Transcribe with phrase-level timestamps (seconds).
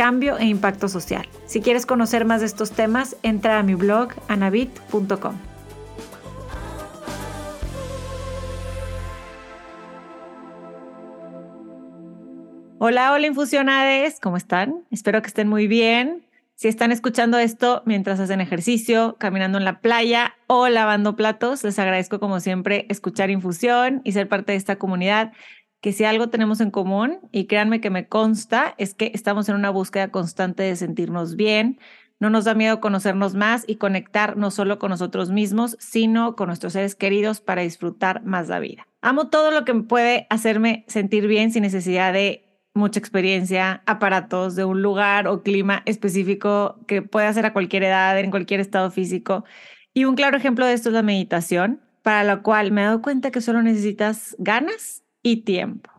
[0.00, 1.28] cambio e impacto social.
[1.44, 5.34] Si quieres conocer más de estos temas, entra a mi blog anabit.com.
[12.78, 14.86] Hola, hola infusionades, ¿cómo están?
[14.90, 16.24] Espero que estén muy bien.
[16.54, 21.78] Si están escuchando esto mientras hacen ejercicio, caminando en la playa o lavando platos, les
[21.78, 25.32] agradezco como siempre escuchar infusión y ser parte de esta comunidad
[25.80, 29.54] que si algo tenemos en común, y créanme que me consta, es que estamos en
[29.54, 31.78] una búsqueda constante de sentirnos bien,
[32.20, 36.48] no nos da miedo conocernos más y conectar no solo con nosotros mismos, sino con
[36.48, 38.86] nuestros seres queridos para disfrutar más la vida.
[39.00, 44.66] Amo todo lo que puede hacerme sentir bien sin necesidad de mucha experiencia, aparatos de
[44.66, 49.44] un lugar o clima específico que puede hacer a cualquier edad, en cualquier estado físico.
[49.94, 53.02] Y un claro ejemplo de esto es la meditación, para la cual me he dado
[53.02, 55.90] cuenta que solo necesitas ganas y tiempo.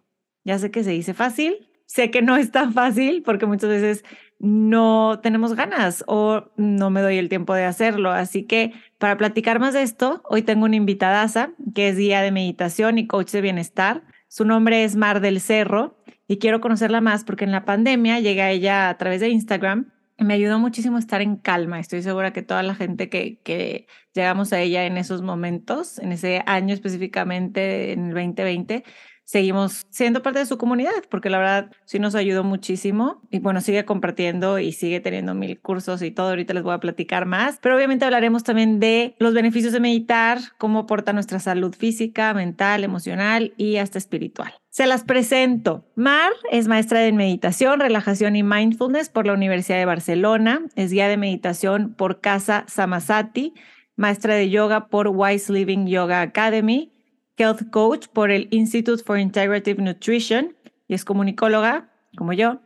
[0.44, 4.04] Ya sé que se dice fácil, sé que no es tan fácil porque muchas veces
[4.40, 8.12] no tenemos ganas o no me doy el tiempo de hacerlo.
[8.12, 12.32] Así que para platicar más de esto, hoy tengo una invitadaza que es guía de
[12.32, 14.04] meditación y coach de bienestar.
[14.28, 18.42] Su nombre es Mar del Cerro y quiero conocerla más porque en la pandemia llegué
[18.42, 19.92] a ella a través de Instagram
[20.24, 21.80] me ayudó muchísimo estar en calma.
[21.80, 26.12] Estoy segura que toda la gente que, que llegamos a ella en esos momentos, en
[26.12, 28.84] ese año específicamente, en el 2020,
[29.32, 33.62] seguimos siendo parte de su comunidad, porque la verdad sí nos ayudó muchísimo y bueno,
[33.62, 36.32] sigue compartiendo y sigue teniendo mil cursos y todo.
[36.32, 40.40] Ahorita les voy a platicar más, pero obviamente hablaremos también de los beneficios de meditar,
[40.58, 44.52] cómo aporta nuestra salud física, mental, emocional y hasta espiritual.
[44.70, 45.86] Se las presento.
[45.96, 51.08] Mar es maestra de meditación, relajación y mindfulness por la Universidad de Barcelona, es guía
[51.08, 53.54] de meditación por Casa Samasati,
[53.96, 56.92] maestra de yoga por Wise Living Yoga Academy,
[57.38, 60.56] health coach por el Institute for Integrative Nutrition
[60.88, 62.62] y es comunicóloga, como yo,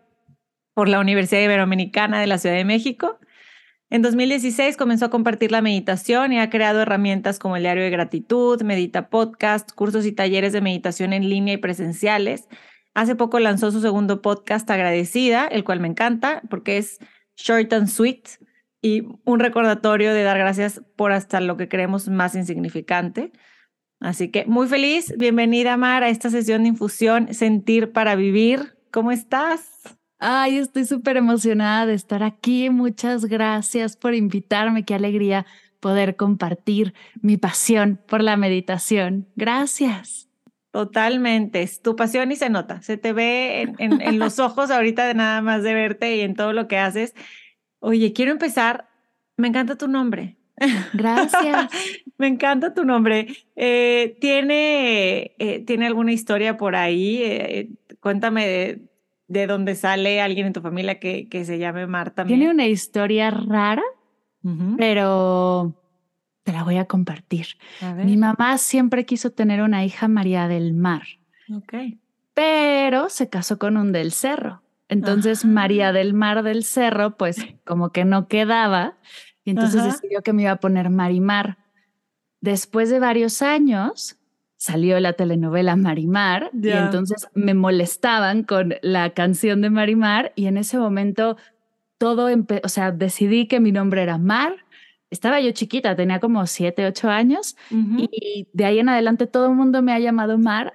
[0.73, 3.19] por la Universidad Iberoamericana de la Ciudad de México.
[3.89, 7.91] En 2016 comenzó a compartir la meditación y ha creado herramientas como el Diario de
[7.91, 12.47] Gratitud, Medita Podcast, cursos y talleres de meditación en línea y presenciales.
[12.95, 16.99] Hace poco lanzó su segundo podcast Agradecida, el cual me encanta porque es
[17.37, 18.27] short and sweet
[18.81, 23.31] y un recordatorio de dar gracias por hasta lo que creemos más insignificante.
[24.05, 28.77] Así que muy feliz, bienvenida Mar a esta sesión de infusión Sentir para Vivir.
[28.91, 29.81] ¿Cómo estás?
[30.19, 32.69] Ay, estoy súper emocionada de estar aquí.
[32.69, 34.85] Muchas gracias por invitarme.
[34.85, 35.47] Qué alegría
[35.79, 39.27] poder compartir mi pasión por la meditación.
[39.35, 40.29] Gracias.
[40.69, 45.15] Totalmente, es tu pasión y se nota, se te ve en, los ojos ahorita de
[45.15, 47.15] nada más de verte y en todo lo que haces.
[47.79, 48.87] Oye, quiero empezar,
[49.35, 50.37] me encanta tu nombre,
[50.93, 51.69] Gracias.
[52.17, 53.27] Me encanta tu nombre.
[53.55, 57.21] Eh, ¿tiene, eh, ¿Tiene alguna historia por ahí?
[57.23, 58.81] Eh, cuéntame de,
[59.27, 62.25] de, dónde sale alguien en tu familia que, que se llame Marta.
[62.25, 63.83] Tiene una historia rara,
[64.77, 65.75] pero
[66.43, 67.47] te la voy a compartir.
[67.97, 71.03] Mi mamá siempre quiso tener una hija María del Mar.
[71.53, 71.73] Ok.
[72.33, 74.61] Pero se casó con un del Cerro.
[74.87, 78.97] Entonces, María del Mar del Cerro, pues como que no quedaba.
[79.45, 81.57] Y entonces decidió que me iba a poner Marimar.
[82.41, 84.17] Después de varios años,
[84.57, 90.57] salió la telenovela Marimar y entonces me molestaban con la canción de Marimar y en
[90.57, 91.37] ese momento
[91.97, 92.29] todo,
[92.63, 94.65] o sea, decidí que mi nombre era Mar.
[95.11, 99.55] Estaba yo chiquita, tenía como siete, ocho años y de ahí en adelante todo el
[99.55, 100.73] mundo me ha llamado Mar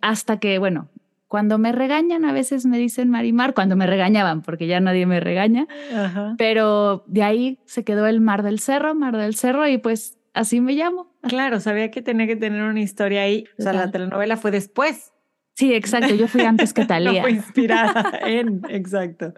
[0.00, 0.88] hasta que, bueno,
[1.32, 5.18] cuando me regañan, a veces me dicen Marimar, cuando me regañaban, porque ya nadie me
[5.18, 5.66] regaña,
[6.36, 10.60] pero de ahí se quedó el Mar del Cerro, Mar del Cerro, y pues así
[10.60, 11.10] me llamo.
[11.22, 13.46] Claro, sabía que tenía que tener una historia ahí.
[13.58, 15.14] O sea, la telenovela fue después.
[15.54, 16.14] Sí, exacto.
[16.14, 17.22] Yo fui antes que Talía.
[17.22, 19.32] fue inspirada en, exacto.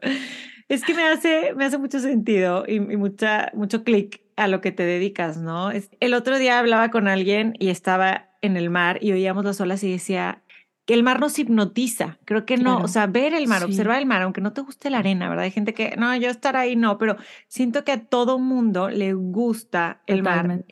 [0.68, 4.72] Es que me hace, me hace mucho sentido y, mucha, mucho clic a lo que
[4.72, 5.70] te dedicas, ¿no?
[6.00, 9.84] El otro día hablaba con alguien y estaba en el mar y oíamos las olas
[9.84, 10.42] y decía,
[10.84, 12.18] que el mar nos hipnotiza.
[12.24, 14.90] Creo que no, o sea, ver el mar, observar el mar, aunque no te guste
[14.90, 15.44] la arena, ¿verdad?
[15.44, 17.16] Hay gente que, no, yo estar ahí no, pero
[17.48, 20.64] siento que a todo mundo le gusta el mar.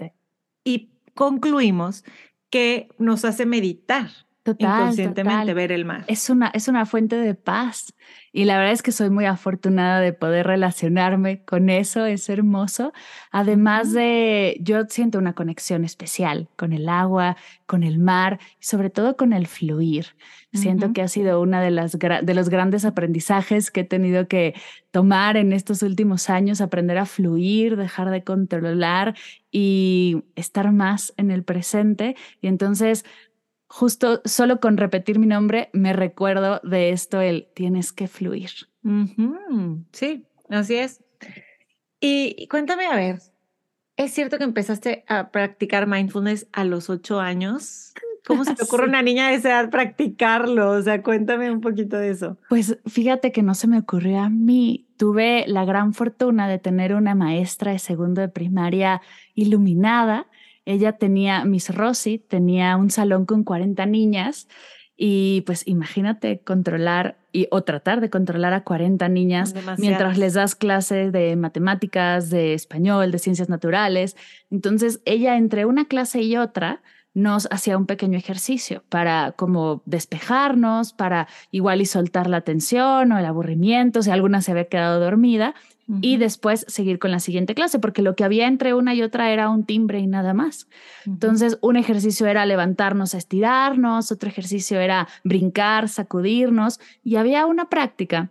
[0.64, 2.05] Y concluimos
[2.50, 4.11] que nos hace meditar.
[4.50, 6.04] Inconscientemente ver el mar.
[6.08, 7.94] Es una, es una fuente de paz.
[8.32, 12.92] Y la verdad es que soy muy afortunada de poder relacionarme con eso, es hermoso.
[13.30, 17.36] Además de, yo siento una conexión especial con el agua,
[17.66, 20.16] con el mar y sobre todo con el fluir.
[20.54, 24.54] Siento que ha sido una de, las, de los grandes aprendizajes que he tenido que
[24.90, 29.14] tomar en estos últimos años, aprender a fluir, dejar de controlar
[29.50, 32.16] y estar más en el presente.
[32.42, 33.06] Y entonces
[33.72, 38.50] justo solo con repetir mi nombre me recuerdo de esto, el tienes que fluir.
[39.92, 41.02] Sí, así es.
[41.98, 43.20] Y, cuéntame, a ver,
[43.96, 47.94] ¿es cierto que empezaste a practicar mindfulness a los ocho años?
[48.26, 50.72] ¿Cómo se te ocurre a una niña de esa edad practicarlo?
[50.72, 52.36] O sea, cuéntame un poquito de eso.
[52.50, 54.86] Pues fíjate que no se me ocurrió a mí.
[54.98, 59.00] Tuve la gran fortuna de tener una maestra de segundo de primaria
[59.34, 60.26] iluminada
[60.64, 64.49] ella tenía, Miss Rossi, tenía un salón con 40 niñas
[64.97, 70.55] y pues imagínate controlar y, o tratar de controlar a 40 niñas mientras les das
[70.55, 74.17] clases de matemáticas, de español, de ciencias naturales.
[74.50, 76.82] Entonces ella entre una clase y otra
[77.14, 83.19] nos hacía un pequeño ejercicio para como despejarnos, para igual y soltar la tensión o
[83.19, 85.55] el aburrimiento, si alguna se había quedado dormida,
[86.00, 89.31] y después seguir con la siguiente clase, porque lo que había entre una y otra
[89.31, 90.69] era un timbre y nada más.
[91.06, 97.69] Entonces, un ejercicio era levantarnos a estirarnos, otro ejercicio era brincar, sacudirnos, y había una
[97.69, 98.31] práctica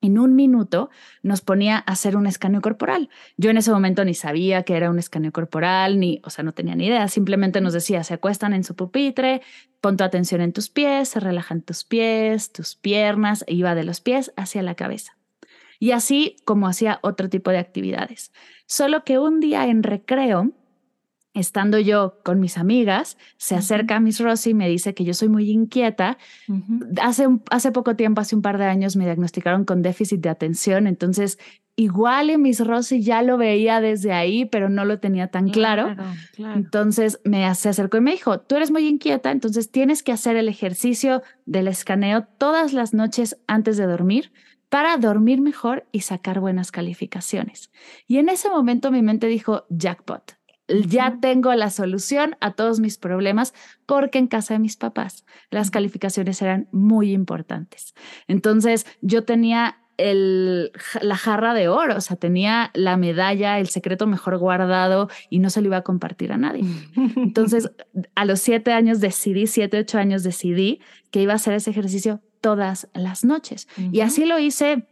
[0.00, 0.90] en un minuto
[1.22, 3.08] nos ponía a hacer un escaneo corporal.
[3.36, 6.52] Yo en ese momento ni sabía que era un escaneo corporal, ni, o sea, no
[6.54, 7.08] tenía ni idea.
[7.08, 9.42] Simplemente nos decía, se acuestan en su pupitre,
[9.80, 13.84] pon tu atención en tus pies, se relajan tus pies, tus piernas, e iba de
[13.84, 15.17] los pies hacia la cabeza.
[15.78, 18.32] Y así como hacía otro tipo de actividades.
[18.66, 20.52] Solo que un día en recreo,
[21.34, 25.14] estando yo con mis amigas, se acerca a Miss Rossi y me dice que yo
[25.14, 26.18] soy muy inquieta.
[27.00, 30.86] hace, hace poco tiempo, hace un par de años, me diagnosticaron con déficit de atención,
[30.86, 31.38] entonces
[31.76, 35.94] igual y Miss Rossi ya lo veía desde ahí, pero no lo tenía tan claro.
[36.36, 40.34] Entonces me se acercó y me dijo, tú eres muy inquieta, entonces tienes que hacer
[40.34, 44.32] el ejercicio del escaneo todas las noches antes de dormir
[44.68, 47.70] para dormir mejor y sacar buenas calificaciones.
[48.06, 50.38] Y en ese momento mi mente dijo, jackpot,
[50.86, 53.54] ya tengo la solución a todos mis problemas
[53.86, 57.94] porque en casa de mis papás las calificaciones eran muy importantes.
[58.26, 60.70] Entonces yo tenía el,
[61.00, 65.50] la jarra de oro, o sea, tenía la medalla, el secreto mejor guardado y no
[65.50, 66.62] se lo iba a compartir a nadie.
[67.16, 67.72] Entonces,
[68.14, 70.80] a los siete años decidí, siete, ocho años decidí
[71.10, 73.68] que iba a hacer ese ejercicio todas las noches.
[73.92, 74.86] Y así lo hice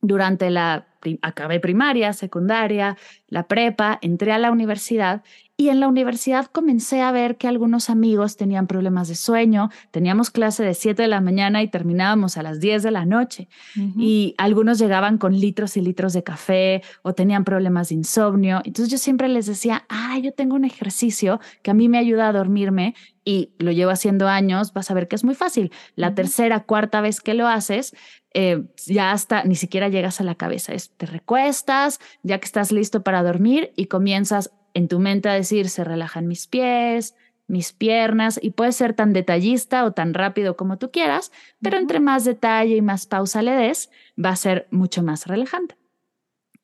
[0.00, 0.86] durante la,
[1.22, 2.96] acabé primaria, secundaria,
[3.28, 5.22] la prepa, entré a la universidad
[5.62, 10.30] y en la universidad comencé a ver que algunos amigos tenían problemas de sueño, teníamos
[10.30, 13.48] clase de 7 de la mañana y terminábamos a las 10 de la noche
[13.96, 18.60] y algunos llegaban con litros y litros de café o tenían problemas de insomnio.
[18.64, 22.26] Entonces yo siempre les decía, ah, yo tengo un ejercicio que a mí me ayuda
[22.26, 25.70] a dormirme y lo llevo haciendo años, vas a ver que es muy fácil.
[25.94, 27.94] La tercera, cuarta vez que lo haces,
[28.34, 30.72] eh, ya hasta ni siquiera llegas a la cabeza.
[30.72, 35.34] Es, te recuestas, ya que estás listo para dormir y comienzas en tu mente a
[35.34, 37.14] decir, se relajan mis pies,
[37.46, 42.00] mis piernas, y puedes ser tan detallista o tan rápido como tú quieras, pero entre
[42.00, 43.90] más detalle y más pausa le des,
[44.22, 45.76] va a ser mucho más relajante.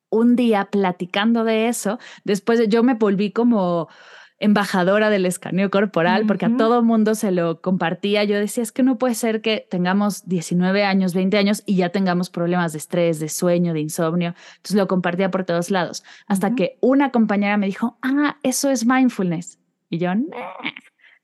[0.09, 3.89] Un día platicando de eso, después yo me volví como
[4.39, 8.23] embajadora del escaneo corporal, porque a todo mundo se lo compartía.
[8.23, 11.89] Yo decía, es que no puede ser que tengamos 19 años, 20 años y ya
[11.89, 14.35] tengamos problemas de estrés, de sueño, de insomnio.
[14.55, 18.85] Entonces lo compartía por todos lados, hasta que una compañera me dijo, ah, eso es
[18.85, 19.59] mindfulness.
[19.89, 20.11] Y yo,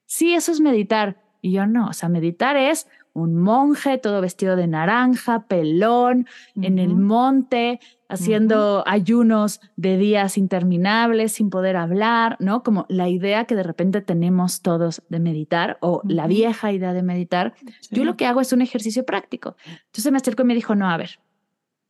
[0.05, 1.21] sí, eso es meditar.
[1.41, 6.27] Y yo no, o sea, meditar es un monje todo vestido de naranja, pelón,
[6.61, 7.79] en el monte,
[8.09, 12.61] haciendo ayunos de días interminables sin poder hablar, ¿no?
[12.61, 17.03] Como la idea que de repente tenemos todos de meditar o la vieja idea de
[17.03, 17.53] meditar.
[17.89, 19.55] Yo lo que hago es un ejercicio práctico.
[19.85, 21.21] Entonces me acercó y me dijo, no, a ver,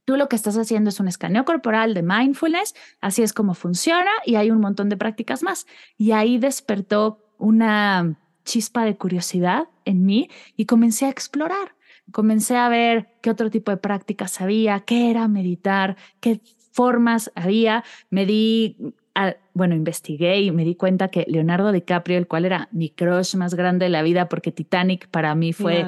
[0.06, 4.12] tú lo que estás haciendo es un escaneo corporal de mindfulness, así es como funciona
[4.28, 5.66] y hay un montón de prácticas más.
[5.98, 11.76] Y ahí despertó una chispa de curiosidad en mí y comencé a explorar.
[12.12, 17.84] Comencé a ver qué otro tipo de prácticas había, qué era meditar, qué formas había.
[18.10, 18.78] Me di,
[19.54, 23.56] bueno, investigué y me di cuenta que Leonardo DiCaprio, el cual era mi crush más
[23.56, 25.86] grande de la vida, porque Titanic para mí fue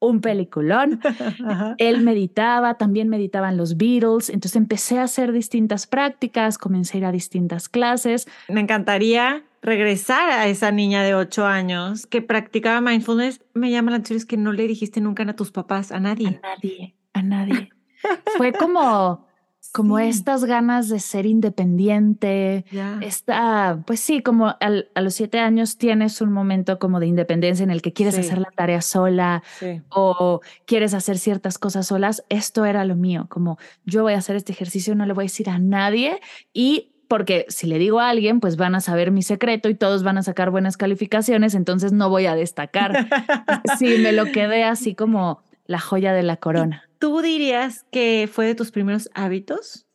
[0.00, 1.00] un peliculón.
[1.78, 7.04] Él meditaba, también meditaban los Beatles, entonces empecé a hacer distintas prácticas, comencé a ir
[7.06, 8.26] a distintas clases.
[8.48, 13.96] Me encantaría regresar a esa niña de ocho años que practicaba mindfulness, me llama la
[13.96, 16.28] atención es que no le dijiste nunca a tus papás, a nadie.
[16.28, 17.70] A nadie, a nadie.
[18.36, 19.26] Fue como,
[19.72, 22.66] como estas ganas de ser independiente,
[23.00, 27.70] esta, pues sí, como a los siete años tienes un momento como de independencia en
[27.70, 29.42] el que quieres hacer la tarea sola
[29.88, 32.22] o quieres hacer ciertas cosas solas.
[32.28, 33.56] Esto era lo mío, como
[33.86, 36.20] yo voy a hacer este ejercicio, no le voy a decir a nadie
[36.52, 40.02] y porque si le digo a alguien, pues van a saber mi secreto y todos
[40.02, 43.08] van a sacar buenas calificaciones, entonces no voy a destacar.
[43.78, 46.88] sí, me lo quedé así como la joya de la corona.
[46.98, 49.86] ¿Tú dirías que fue de tus primeros hábitos?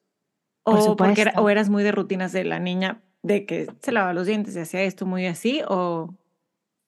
[0.63, 4.28] ¿O, porque o eras muy de rutinas de la niña, de que se lavaba los
[4.28, 5.62] dientes y hacía esto muy así?
[5.68, 6.13] ¿O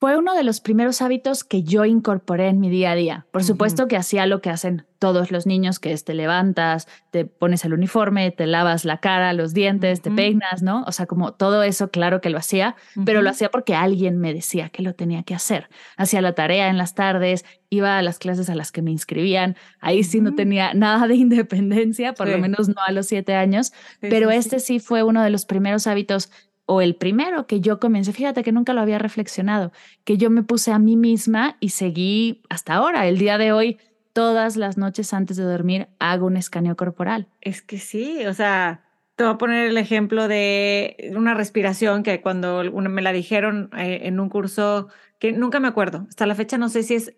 [0.02, 3.28] fue uno de los primeros hábitos que yo incorporé en mi día a día.
[3.30, 7.26] Por supuesto que hacía lo que hacen todos los niños, que es te levantas, te
[7.26, 10.84] pones el uniforme, te lavas la cara, los dientes, te peinas, ¿no?
[10.88, 14.34] O sea, como todo eso, claro que lo hacía, pero lo hacía porque alguien me
[14.34, 15.70] decía que lo tenía que hacer.
[15.98, 19.56] Hacía la tarea en las tardes, iba a las clases a las que me inscribían.
[19.80, 23.72] Ahí sí no tenía nada de independencia, por lo menos no a los siete años,
[24.00, 26.32] pero este sí fue uno de los primeros hábitos
[26.72, 29.74] o el primero que yo comencé, fíjate que nunca lo había reflexionado,
[30.06, 33.78] que yo me puse a mí misma y seguí hasta ahora, el día de hoy,
[34.14, 37.28] todas las noches antes de dormir hago un escaneo corporal.
[37.42, 38.86] Es que sí, o sea,
[39.18, 44.04] te voy a poner el ejemplo de una respiración que cuando me la dijeron eh,
[44.04, 44.88] en un curso
[45.20, 47.14] que nunca me acuerdo, hasta la fecha no sé si es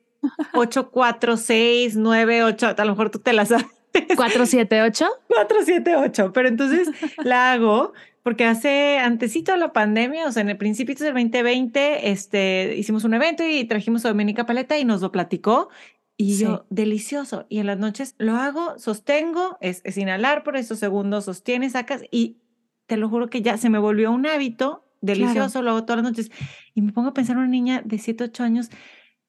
[0.56, 3.68] 8, 4, 6, 9, 8, a lo mejor tú te la sabes.
[4.16, 5.06] 478.
[5.28, 6.90] 478, pero entonces
[7.24, 12.10] la hago porque hace antesito de la pandemia, o sea, en el principio del 2020,
[12.10, 15.70] este, hicimos un evento y trajimos a Dominica Paleta y nos lo platicó.
[16.15, 17.46] Y yo, delicioso.
[17.50, 22.03] Y en las noches lo hago, sostengo, es, es inhalar por esos segundos, sostienes, sacas
[22.12, 22.38] y
[22.86, 26.12] te lo juro que ya se me volvió un hábito delicioso, lo hago todas las
[26.12, 26.32] noches.
[26.74, 28.70] Y me pongo a pensar en una niña de 7, 8 años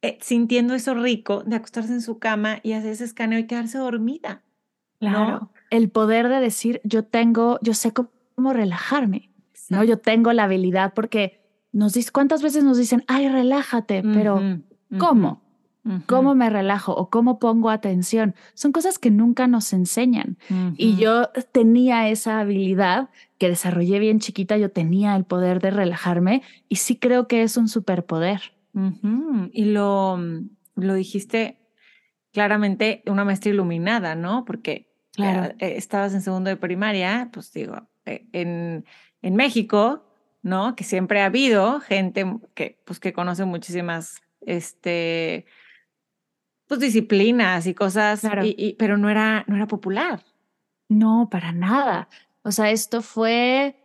[0.02, 3.78] eh, sintiendo eso rico de acostarse en su cama y hacer ese escaneo y quedarse
[3.78, 4.42] dormida.
[5.00, 5.50] Claro.
[5.70, 9.30] El poder de decir, yo tengo, yo sé cómo cómo relajarme,
[9.68, 9.84] ¿no?
[9.84, 11.40] Yo tengo la habilidad porque
[11.72, 14.02] nos dice, ¿cuántas veces nos dicen, ay, relájate?
[14.02, 14.40] Pero,
[14.98, 15.42] ¿cómo?
[16.06, 18.34] ¿Cómo me relajo o cómo pongo atención?
[18.54, 20.38] Son cosas que nunca nos enseñan.
[20.76, 26.42] Y yo tenía esa habilidad que desarrollé bien chiquita, yo tenía el poder de relajarme
[26.68, 28.54] y sí creo que es un superpoder.
[29.52, 30.18] Y lo,
[30.74, 31.58] lo dijiste
[32.32, 34.44] claramente, una maestra iluminada, ¿no?
[34.44, 35.54] Porque claro.
[35.60, 38.84] Eh, estabas en segundo de primaria, pues digo, eh, en,
[39.22, 40.04] en México,
[40.42, 40.76] ¿no?
[40.76, 45.46] Que siempre ha habido gente que, pues, que conoce muchísimas, este,
[46.68, 50.22] pues, disciplinas y cosas, y, pero no era, no era popular.
[50.88, 52.08] No, para nada.
[52.42, 53.76] O sea, esto fue,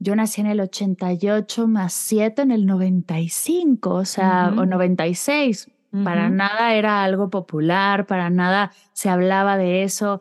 [0.00, 5.70] yo nací en el 88 más 7 en el 95, o sea, o 96.
[6.02, 10.20] Para nada era algo popular, para nada se hablaba de eso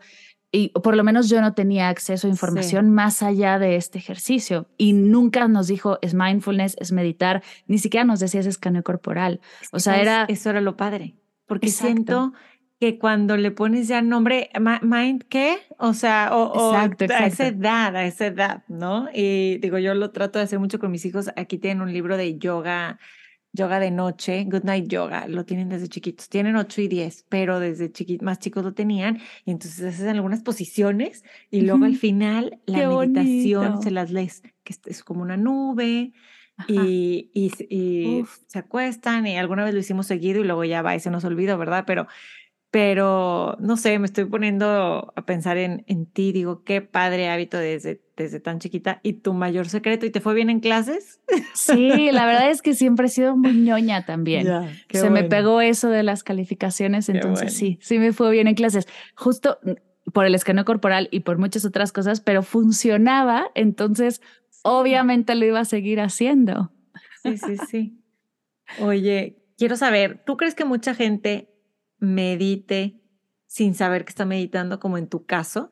[0.56, 4.68] y por lo menos yo no tenía acceso a información más allá de este ejercicio
[4.78, 9.42] y nunca nos dijo es mindfulness, es meditar, ni siquiera nos decía es escaneo corporal.
[9.72, 10.26] O sea, era...
[10.30, 11.16] Eso era lo padre,
[11.48, 12.34] porque siento
[12.80, 14.52] que cuando le pones ya nombre,
[14.84, 15.58] mind, ¿qué?
[15.80, 16.86] O sea, o, a
[17.26, 19.10] esa edad, a esa edad, ¿no?
[19.12, 21.32] Y digo, yo lo trato de hacer mucho con mis hijos.
[21.36, 23.00] Aquí tienen un libro de yoga
[23.54, 26.28] yoga de noche, Good Night Yoga, lo tienen desde chiquitos.
[26.28, 27.92] Tienen 8 y 10, pero desde
[28.22, 29.22] más chicos lo tenían.
[29.46, 34.76] Y entonces haces algunas posiciones y luego al final la meditación se las lees, que
[34.86, 36.14] es como una nube.
[36.68, 41.00] Y, y, se acuestan y alguna vez lo hicimos seguido y luego ya va y
[41.00, 41.84] se nos olvida, ¿verdad?
[41.88, 42.08] Pero
[42.74, 47.60] pero no sé, me estoy poniendo a pensar en, en ti, digo, qué padre hábito
[47.60, 51.22] desde, desde tan chiquita y tu mayor secreto, ¿y te fue bien en clases?
[51.54, 54.48] Sí, la verdad es que siempre he sido muy ñoña también.
[54.90, 58.88] Se me pegó eso de las calificaciones, entonces sí, sí me fue bien en clases.
[59.16, 59.60] Justo
[60.12, 64.20] por el escaneo corporal y por muchas otras cosas, pero funcionaba, entonces
[64.64, 66.72] obviamente lo iba a seguir haciendo.
[67.22, 68.00] Sí, sí, sí.
[68.82, 71.53] Oye, quiero saber, ¿tú crees que mucha gente
[72.04, 73.02] medite
[73.48, 75.72] sin saber que está meditando, como en tu caso?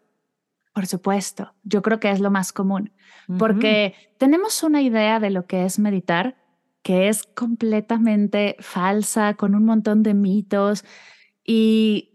[0.74, 2.94] Por supuesto, yo creo que es lo más común,
[3.38, 6.38] porque tenemos una idea de lo que es meditar
[6.82, 10.84] que es completamente falsa, con un montón de mitos,
[11.46, 12.12] y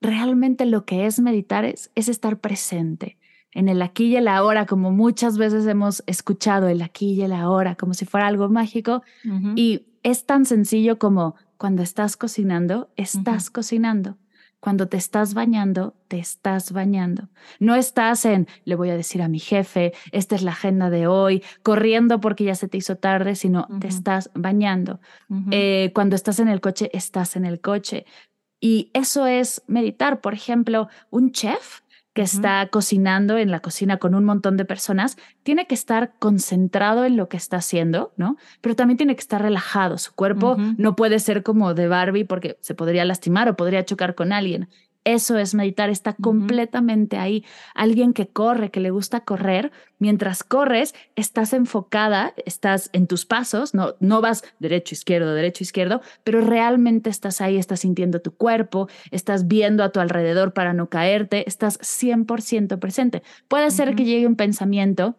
[0.00, 3.18] realmente lo que es meditar es, es estar presente
[3.52, 7.32] en el aquí y el ahora, como muchas veces hemos escuchado el aquí y el
[7.32, 9.02] ahora, como si fuera algo mágico,
[9.56, 14.16] y es tan sencillo como cuando estás cocinando, estás cocinando.
[14.60, 17.28] Cuando te estás bañando, te estás bañando.
[17.60, 21.06] No estás en, le voy a decir a mi jefe, esta es la agenda de
[21.06, 25.00] hoy, corriendo porque ya se te hizo tarde, sino te estás bañando.
[25.52, 28.04] Eh, cuando estás en el coche, estás en el coche.
[28.60, 30.20] Y eso es meditar.
[30.20, 31.82] Por ejemplo, un chef
[32.18, 37.04] que está cocinando en la cocina con un montón de personas, tiene que estar concentrado
[37.04, 38.36] en lo que está haciendo, ¿no?
[38.60, 39.98] Pero también tiene que estar relajado.
[39.98, 44.16] Su cuerpo no puede ser como de Barbie porque se podría lastimar o podría chocar
[44.16, 44.68] con alguien.
[45.08, 47.42] Eso es meditar, está completamente ahí.
[47.74, 53.72] Alguien que corre, que le gusta correr, mientras corres, estás enfocada, estás en tus pasos,
[53.72, 58.90] no, no vas derecho, izquierdo, derecho, izquierdo, pero realmente estás ahí, estás sintiendo tu cuerpo,
[59.10, 63.22] estás viendo a tu alrededor para no caerte, estás 100% presente.
[63.48, 65.16] Puede ser que llegue un pensamiento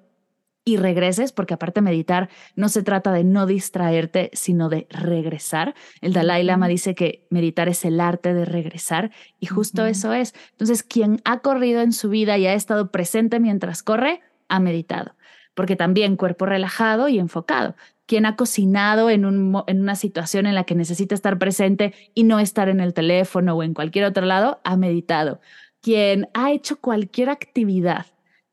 [0.69, 5.73] y regreses, porque aparte meditar no se trata de no distraerte, sino de regresar.
[6.01, 10.35] El Dalai Lama dice que meditar es el arte de regresar y justo eso es.
[10.51, 15.15] Entonces, quien ha corrido en su vida y ha estado presente mientras corre, ha meditado,
[15.55, 17.75] porque también cuerpo relajado y enfocado.
[18.05, 22.25] Quien ha cocinado en, un, en una situación en la que necesita estar presente y
[22.25, 25.41] no estar en el teléfono o en cualquier otro lado, ha meditado.
[25.81, 28.05] Quien ha hecho cualquier actividad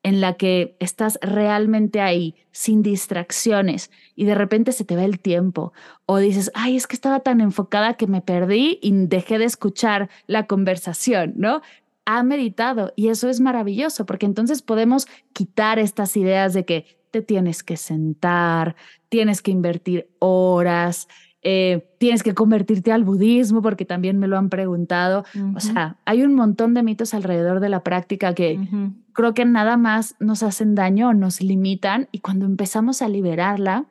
[0.06, 5.18] en la que estás realmente ahí, sin distracciones, y de repente se te va el
[5.18, 5.72] tiempo,
[6.06, 10.08] o dices, ay, es que estaba tan enfocada que me perdí y dejé de escuchar
[10.28, 11.60] la conversación, ¿no?
[12.04, 17.20] Ha meditado y eso es maravilloso, porque entonces podemos quitar estas ideas de que te
[17.20, 18.76] tienes que sentar,
[19.08, 21.08] tienes que invertir horas,
[21.42, 25.24] eh, tienes que convertirte al budismo, porque también me lo han preguntado.
[25.54, 28.58] O sea, hay un montón de mitos alrededor de la práctica que
[29.12, 33.86] creo que nada más nos hacen daño o nos limitan y cuando empezamos a liberarla,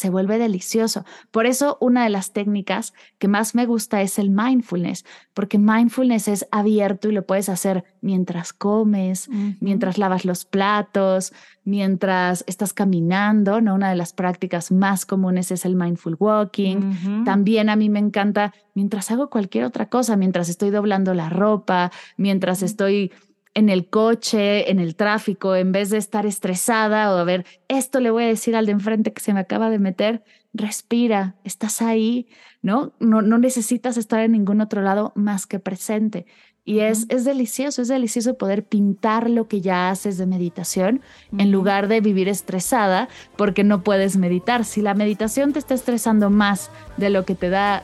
[0.00, 1.04] se vuelve delicioso.
[1.30, 5.04] Por eso una de las técnicas que más me gusta es el mindfulness,
[5.34, 9.28] porque mindfulness es abierto y lo puedes hacer mientras comes,
[9.60, 13.74] mientras lavas los platos, mientras estás caminando, ¿no?
[13.74, 17.24] Una de las prácticas más comunes es el mindful walking.
[17.26, 21.92] También a mí me encanta mientras hago cualquier otra cosa, mientras estoy doblando la ropa,
[22.16, 23.12] mientras estoy
[23.54, 28.00] en el coche, en el tráfico, en vez de estar estresada o a ver, esto
[28.00, 31.82] le voy a decir al de enfrente que se me acaba de meter, respira, estás
[31.82, 32.28] ahí,
[32.62, 32.92] ¿no?
[33.00, 36.26] No, no necesitas estar en ningún otro lado más que presente.
[36.64, 41.00] Y es, es delicioso, es delicioso poder pintar lo que ya haces de meditación
[41.36, 44.64] en lugar de vivir estresada porque no puedes meditar.
[44.64, 47.82] Si la meditación te está estresando más de lo que te da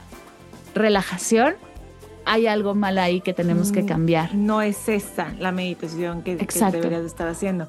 [0.74, 1.54] relajación,
[2.26, 4.34] hay algo mal ahí que tenemos que mm, cambiar.
[4.34, 7.68] No es esa la meditación que, que deberías estar haciendo.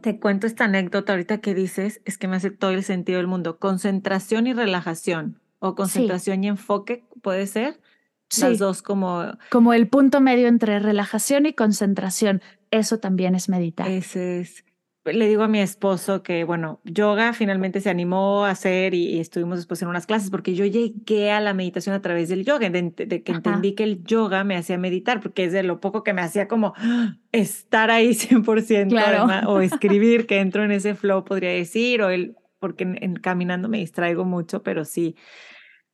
[0.00, 3.26] Te cuento esta anécdota ahorita que dices, es que me hace todo el sentido del
[3.26, 3.58] mundo.
[3.58, 7.80] Concentración y relajación, o concentración y enfoque, puede ser.
[8.28, 8.42] Sí.
[8.42, 9.24] Las dos como...
[9.50, 12.40] Como el punto medio entre relajación y concentración.
[12.70, 13.88] Eso también es meditar.
[13.88, 14.65] Ese es
[15.12, 19.58] le digo a mi esposo que, bueno, yoga finalmente se animó a hacer y, estuvimos
[19.58, 22.92] después en unas clases porque yo llegué a la meditación a través del yoga, de,
[23.22, 26.22] que entendí que el yoga me hacía meditar, porque es de lo poco que me
[26.22, 26.74] hacía como
[27.32, 32.84] estar ahí 100% o escribir, que entro en ese flow, podría decir, o el, porque
[32.84, 35.16] en, caminando me distraigo mucho, pero sí,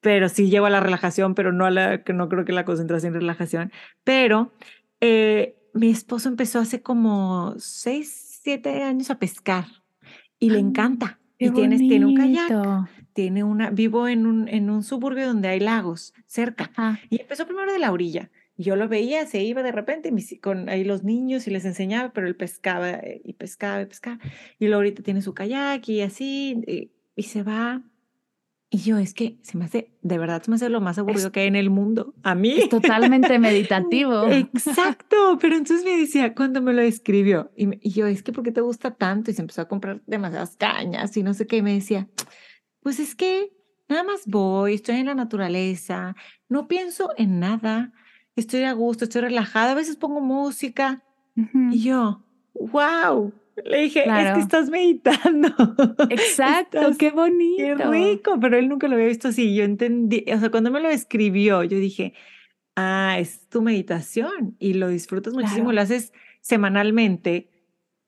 [0.00, 2.64] pero sí llego a la relajación, pero no a la, que no creo que la
[2.64, 3.72] concentración y relajación,
[4.04, 4.52] pero
[5.00, 9.66] eh, mi esposo empezó hace como seis, siete años a pescar
[10.38, 11.18] y le encanta.
[11.38, 15.60] Y tiene, tiene un kayak, tiene una, vivo en un, en un suburbio donde hay
[15.60, 16.70] lagos cerca.
[17.10, 18.30] Y empezó primero de la orilla.
[18.56, 22.28] Yo lo veía, se iba de repente con ahí los niños y les enseñaba, pero
[22.28, 24.18] él pescaba eh, y pescaba y pescaba.
[24.58, 27.82] Y luego ahorita tiene su kayak y así, y, y se va
[28.74, 31.30] y yo, es que se me hace, de verdad, se me hace lo más aburrido
[31.30, 32.14] que hay en el mundo.
[32.22, 32.52] A mí.
[32.52, 34.26] Es totalmente meditativo.
[34.28, 35.36] Exacto.
[35.38, 38.62] Pero entonces me decía, cuando me lo escribió, y, yo, es que, ¿por qué te
[38.62, 39.30] gusta tanto?
[39.30, 41.58] Y se empezó a comprar demasiadas cañas y no sé qué.
[41.58, 42.08] Y me decía,
[42.80, 43.52] pues es que
[43.90, 46.16] nada más voy, estoy en la naturaleza,
[46.48, 47.92] no pienso en nada,
[48.36, 51.04] estoy a gusto, estoy relajada, a veces pongo música.
[51.70, 55.48] Y yo, wow, le dije, es que estás meditando.
[56.10, 57.76] Exacto, qué bonito.
[57.76, 59.54] Qué rico, pero él nunca lo había visto así.
[59.54, 62.14] Yo entendí, o sea, cuando me lo escribió, yo dije,
[62.76, 67.48] ah, es tu meditación y lo disfrutas muchísimo, lo haces semanalmente.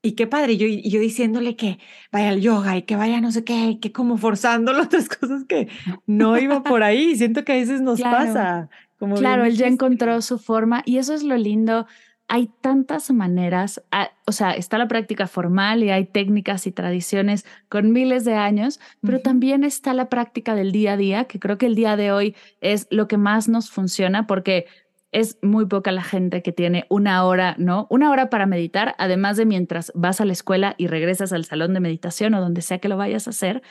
[0.02, 1.78] Y qué padre, yo, yo diciéndole que
[2.12, 5.68] vaya al yoga y que vaya no sé qué, que como forzándolo otras cosas que
[6.06, 7.16] no iba por ahí.
[7.16, 8.68] Siento que a veces nos pasa.
[8.98, 11.86] Como claro, él ya encontró su forma y eso es lo lindo
[12.28, 17.44] hay tantas maneras, ah, o sea, está la práctica formal y hay técnicas y tradiciones
[17.68, 21.58] con miles de años, pero también está la práctica del día a día, que creo
[21.58, 24.66] que el día de hoy es lo que más nos funciona porque
[25.12, 27.86] es muy poca la gente que tiene una hora, ¿no?
[27.88, 31.72] Una hora para meditar, además de mientras vas a la escuela y regresas al salón
[31.72, 33.62] de meditación o donde sea que lo vayas a hacer,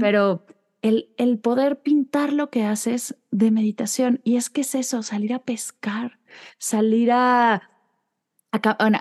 [0.00, 0.46] pero
[0.80, 5.34] el, el poder pintar lo que haces de meditación, y es que es eso, salir
[5.34, 6.18] a pescar,
[6.56, 7.75] salir a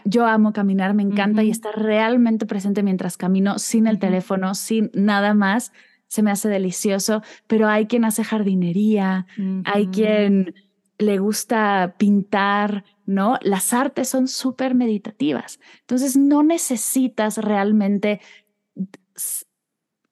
[0.05, 4.91] yo amo caminar, me encanta y estar realmente presente mientras camino sin el teléfono, sin
[4.93, 5.71] nada más.
[6.07, 9.25] Se me hace delicioso, pero hay quien hace jardinería,
[9.65, 10.53] hay quien
[10.97, 13.37] le gusta pintar, ¿no?
[13.41, 15.59] Las artes son súper meditativas.
[15.81, 18.21] Entonces no necesitas realmente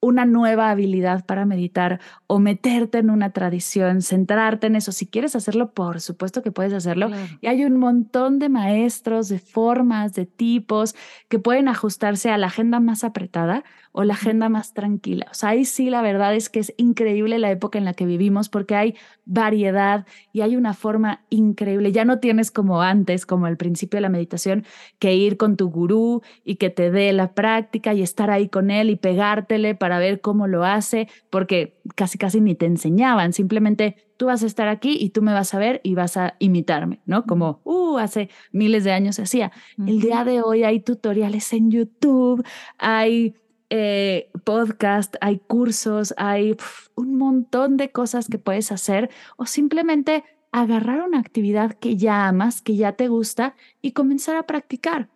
[0.04, 4.92] una nueva habilidad para meditar o meterte en una tradición, centrarte en eso.
[4.92, 7.08] Si quieres hacerlo, por supuesto que puedes hacerlo.
[7.40, 10.94] Y hay un montón de maestros, de formas, de tipos
[11.28, 13.64] que pueden ajustarse a la agenda más apretada
[13.96, 15.28] o la agenda más tranquila.
[15.30, 18.06] O sea, ahí sí la verdad es que es increíble la época en la que
[18.06, 21.92] vivimos porque hay variedad y hay una forma increíble.
[21.92, 24.64] Ya no tienes como antes, como al principio de la meditación,
[24.98, 28.72] que ir con tu gurú y que te dé la práctica y estar ahí con
[28.72, 33.94] él y pegártele para ver cómo lo hace, porque casi casi ni te enseñaban, simplemente
[34.16, 37.00] tú vas a estar aquí y tú me vas a ver y vas a imitarme,
[37.06, 37.26] ¿no?
[37.26, 39.52] Como, uh, hace miles de años se hacía.
[39.78, 42.44] El día de hoy hay tutoriales en YouTube,
[42.78, 43.34] hay
[43.70, 46.56] eh, podcast, hay cursos, hay
[46.94, 52.62] un montón de cosas que puedes hacer o simplemente agarrar una actividad que ya amas,
[52.62, 55.08] que ya te gusta y comenzar a practicar.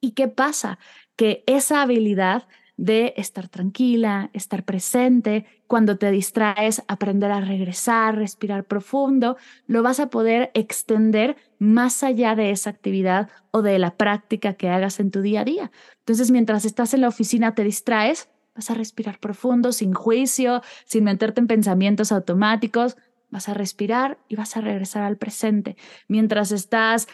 [0.00, 0.78] ¿Y qué pasa?
[1.16, 2.46] Que esa habilidad
[2.76, 10.00] de estar tranquila, estar presente, cuando te distraes, aprender a regresar, respirar profundo, lo vas
[10.00, 15.10] a poder extender más allá de esa actividad o de la práctica que hagas en
[15.10, 15.70] tu día a día.
[16.00, 21.04] Entonces, mientras estás en la oficina, te distraes, vas a respirar profundo, sin juicio, sin
[21.04, 22.96] meterte en pensamientos automáticos,
[23.30, 25.76] vas a respirar y vas a regresar al presente.
[26.08, 27.08] Mientras estás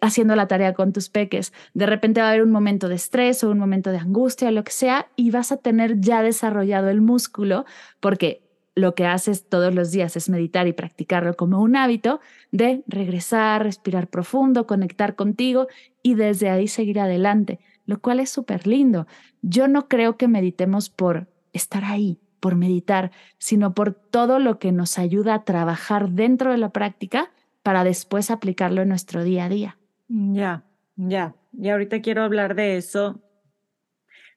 [0.00, 1.52] haciendo la tarea con tus peques.
[1.72, 4.64] De repente va a haber un momento de estrés o un momento de angustia, lo
[4.64, 7.64] que sea, y vas a tener ya desarrollado el músculo
[8.00, 12.82] porque lo que haces todos los días es meditar y practicarlo como un hábito de
[12.86, 15.68] regresar, respirar profundo, conectar contigo
[16.02, 19.06] y desde ahí seguir adelante, lo cual es súper lindo.
[19.42, 24.72] Yo no creo que meditemos por estar ahí, por meditar, sino por todo lo que
[24.72, 27.30] nos ayuda a trabajar dentro de la práctica
[27.62, 29.78] para después aplicarlo en nuestro día a día.
[30.08, 30.64] Ya,
[30.96, 31.34] ya.
[31.52, 33.22] Y ahorita quiero hablar de eso,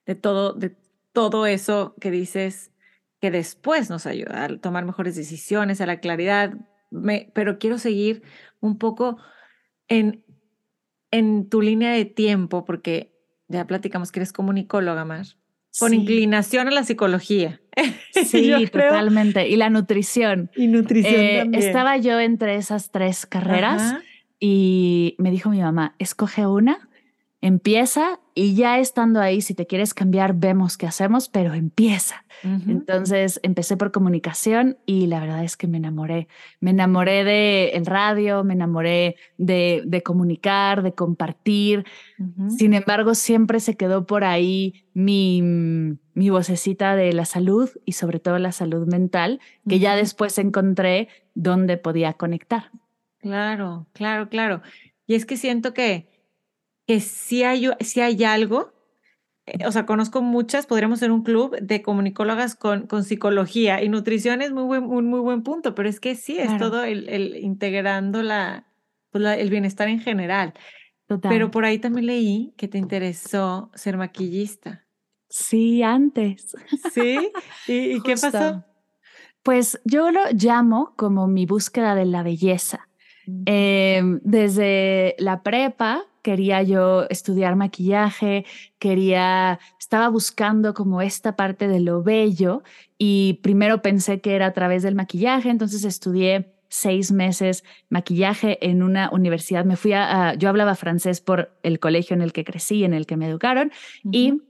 [0.06, 0.76] de todo, de
[1.12, 2.72] todo eso que dices
[3.20, 6.54] que después nos ayuda a tomar mejores decisiones, a la claridad.
[6.92, 8.24] Me, pero quiero seguir
[8.60, 9.18] un poco
[9.88, 10.24] en,
[11.12, 13.14] en tu línea de tiempo, porque
[13.48, 15.38] ya platicamos que eres comunicóloga más,
[15.80, 17.62] con inclinación a la psicología.
[18.26, 19.48] Sí, totalmente.
[19.48, 20.50] Y la nutrición.
[20.56, 21.14] Y nutrición.
[21.14, 24.02] Eh, estaba yo entre esas tres carreras
[24.40, 26.90] y me dijo mi mamá, escoge una,
[27.42, 32.24] empieza y ya estando ahí, si te quieres cambiar, vemos qué hacemos, pero empieza.
[32.44, 36.28] Entonces empecé por comunicación y la verdad es que me enamoré.
[36.60, 41.86] Me enamoré de el radio, me enamoré de, de comunicar, de compartir.
[42.50, 45.42] Sin embargo, siempre se quedó por ahí mi,
[46.14, 51.08] mi vocecita de la salud y sobre todo la salud mental, que ya después encontré
[51.34, 52.72] dónde podía conectar.
[53.20, 54.62] Claro, claro, claro.
[55.06, 56.10] Y es que siento que,
[56.86, 58.74] que si hay, si hay algo,
[59.46, 63.90] eh, o sea, conozco muchas, podríamos ser un club de comunicólogas con, con psicología y
[63.90, 67.08] nutrición es muy buen, un muy buen punto, pero es que sí, es todo el,
[67.10, 68.20] el integrando
[69.12, 70.54] pues la, el bienestar en general.
[71.08, 71.32] Total.
[71.32, 74.86] Pero por ahí también leí que te interesó ser maquillista.
[75.30, 76.56] Sí, antes.
[76.94, 77.32] ¿Sí?
[77.68, 78.64] ¿Y, qué pasó?
[79.44, 82.87] Pues yo lo llamo como mi búsqueda de la belleza.
[83.46, 88.46] Em, desde la prepa quería yo estudiar maquillaje,
[88.80, 92.64] quería, estaba buscando como esta parte de lo bello
[92.98, 98.84] y primero pensé que era a través del maquillaje, entonces estudié seis meses maquillaje en
[98.84, 99.64] una universidad.
[99.64, 103.06] Me fui a, yo hablaba francés por el colegio en el que crecí, en el
[103.06, 103.72] que me educaron
[104.12, 104.42] y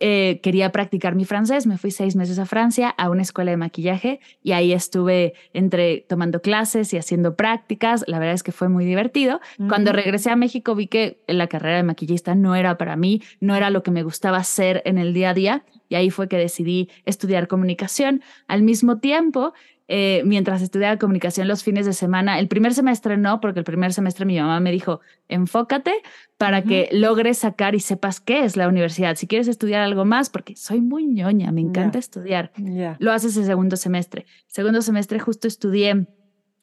[0.00, 3.56] eh, quería practicar mi francés, me fui seis meses a Francia a una escuela de
[3.56, 8.04] maquillaje y ahí estuve entre tomando clases y haciendo prácticas.
[8.06, 9.40] La verdad es que fue muy divertido.
[9.68, 13.54] Cuando regresé a México vi que la carrera de maquillista no era para mí, no
[13.54, 16.38] era lo que me gustaba hacer en el día a día y ahí fue que
[16.38, 18.22] decidí estudiar comunicación.
[18.48, 19.52] Al mismo tiempo,
[19.94, 22.38] eh, mientras estudiaba comunicación los fines de semana.
[22.38, 25.92] El primer semestre no, porque el primer semestre mi mamá me dijo, enfócate
[26.38, 29.16] para que logres sacar y sepas qué es la universidad.
[29.16, 32.52] Si quieres estudiar algo más, porque soy muy ñoña, me encanta estudiar,
[33.00, 34.24] lo haces el segundo semestre.
[34.46, 36.06] Segundo semestre justo estudié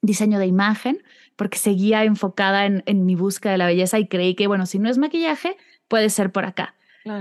[0.02, 1.04] diseño de imagen,
[1.36, 4.80] porque seguía enfocada en, en mi búsqueda de la belleza y creí que, bueno, si
[4.80, 5.56] no es maquillaje,
[5.88, 6.74] puede ser por acá.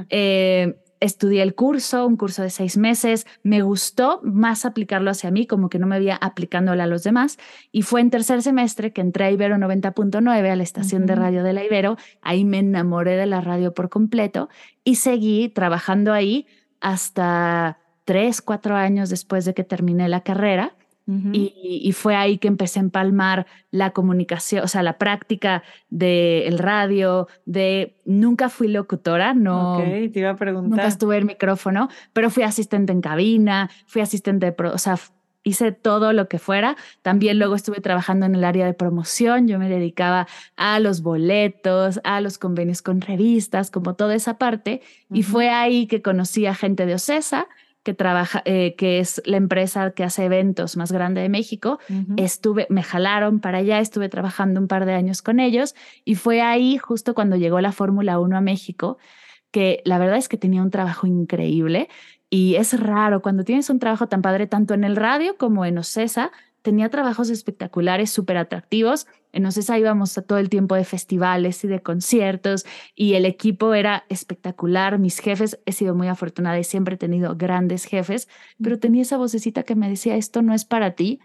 [0.08, 5.46] Eh, estudié el curso, un curso de seis meses, me gustó más aplicarlo hacia mí,
[5.46, 7.38] como que no me había aplicándolo a los demás,
[7.72, 11.42] y fue en tercer semestre que entré a Ibero 90.9, a la estación de radio
[11.42, 14.48] de la Ibero, ahí me enamoré de la radio por completo
[14.84, 16.46] y seguí trabajando ahí
[16.80, 20.77] hasta tres, cuatro años después de que terminé la carrera
[21.32, 27.28] y, fue ahí que empecé a empalmar la comunicación, o sea, la práctica del radio,
[27.46, 29.78] de nunca fui locutora, no.
[29.78, 30.70] te iba a preguntar.
[30.70, 34.98] Nunca estuve en micrófono, pero fui asistente en cabina, fui asistente de, pro, o sea,
[35.44, 36.76] hice todo lo que fuera.
[37.00, 42.00] También luego estuve trabajando en el área de promoción, yo me dedicaba a los boletos,
[42.04, 46.54] a los convenios con revistas, como toda esa parte, y fue ahí que conocí a
[46.54, 47.48] gente de Ocesa
[47.88, 51.78] que trabaja, eh, que es la empresa que hace eventos más grande de México.
[52.18, 55.74] Estuve, me jalaron para allá, estuve trabajando un par de años con ellos
[56.04, 58.98] y fue ahí justo cuando llegó la Fórmula 1 a México,
[59.50, 61.88] que la verdad es que tenía un trabajo increíble
[62.28, 65.78] y es raro cuando tienes un trabajo tan padre tanto en el radio como en
[65.78, 66.30] OCESA,
[66.62, 69.06] tenía trabajos espectaculares, súper atractivos.
[69.32, 73.74] En Ocesa íbamos a todo el tiempo de festivales y de conciertos y el equipo
[73.74, 74.98] era espectacular.
[74.98, 78.28] Mis jefes, he sido muy afortunada y siempre he tenido grandes jefes,
[78.62, 81.20] pero tenía esa vocecita que me decía, esto no es para ti.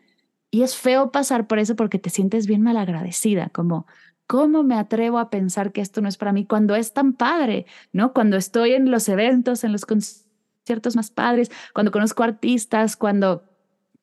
[0.51, 3.87] Y es feo pasar por eso porque te sientes bien malagradecida, como,
[4.27, 7.65] ¿cómo me atrevo a pensar que esto no es para mí cuando es tan padre?
[7.91, 8.13] ¿No?
[8.13, 13.52] Cuando estoy en los eventos, en los conciertos más padres, cuando conozco artistas, cuando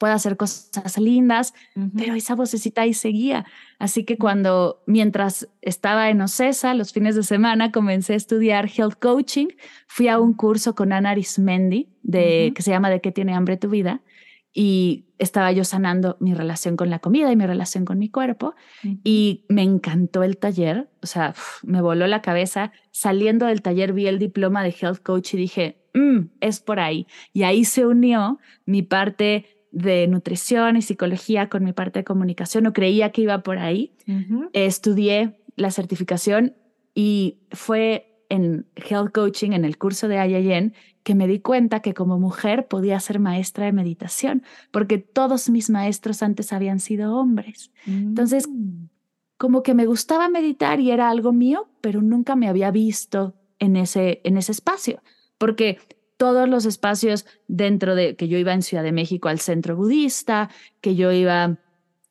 [0.01, 1.53] pueda hacer cosas lindas,
[1.95, 3.45] pero esa vocecita ahí seguía.
[3.79, 8.99] Así que cuando, mientras estaba en Ocesa, los fines de semana, comencé a estudiar health
[8.99, 9.49] coaching,
[9.87, 13.59] fui a un curso con Ana Arismendi, de, que se llama ¿De qué tiene hambre
[13.59, 14.01] tu vida?
[14.55, 18.55] Y estaba yo sanando mi relación con la comida y mi relación con mi cuerpo.
[19.05, 22.73] Y me encantó el taller, o sea, me voló la cabeza.
[22.91, 27.07] Saliendo del taller vi el diploma de health coach y dije, mm, es por ahí.
[27.35, 32.65] Y ahí se unió mi parte de nutrición y psicología con mi parte de comunicación,
[32.65, 33.93] no creía que iba por ahí.
[34.53, 36.55] Estudié la certificación
[36.95, 41.95] y fue en health coaching, en el curso de IIN, que me di cuenta que
[41.95, 47.73] como mujer podía ser maestra de meditación, porque todos mis maestros antes habían sido hombres.
[47.87, 48.89] Entonces, mm.
[49.37, 53.77] como que me gustaba meditar y era algo mío, pero nunca me había visto en
[53.77, 55.03] ese, en ese espacio,
[55.39, 55.79] porque
[56.21, 60.51] todos los espacios dentro de que yo iba en Ciudad de México al centro budista,
[60.83, 61.57] que yo iba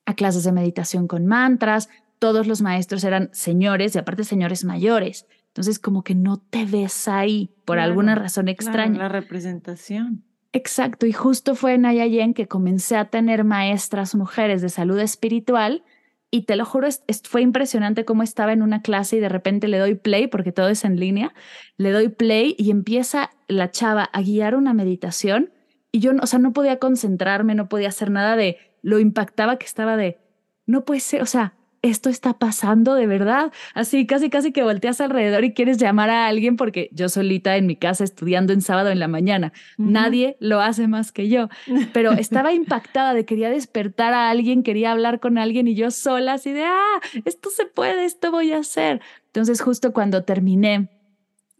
[0.07, 5.27] a clases de meditación con mantras, todos los maestros eran señores y aparte señores mayores.
[5.49, 8.97] Entonces como que no te ves ahí por alguna razón extraña.
[8.97, 10.23] la representación.
[10.53, 15.83] Exacto, y justo fue en Ayayen que comencé a tener maestras mujeres de salud espiritual
[16.31, 16.87] y te lo juro,
[17.23, 20.69] fue impresionante cómo estaba en una clase y de repente le doy play, porque todo
[20.69, 21.33] es en línea,
[21.77, 25.51] le doy play y empieza la chava a guiar una meditación
[25.91, 29.65] y yo, o sea, no podía concentrarme, no podía hacer nada de, lo impactaba que
[29.65, 30.19] estaba de,
[30.65, 33.51] no puede ser, o sea, esto está pasando de verdad.
[33.73, 37.65] Así casi, casi que volteas alrededor y quieres llamar a alguien porque yo solita en
[37.67, 39.53] mi casa estudiando en sábado en la mañana.
[39.77, 41.49] Nadie lo hace más que yo.
[41.93, 46.33] Pero estaba impactada de quería despertar a alguien, quería hablar con alguien y yo sola
[46.33, 49.01] así de, ah, esto se puede, esto voy a hacer.
[49.27, 50.89] Entonces justo cuando terminé,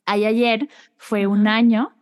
[0.06, 1.94] ayer fue un año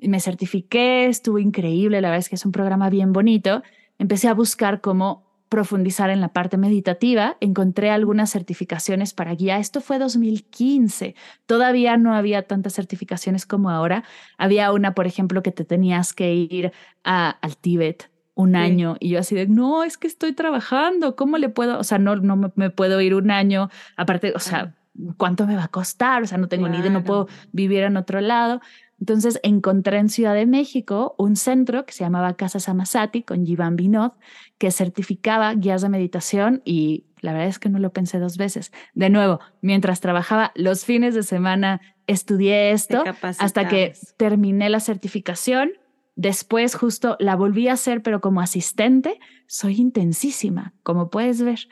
[0.00, 3.62] me certifiqué, estuvo increíble, la verdad es que es un programa bien bonito.
[3.98, 9.58] Empecé a buscar cómo profundizar en la parte meditativa, encontré algunas certificaciones para guía.
[9.58, 11.14] Esto fue 2015.
[11.46, 14.04] Todavía no había tantas certificaciones como ahora.
[14.36, 19.18] Había una, por ejemplo, que te tenías que ir al Tíbet un año y yo
[19.18, 21.76] así de, no, es que estoy trabajando, ¿cómo le puedo?
[21.76, 24.76] O sea, no, no me, puedo ir un año, aparte, o sea,
[25.16, 26.22] ¿cuánto me va a costar?
[26.22, 28.60] O sea, no tengo ni idea, no puedo vivir en otro lado.
[29.00, 33.76] Entonces encontré en Ciudad de México un centro que se llamaba Casa Samasati con Jivan
[33.76, 34.12] Binod,
[34.58, 38.72] que certificaba guías de meditación y la verdad es que no lo pensé dos veces.
[38.94, 43.04] De nuevo, mientras trabajaba los fines de semana, estudié esto
[43.38, 45.70] hasta que terminé la certificación.
[46.16, 51.68] Después justo la volví a hacer, pero como asistente, soy intensísima, como puedes ver.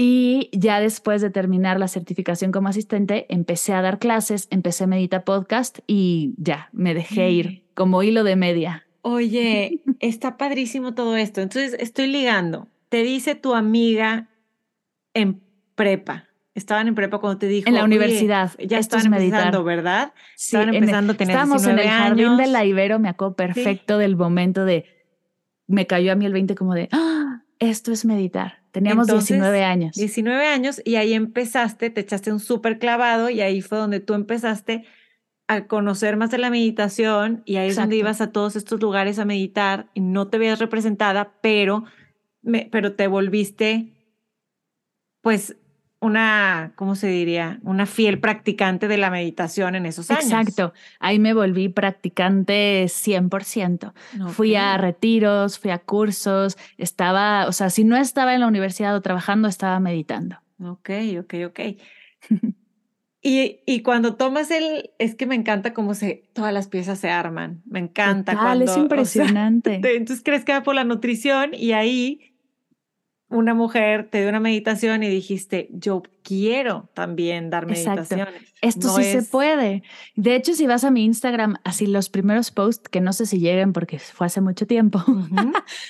[0.00, 4.86] Y ya después de terminar la certificación como asistente, empecé a dar clases, empecé a
[4.86, 8.86] meditar podcast y ya, me dejé ir como hilo de media.
[9.02, 11.40] Oye, está padrísimo todo esto.
[11.40, 12.68] Entonces, estoy ligando.
[12.90, 14.28] Te dice tu amiga
[15.14, 15.42] en
[15.74, 16.28] prepa.
[16.54, 17.68] Estaban en prepa cuando te dijo.
[17.68, 18.52] En la universidad.
[18.60, 20.12] Ya estaban empezando, ¿verdad?
[20.36, 23.98] Sí, estaban empezando a tener Estábamos en el jardín de la Ibero, me acuerdo perfecto
[23.98, 24.84] del momento de.
[25.66, 26.88] Me cayó a mí el 20 como de.
[26.92, 27.42] ¡Ah!
[27.58, 28.57] Esto es meditar.
[28.78, 29.96] Teníamos Entonces, 19 años.
[29.96, 34.14] 19 años y ahí empezaste, te echaste un súper clavado y ahí fue donde tú
[34.14, 34.84] empezaste
[35.48, 39.18] a conocer más de la meditación y ahí es donde ibas a todos estos lugares
[39.18, 41.86] a meditar y no te veías representada, pero,
[42.40, 43.94] me, pero te volviste
[45.22, 45.56] pues
[46.00, 47.58] una, ¿cómo se diría?
[47.62, 50.24] Una fiel practicante de la meditación en esos años.
[50.24, 50.72] Exacto.
[51.00, 53.92] Ahí me volví practicante 100%.
[54.28, 58.94] Fui a retiros, fui a cursos, estaba, o sea, si no estaba en la universidad
[58.94, 60.36] o trabajando, estaba meditando.
[60.62, 61.60] Ok, ok, ok.
[63.20, 67.10] Y, y cuando tomas el, es que me encanta cómo se, todas las piezas se
[67.10, 67.62] arman.
[67.66, 68.64] Me encanta Total, cuando.
[68.64, 69.78] es o sea, impresionante.
[69.80, 72.27] te- entonces crees que va por la nutrición y ahí
[73.30, 78.14] una mujer te dio una meditación y dijiste, yo quiero también dar Exacto.
[78.16, 78.54] meditaciones.
[78.62, 79.82] Esto No sí se puede.
[80.16, 83.38] De hecho, si vas a mi Instagram, así los primeros posts, que no sé si
[83.38, 85.02] lleguen porque fue hace mucho tiempo.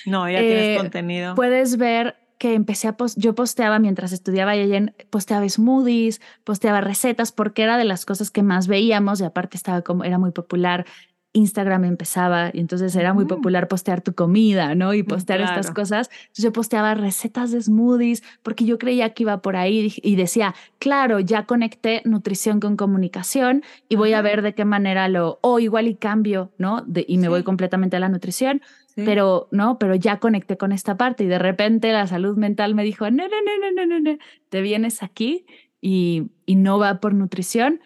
[0.05, 1.35] No, ya Eh, tienes contenido.
[1.35, 6.79] puedes ver que empecé a post yo posteaba mientras estudiaba y en posteaba smoothies, posteaba
[6.79, 10.31] recetas porque era de las cosas que más veíamos y aparte estaba como era muy
[10.31, 10.85] popular.
[11.33, 13.35] Instagram empezaba y entonces era muy Ujú.
[13.35, 14.93] popular postear tu comida, ¿no?
[14.95, 16.09] Y postear estas cosas.
[16.11, 20.55] Entonces yo posteaba recetas de smoothies porque yo creía que iba por ahí y decía,
[20.79, 25.59] claro, ya conecté nutrición con comunicación y voy a ver de qué manera lo, o
[25.59, 26.81] igual y cambio, ¿no?
[26.87, 28.61] De- y me voy completamente a la nutrición
[28.95, 29.03] Sí.
[29.05, 32.83] pero no, pero ya conecté con esta parte y de repente la salud mental me
[32.83, 34.17] dijo, no, no, no, no, no, no, no,
[34.49, 35.45] te vienes aquí
[35.79, 37.81] y, y no va por nutrición.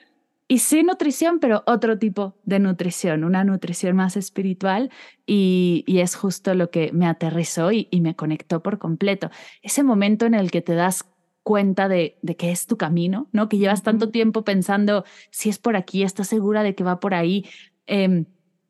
[0.54, 4.92] Y sí nutrición, pero otro tipo de nutrición, una nutrición más espiritual
[5.26, 9.32] y, y es justo lo que me aterrizó y, y me conectó por completo.
[9.64, 11.06] Ese momento en el que te das
[11.42, 13.50] cuenta de, de que es tu camino, ¿no?
[13.50, 17.16] Que llevas tanto tiempo pensando si es por aquí, estás segura de que va por
[17.16, 17.46] ahí.
[17.88, 18.26] em,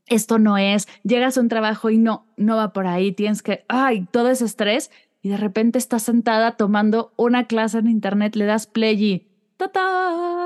[0.07, 3.65] esto no es, llegas a un trabajo y no, no va por ahí, tienes que,
[3.67, 4.89] ay, todo ese estrés
[5.21, 9.67] y de repente estás sentada tomando una clase en internet, le das play y ta
[9.67, 10.42] ta,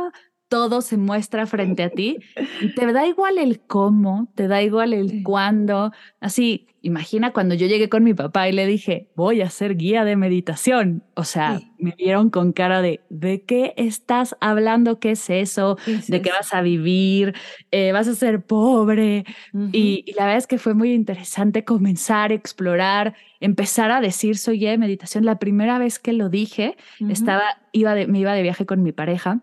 [0.49, 2.17] todo se muestra frente a ti
[2.61, 7.67] y te da igual el cómo, te da igual el cuándo, así, imagina cuando yo
[7.67, 11.59] llegué con mi papá y le dije, voy a ser guía de meditación, o sea,
[11.59, 11.71] Sí.
[11.79, 14.99] me vieron con cara de, ¿de qué estás hablando?
[14.99, 15.77] ¿Qué es eso?
[15.83, 17.33] ¿Qué es ¿De qué vas a vivir?
[17.71, 19.25] Eh, ¿Vas a ser pobre?
[19.73, 24.37] Y, y la verdad es que fue muy interesante comenzar a explorar, empezar a decir
[24.37, 25.25] soy guía de meditación.
[25.25, 26.77] La primera vez que lo dije,
[27.09, 29.41] estaba, iba de, me iba de viaje con mi pareja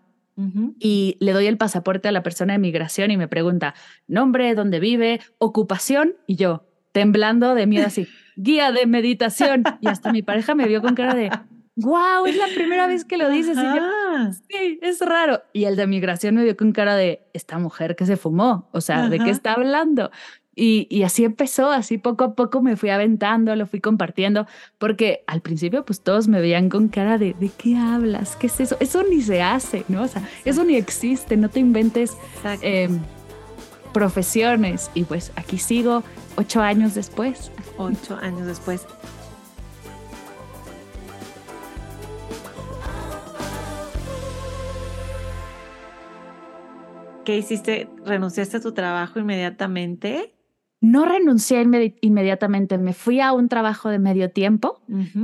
[0.79, 3.73] Y le doy el pasaporte a la persona de migración y me pregunta
[4.07, 9.63] nombre, dónde vive, ocupación y yo temblando de miedo así, guía de meditación.
[9.81, 11.29] Y hasta mi pareja me vio con cara de,
[11.75, 13.57] wow, es la primera vez que lo dices.
[13.57, 15.41] Y yo, sí, es raro.
[15.51, 18.79] Y el de migración me vio con cara de esta mujer que se fumó, o
[18.79, 20.09] sea, ¿de qué está hablando?
[20.55, 25.23] Y, y así empezó, así poco a poco me fui aventando, lo fui compartiendo, porque
[25.27, 28.35] al principio pues todos me veían con cara de, ¿de qué hablas?
[28.37, 28.77] ¿Qué es eso?
[28.79, 30.03] Eso ni se hace, ¿no?
[30.03, 32.17] O sea, eso ni existe, no te inventes
[32.61, 32.89] eh,
[33.93, 34.91] profesiones.
[34.93, 36.03] Y pues aquí sigo
[36.35, 37.51] ocho años después.
[37.77, 38.85] Ocho años después.
[47.25, 47.89] ¿Qué hiciste?
[48.05, 50.34] ¿Renunciaste a tu trabajo inmediatamente?
[50.81, 54.81] No renuncié inmedi- inmediatamente, me fui a un trabajo de medio tiempo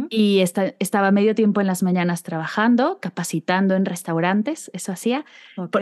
[0.09, 5.23] y esta- estaba medio tiempo en las mañanas trabajando, capacitando en restaurantes, eso hacía.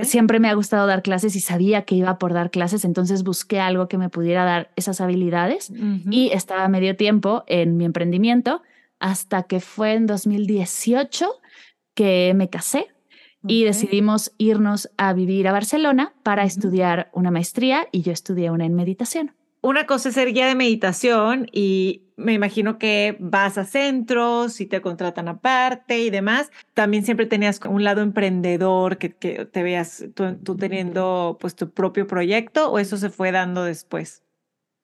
[0.05, 3.59] Siempre me ha gustado dar clases y sabía que iba por dar clases, entonces busqué
[3.61, 5.71] algo que me pudiera dar esas habilidades
[6.11, 8.61] y estaba medio tiempo en mi emprendimiento
[8.99, 11.29] hasta que fue en 2018
[11.93, 12.87] que me casé
[13.47, 18.65] y decidimos irnos a vivir a Barcelona para estudiar una maestría y yo estudié una
[18.65, 19.31] en meditación.
[19.61, 24.65] Una cosa es ser guía de meditación y me imagino que vas a centros y
[24.65, 26.49] te contratan aparte y demás.
[26.73, 31.71] También siempre tenías un lado emprendedor que, que te veas tú, tú teniendo pues tu
[31.71, 34.23] propio proyecto o eso se fue dando después.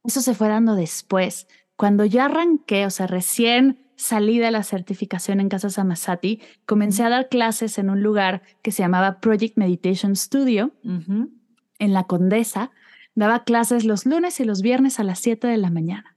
[0.03, 1.47] Eso se fue dando después.
[1.75, 7.09] Cuando ya arranqué, o sea, recién salí de la certificación en Casa Samasati, comencé a
[7.09, 12.71] dar clases en un lugar que se llamaba Project Meditation Studio en la Condesa.
[13.15, 16.15] Daba clases los lunes y los viernes a las 7 de la mañana.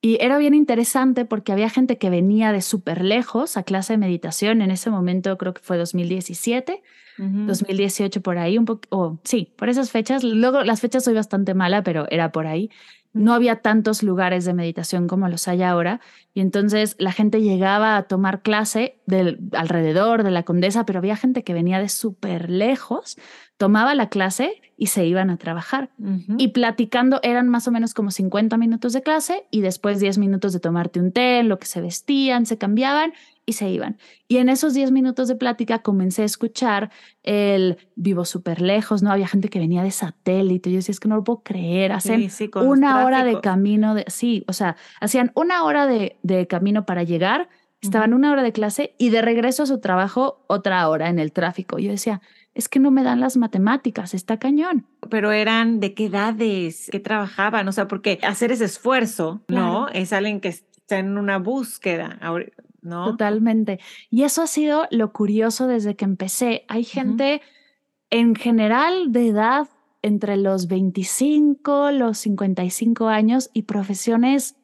[0.00, 3.98] Y era bien interesante porque había gente que venía de súper lejos a clase de
[3.98, 4.62] meditación.
[4.62, 6.82] En ese momento creo que fue 2017,
[7.18, 7.46] Ujú.
[7.46, 10.22] 2018 por ahí, un poco, o sí, por esas fechas.
[10.22, 12.70] Luego las fechas soy bastante mala, pero era por ahí.
[13.12, 16.00] No había tantos lugares de meditación como los hay ahora.
[16.34, 21.16] Y entonces la gente llegaba a tomar clase del, alrededor de la condesa, pero había
[21.16, 23.18] gente que venía de súper lejos,
[23.56, 25.90] tomaba la clase y se iban a trabajar.
[26.36, 30.52] Y platicando eran más o menos como 50 minutos de clase y después 10 minutos
[30.52, 33.12] de tomarte un té, lo que se vestían, se cambiaban
[33.48, 33.96] y se iban.
[34.28, 36.90] Y en esos 10 minutos de plática comencé a escuchar
[37.22, 39.10] el vivo súper lejos, ¿no?
[39.10, 40.70] Había gente que venía de satélite.
[40.70, 41.92] Yo decía, es que no lo puedo creer.
[41.92, 46.84] Hacen una hora de camino de, sí, o sea, hacían una hora de, de camino
[46.84, 47.48] para llegar,
[47.80, 51.32] estaban una hora de clase y de regreso a su trabajo otra hora en el
[51.32, 51.78] tráfico.
[51.78, 52.20] Yo decía,
[52.52, 54.86] es que no me dan las matemáticas, está cañón.
[55.08, 59.88] Pero eran de qué edades, qué trabajaban, o sea, porque hacer ese esfuerzo, ¿no?
[59.88, 62.18] Es alguien que está en una búsqueda.
[62.82, 63.80] Totalmente.
[64.10, 66.64] Y eso ha sido lo curioso desde que empecé.
[66.68, 67.42] Hay gente
[68.10, 69.68] en general de edad
[70.02, 74.56] entre los 25, los 55 años y profesiones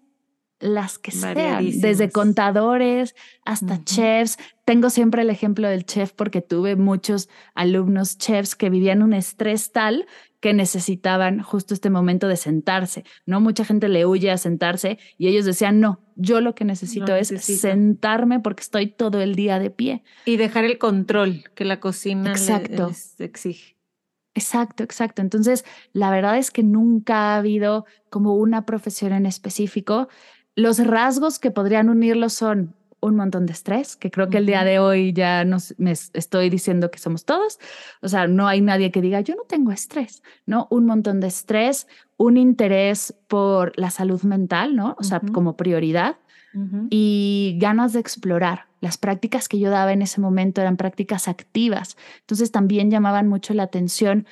[0.61, 4.39] las que sean, desde contadores hasta chefs.
[4.65, 9.73] Tengo siempre el ejemplo del chef porque tuve muchos alumnos chefs que vivían un estrés
[9.73, 10.07] tal
[10.45, 13.03] que necesitaban justo este momento de sentarse.
[13.25, 17.17] No mucha gente le huye a sentarse y ellos decían, no, yo lo que necesito
[17.17, 20.05] es sentarme porque estoy todo el día de pie.
[20.27, 22.91] Y dejar el control que la cocina exacto.
[23.21, 23.79] exige.
[24.35, 25.23] Exacto, exacto.
[25.23, 25.65] Entonces,
[25.95, 30.09] la verdad es que nunca ha habido como una profesión en específico.
[30.57, 32.75] Los rasgos que podrían unirlos son
[33.07, 36.51] un montón de estrés, que creo que el día de hoy ya nos, me estoy
[36.51, 37.59] diciendo que somos todos.
[38.03, 40.67] O sea, no hay nadie que diga, yo no tengo estrés, ¿no?
[40.71, 41.87] Un montón de estrés,
[42.17, 44.97] un interés por la salud mental, ¿no?
[44.99, 46.17] O sea, como prioridad
[46.89, 48.67] y ganas de explorar.
[48.81, 53.55] Las prácticas que yo daba en ese momento eran prácticas activas, entonces también llamaban mucho
[53.55, 54.27] la atención.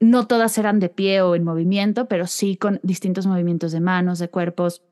[0.00, 4.18] No todas eran de pie o en movimiento, pero sí con distintos movimientos de manos,
[4.18, 4.82] de cuerpos,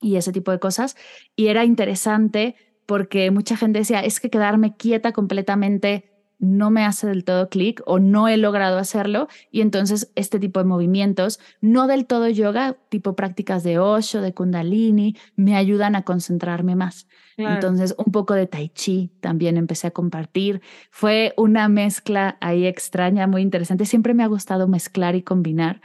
[0.00, 0.96] y ese tipo de cosas.
[1.34, 7.06] Y era interesante porque mucha gente decía, es que quedarme quieta completamente no me hace
[7.06, 9.28] del todo clic o no he logrado hacerlo.
[9.50, 14.34] Y entonces este tipo de movimientos, no del todo yoga, tipo prácticas de Osho, de
[14.34, 17.08] Kundalini, me ayudan a concentrarme más.
[17.38, 20.62] Entonces un poco de Tai Chi también empecé a compartir.
[20.90, 23.84] Fue una mezcla ahí extraña, muy interesante.
[23.84, 25.80] Siempre me ha gustado mezclar y combinar.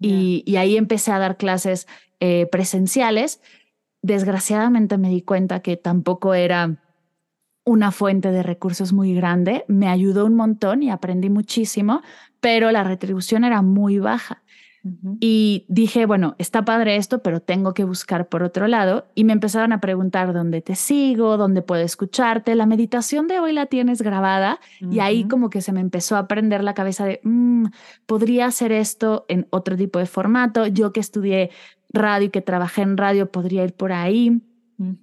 [0.00, 1.86] Y, ahí empecé a dar clases
[2.20, 3.40] eh, presenciales,
[4.02, 6.78] desgraciadamente me di cuenta que tampoco era
[7.64, 9.64] una fuente de recursos muy grande.
[9.68, 12.02] Me ayudó un montón y aprendí muchísimo,
[12.40, 14.42] pero la retribución era muy baja.
[15.20, 19.06] Y dije, bueno, está padre esto, pero tengo que buscar por otro lado.
[19.14, 22.54] Y me empezaron a preguntar dónde te sigo, dónde puedo escucharte.
[22.54, 26.28] La meditación de hoy la tienes grabada y ahí como que se me empezó a
[26.28, 27.66] prender la cabeza de, mm,
[28.06, 30.66] podría hacer esto en otro tipo de formato.
[30.66, 31.50] Yo que estudié
[31.92, 34.40] radio y que trabajé en radio podría ir por ahí.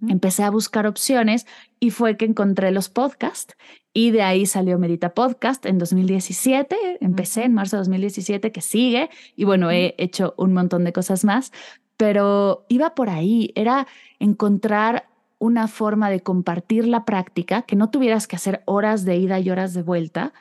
[0.07, 1.45] Empecé a buscar opciones
[1.79, 3.55] y fue que encontré los podcasts
[3.97, 6.99] y de ahí salió Medita Podcast en 2017.
[7.01, 9.09] Empecé en marzo de 2017, que sigue.
[9.35, 11.51] Y bueno, he hecho un montón de cosas más,
[11.97, 13.51] pero iba por ahí.
[13.55, 13.87] Era
[14.19, 15.07] encontrar
[15.39, 19.49] una forma de compartir la práctica, que no tuvieras que hacer horas de ida y
[19.49, 20.31] horas de vuelta,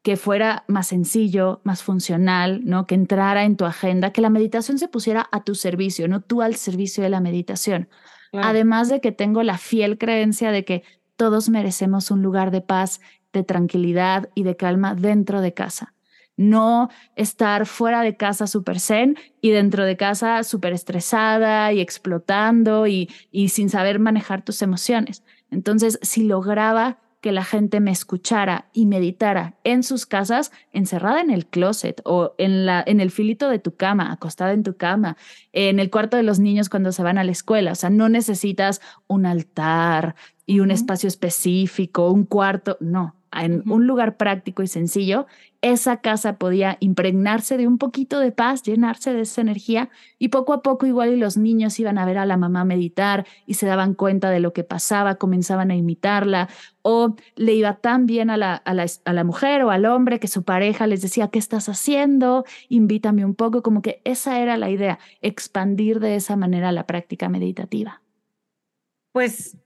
[0.00, 2.86] que fuera más sencillo, más funcional, ¿no?
[2.86, 6.40] Que entrara en tu agenda, que la meditación se pusiera a tu servicio, no tú
[6.40, 7.90] al servicio de la meditación.
[8.32, 10.82] Además de que tengo la fiel creencia de que
[11.16, 13.00] todos merecemos un lugar de paz,
[13.32, 15.94] de tranquilidad y de calma dentro de casa.
[16.36, 22.86] No estar fuera de casa súper zen y dentro de casa súper estresada y explotando
[22.86, 25.22] y, y sin saber manejar tus emociones.
[25.50, 31.30] Entonces, si lograba que la gente me escuchara y meditara en sus casas, encerrada en
[31.30, 35.16] el closet o en, la, en el filito de tu cama, acostada en tu cama,
[35.52, 37.72] en el cuarto de los niños cuando se van a la escuela.
[37.72, 43.86] O sea, no necesitas un altar y un espacio específico, un cuarto, no en un
[43.86, 45.26] lugar práctico y sencillo,
[45.62, 50.52] esa casa podía impregnarse de un poquito de paz, llenarse de esa energía y poco
[50.52, 53.66] a poco igual y los niños iban a ver a la mamá meditar y se
[53.66, 56.48] daban cuenta de lo que pasaba, comenzaban a imitarla
[56.82, 60.20] o le iba tan bien a la, a la, a la mujer o al hombre
[60.20, 62.44] que su pareja les decía, ¿qué estás haciendo?
[62.68, 67.28] Invítame un poco, como que esa era la idea, expandir de esa manera la práctica
[67.28, 68.02] meditativa.
[69.12, 69.56] Pues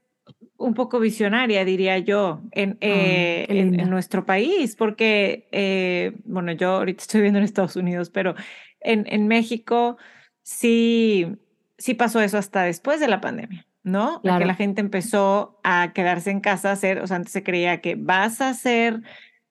[0.58, 7.02] un poco visionaria, diría yo, en, eh, en, nuestro país, porque, eh, bueno, yo ahorita
[7.02, 8.34] estoy viviendo en Estados Unidos, pero
[8.80, 9.98] en, en México
[10.42, 11.36] sí,
[11.78, 14.22] sí pasó eso hasta después de la pandemia, ¿no?
[14.22, 17.80] Que la gente empezó a quedarse en casa, a hacer, o sea, antes se creía
[17.80, 19.02] que vas a hacer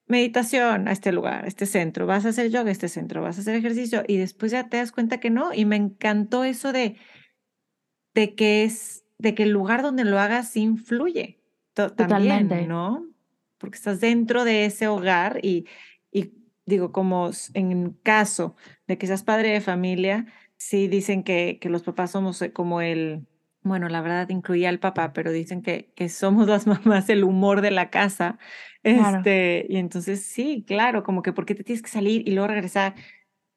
[0.08, 3.38] meditación a este lugar, a este centro, vas a hacer yoga a este centro, vas
[3.38, 5.54] a hacer ejercicio y después ya te das cuenta que no.
[5.54, 6.98] Y me encantó eso de,
[8.14, 11.42] de que es, de que el lugar donde lo hagas influye
[11.74, 12.50] Totalmente.
[12.50, 13.06] también, ¿no?
[13.58, 15.68] Porque estás dentro de ese hogar y,
[16.12, 16.34] y
[16.66, 18.56] digo, como en caso
[18.88, 22.82] de que seas padre de familia, sí dicen que, que los papás somos eh, como
[22.82, 23.28] el,
[23.62, 27.62] bueno, la verdad incluía al papá, pero dicen que, que somos las mamás el humor
[27.62, 28.38] de la casa.
[28.84, 32.48] Este, y entonces sí, claro, como que por qué te tienes que salir y luego
[32.48, 32.94] regresar,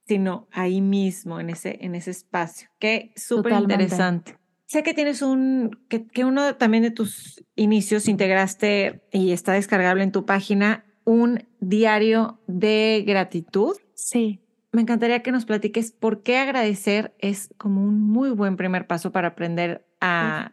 [0.07, 2.71] sino ahí mismo, en ese, en ese espacio.
[2.79, 4.38] Qué súper interesante.
[4.69, 10.05] Sé que tienes un, que, que uno también de tus inicios integraste y está descargable
[10.05, 13.75] en tu página, un diario de gratitud.
[13.95, 14.41] Sí
[14.73, 19.13] me encantaría que nos platiques por qué agradecer es como un muy buen primer paso
[19.13, 20.53] para aprender a,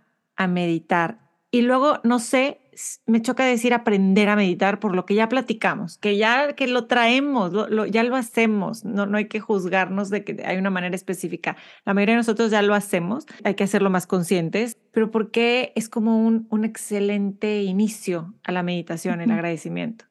[0.49, 1.19] meditar.
[1.51, 2.59] Y luego, no sé,
[3.05, 6.87] me choca decir aprender a meditar por lo que ya platicamos, que ya que lo
[6.87, 7.51] traemos,
[7.89, 11.55] ya lo hacemos, no, no hay que juzgarnos de que hay una manera específica.
[11.85, 15.73] La mayoría de nosotros ya lo hacemos, hay que hacerlo más conscientes, pero ¿por qué
[15.75, 20.05] es como un, un excelente inicio a la meditación, el agradecimiento?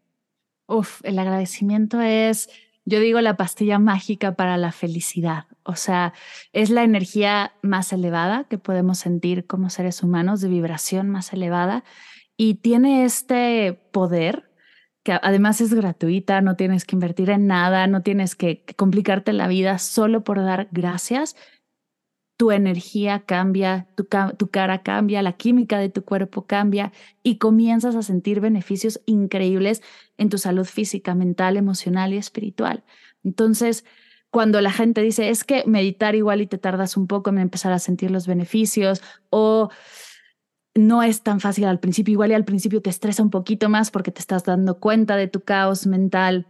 [0.66, 2.48] Uf, el agradecimiento es
[2.86, 5.46] yo digo la pastilla mágica para la felicidad.
[5.62, 6.12] O sea,
[6.52, 11.82] es la energía más elevada que podemos sentir como seres humanos, de vibración más elevada,
[12.36, 14.50] y tiene este poder
[15.02, 19.48] que además es gratuita, no tienes que invertir en nada, no tienes que, complicarte la
[19.48, 21.36] vida solo por dar gracias
[22.36, 28.02] tu energía cambia, tu, cara cambia, la química de tu cuerpo cambia y comienzas a
[28.02, 29.82] sentir beneficios increíbles
[30.18, 32.82] en tu salud física, mental, emocional y espiritual.
[33.22, 33.84] Entonces,
[34.30, 37.72] cuando la gente dice, es que meditar igual y te tardas un poco en empezar
[37.72, 39.70] a sentir los beneficios o
[40.74, 43.90] no es tan fácil al principio, igual y al principio te estresa un poquito más
[43.90, 46.46] porque te estás dando cuenta de tu caos mental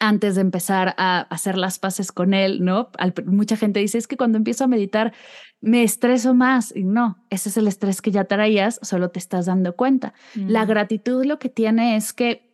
[0.00, 2.90] antes de empezar a hacer las paces con él, ¿no?
[3.26, 5.12] mucha gente dice, es que cuando empiezo a meditar
[5.60, 6.74] me estreso más.
[6.76, 10.12] Y no, ese es el estrés que ya traías, solo te estás dando cuenta.
[10.34, 10.68] La mm.
[10.68, 12.50] gratitud lo que tiene es que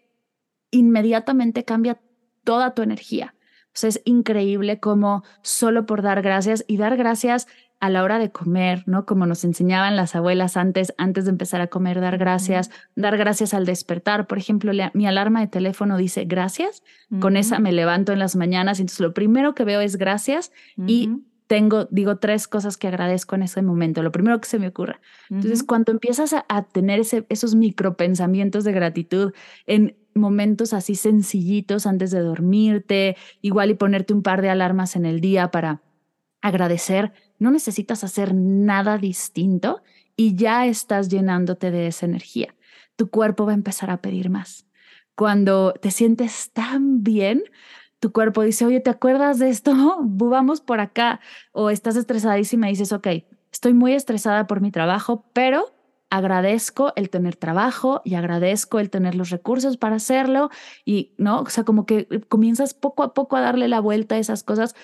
[0.71, 2.01] inmediatamente cambia
[2.45, 3.35] toda tu energía.
[3.73, 7.47] O sea, es increíble cómo solo por dar gracias y dar gracias
[7.81, 9.07] a la hora de comer, ¿no?
[9.07, 13.55] Como nos enseñaban las abuelas antes, antes de empezar a comer, dar gracias, dar gracias
[13.55, 14.27] al despertar.
[14.27, 16.83] Por ejemplo, mi alarma de teléfono dice gracias,
[17.21, 20.53] con esa me levanto en las mañanas, entonces lo primero que veo es gracias
[20.87, 21.11] y
[21.47, 25.01] tengo, digo, tres cosas que agradezco en ese momento, lo primero que se me ocurra.
[25.31, 29.33] Entonces, cuando empiezas a, a tener ese, esos micropensamientos de gratitud
[29.67, 35.07] en momentos así sencillitos antes de dormirte, igual y ponerte un par de alarmas en
[35.07, 35.83] el día para
[36.41, 39.83] agradecer, no necesitas hacer nada distinto
[40.17, 42.55] y ya estás llenándote de esa energía.
[42.97, 44.67] Tu cuerpo va a empezar a pedir más.
[45.15, 47.43] Cuando te sientes tan bien,
[48.01, 49.75] tu cuerpo dice, oye, ¿te acuerdas de esto?
[50.01, 51.21] Vamos por acá.
[51.53, 53.09] O estás estresadísima y dices, ok,
[53.53, 55.67] estoy muy estresada por mi trabajo, pero
[56.11, 60.51] agradezco el tener trabajo y agradezco el tener los recursos para hacerlo.
[60.85, 61.41] Y, ¿no?
[61.41, 64.75] O sea, como que comienzas poco a poco a darle la vuelta a esas cosas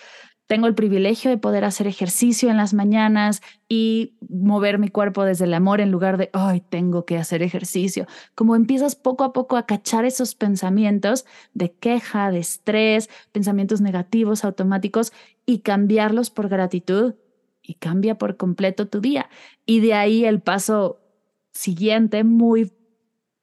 [0.47, 5.45] tengo el privilegio de poder hacer ejercicio en las mañanas y mover mi cuerpo desde
[5.45, 8.07] el amor en lugar de, ay, tengo que hacer ejercicio.
[8.35, 14.45] Como empiezas poco a poco a cachar esos pensamientos de queja, de estrés, pensamientos negativos
[14.45, 15.12] automáticos
[15.47, 17.14] y cambiarlos por gratitud
[17.62, 19.29] y cambia por completo tu día.
[19.64, 21.01] Y de ahí el paso
[21.57, 22.73] siguiente, muy,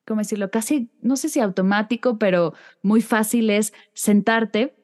[0.05, 0.51] ¿cómo decirlo?
[0.51, 4.75] Casi, no sé si automático, pero muy fácil es sentarte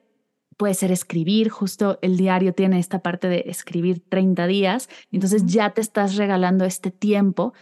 [0.60, 5.70] puede ser escribir, justo el diario tiene esta parte de escribir 30 días, entonces ya
[5.70, 7.54] te estás regalando este tiempo.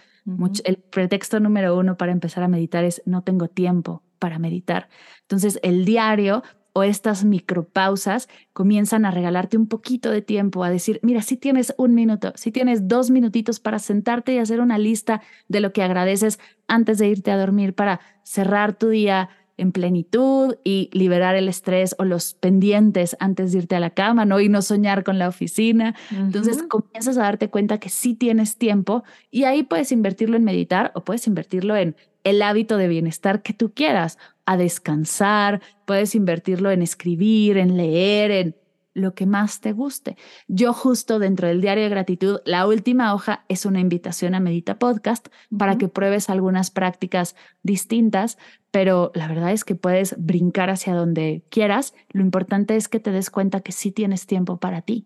[0.64, 4.90] el pretexto número uno para empezar a meditar es no tengo tiempo para meditar.
[5.22, 6.42] Entonces el diario
[6.78, 11.74] o estas micropausas comienzan a regalarte un poquito de tiempo, a decir, mira, si tienes
[11.80, 15.82] un minuto, si tienes dos minutitos para sentarte y hacer una lista de lo que
[15.82, 21.50] agradeces antes de irte a dormir para cerrar tu día, en plenitud y liberar el
[21.50, 24.40] estrés o los pendientes antes de irte a la cama, ¿no?
[24.40, 25.96] Y no soñar con la oficina.
[26.12, 30.92] Entonces comienzas a darte cuenta que sí tienes tiempo y ahí puedes invertirlo en meditar
[30.94, 31.96] o puedes invertirlo en
[32.30, 38.32] el hábito de bienestar que tú quieras, a descansar, puedes invertirlo en escribir, en leer,
[38.32, 38.56] en
[38.94, 40.18] lo que más te guste.
[40.48, 44.78] Yo justo dentro del diario de gratitud, la última hoja es una invitación a Medita
[44.78, 48.38] Podcast para que pruebes algunas prácticas distintas,
[48.72, 51.94] pero la verdad es que puedes brincar hacia donde quieras.
[52.10, 55.06] Lo importante es que te des cuenta que sí tienes tiempo para ti.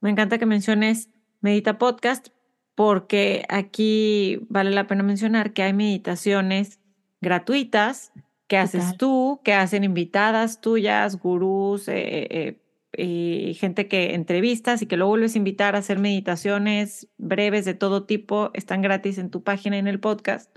[0.00, 2.28] Me encanta que menciones Medita Podcast
[2.76, 6.78] porque aquí vale la pena mencionar que hay meditaciones
[7.20, 8.12] gratuitas
[8.48, 9.40] ¿Qué haces tú?
[9.42, 12.60] ¿Qué hacen invitadas tuyas, gurús, eh,
[12.92, 17.74] eh, gente que entrevistas y que luego vuelves a invitar a hacer meditaciones breves de
[17.74, 18.50] todo tipo?
[18.54, 20.56] Están gratis en tu página en el podcast.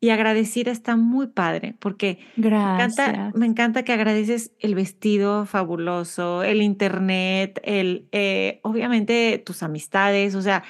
[0.00, 6.42] Y agradecer está muy padre porque Me, encanta, me encanta que agradeces el vestido fabuloso,
[6.42, 10.62] el internet, el, eh, obviamente tus amistades, o sea,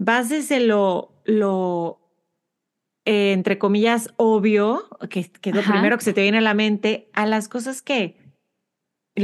[0.00, 2.00] vas desde lo, lo
[3.04, 6.54] eh, entre comillas, obvio, que, que es lo primero que se te viene a la
[6.54, 8.16] mente, a las cosas que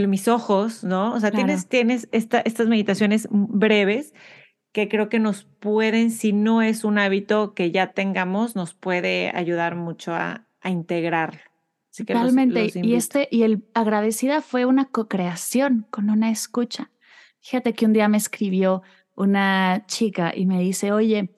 [0.07, 1.15] mis ojos, ¿no?
[1.15, 4.13] O sea, tienes, tienes esta, estas meditaciones breves
[4.73, 9.31] que creo que nos pueden, si no es un hábito que ya tengamos, nos puede
[9.35, 10.71] ayudar mucho a, a.
[11.97, 12.73] Totalmente.
[12.75, 16.91] y este, y el agradecida fue una co-creación con una escucha.
[17.41, 18.83] Fíjate que un día me escribió
[19.17, 21.31] una chica y me dice, oye,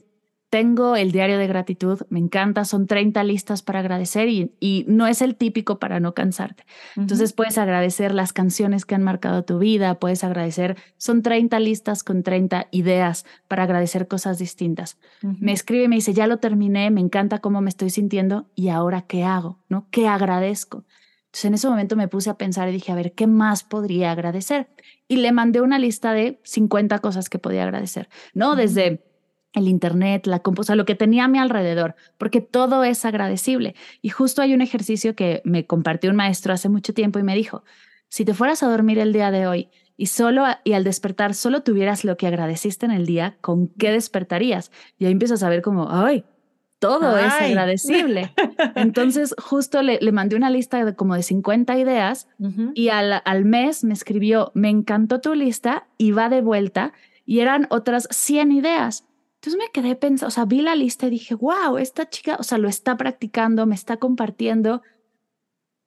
[0.51, 5.07] tengo el diario de gratitud, me encanta, son 30 listas para agradecer y, y no
[5.07, 6.65] es el típico para no cansarte.
[6.97, 12.03] Entonces puedes agradecer las canciones que han marcado tu vida, puedes agradecer, son 30 listas
[12.03, 14.99] con 30 ideas para agradecer cosas distintas.
[15.23, 18.69] Me escribe y me dice, ya lo terminé, me encanta cómo me estoy sintiendo y
[18.71, 19.87] ahora qué hago, ¿no?
[19.91, 20.85] ¿Qué agradezco?
[21.39, 24.11] Entonces en ese momento me puse a pensar y dije, a ver, ¿qué más podría
[24.11, 24.67] agradecer?
[25.07, 28.57] Y le mandé una lista de 50 cosas que podía agradecer, ¿no?
[28.57, 29.05] Desde
[29.53, 33.77] el internet, la composta, lo que tenía a mi alrededor, porque todo es agradecible.
[34.03, 37.37] Y justo hay un ejercicio que me compartió un maestro hace mucho tiempo y me
[37.37, 37.63] dijo,
[38.09, 41.63] si te fueras a dormir el día de hoy y solo y al despertar solo
[41.63, 44.73] tuvieras lo que agradeciste en el día, ¿con qué despertarías?
[44.99, 46.25] Y ahí empiezas a ver como, ay,
[46.79, 48.33] todo es agradecible.
[48.75, 52.29] Entonces, justo le, le, mandé una lista de como de 50 ideas
[52.75, 56.93] y al, al mes me escribió, me encantó tu lista y va de vuelta
[57.27, 59.05] y eran otras 100 ideas.
[59.35, 62.43] Entonces me quedé pensando, o sea, vi la lista y dije, wow, esta chica, o
[62.43, 64.83] sea, lo está practicando, me está compartiendo.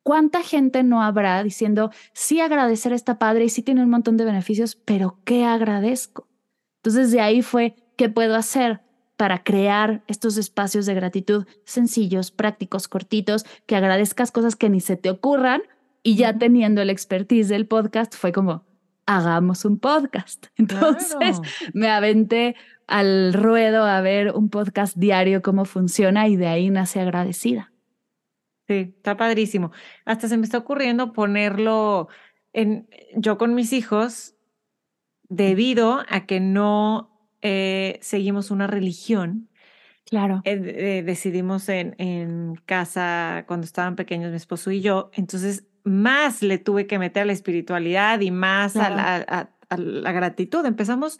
[0.03, 4.25] ¿Cuánta gente no habrá diciendo, sí agradecer está padre y sí tiene un montón de
[4.25, 6.27] beneficios, pero ¿qué agradezco?
[6.77, 8.81] Entonces de ahí fue, ¿qué puedo hacer
[9.21, 14.95] para crear estos espacios de gratitud sencillos, prácticos, cortitos, que agradezcas cosas que ni se
[14.95, 15.61] te ocurran?
[16.01, 18.65] Y ya teniendo el expertise del podcast, fue como,
[19.05, 20.47] hagamos un podcast.
[20.55, 21.39] Entonces
[21.75, 22.55] me aventé
[22.87, 27.71] al ruedo a ver un podcast diario cómo funciona y de ahí nace agradecida.
[28.67, 29.71] Sí, está padrísimo.
[30.03, 32.07] Hasta se me está ocurriendo ponerlo
[32.53, 34.33] en yo con mis hijos
[35.29, 37.10] debido a que no
[37.41, 39.49] eh, seguimos una religión.
[40.05, 40.41] Claro.
[40.43, 46.57] Eh, decidimos en, en casa cuando estaban pequeños mi esposo y yo, entonces más le
[46.57, 50.65] tuve que meter a la espiritualidad y más a, la, a, la, gratitud.
[50.65, 51.19] Empezamos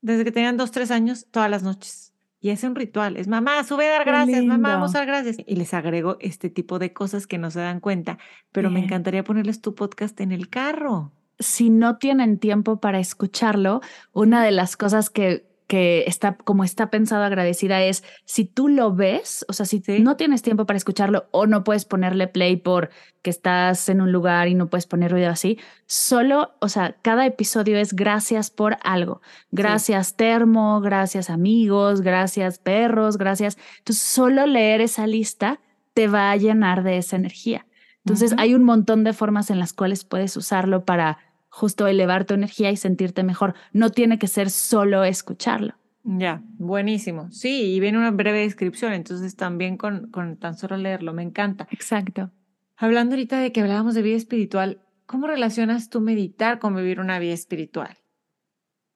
[0.00, 2.14] desde que tenían dos, tres años, todas las noches.
[2.40, 5.38] Y es un ritual, es mamá, sube a dar gracias, mamá, vamos a dar gracias.
[5.44, 8.18] Y les agrego este tipo de cosas que no se dan cuenta,
[8.52, 11.10] pero me encantaría ponerles tu podcast en el carro.
[11.40, 13.80] Si no tienen tiempo para escucharlo,
[14.12, 18.94] una de las cosas que que está como está pensado agradecida es si tú lo
[18.94, 22.88] ves, o sea, si no tienes tiempo para escucharlo o no puedes ponerle play por
[23.20, 27.26] que estás en un lugar y no puedes poner ruido así, solo, o sea, cada
[27.26, 29.20] episodio es gracias por algo.
[29.50, 33.58] Gracias termo, gracias amigos, gracias perros, gracias.
[33.78, 35.60] Entonces, solo leer esa lista
[35.92, 37.66] te va a llenar de esa energía.
[38.06, 41.18] Entonces, hay un montón de formas en las cuales puedes usarlo para
[41.48, 43.54] justo elevar tu energía y sentirte mejor.
[43.72, 45.74] No tiene que ser solo escucharlo.
[46.04, 47.30] Ya, buenísimo.
[47.30, 51.68] Sí, y viene una breve descripción, entonces también con, con tan solo leerlo, me encanta.
[51.70, 52.30] Exacto.
[52.76, 57.18] Hablando ahorita de que hablábamos de vida espiritual, ¿cómo relacionas tú meditar con vivir una
[57.18, 57.98] vida espiritual?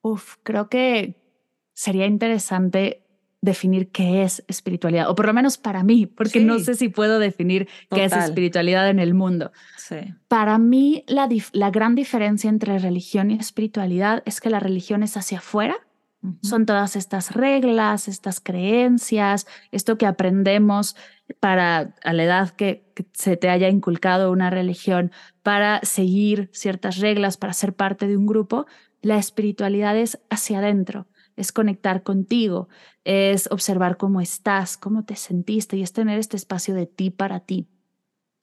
[0.00, 1.20] Uf, creo que
[1.74, 3.01] sería interesante
[3.42, 7.18] definir qué es espiritualidad, o por lo menos para mí, porque no sé si puedo
[7.18, 9.50] definir qué es espiritualidad en el mundo.
[9.76, 10.14] Sí.
[10.28, 15.16] Para mí, la, la, gran diferencia entre religión y espiritualidad es que la religión es
[15.16, 15.76] hacia afuera.
[16.40, 20.94] Son todas estas reglas, estas creencias, esto que aprendemos
[21.40, 25.10] para a la edad que, que se te haya inculcado una religión,
[25.42, 28.66] para seguir ciertas reglas, para ser parte de un grupo.
[29.00, 32.68] La espiritualidad es hacia adentro, es conectar contigo,
[33.04, 37.40] es observar cómo estás, cómo te sentiste y es tener este espacio de ti para
[37.40, 37.68] ti.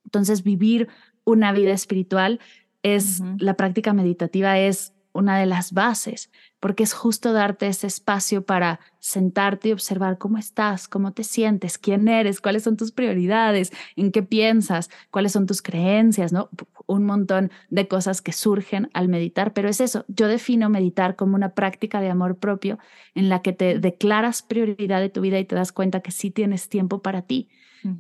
[0.06, 0.88] Entonces, vivir
[1.24, 2.40] una vida espiritual
[2.84, 8.46] es, la práctica meditativa es una de las bases, porque es justo darte ese espacio
[8.46, 13.72] para sentarte y observar cómo estás, cómo te sientes, quién eres, cuáles son tus prioridades,
[13.96, 16.50] en qué piensas, cuáles son tus creencias, ¿no?
[16.86, 21.36] Un montón de cosas que surgen al meditar, pero es eso, yo defino meditar como
[21.36, 22.80] una práctica de amor propio
[23.16, 26.32] en la que te declaras prioridad de tu vida y te das cuenta que sí
[26.32, 27.50] tienes tiempo para ti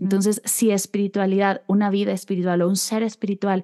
[0.02, 3.64] Entonces, si espiritualidad, una vida espiritual o un ser espiritual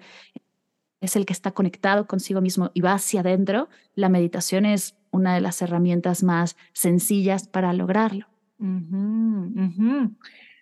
[1.05, 5.33] es el que está conectado consigo mismo y va hacia adentro, la meditación es una
[5.33, 8.27] de las herramientas más sencillas para lograrlo.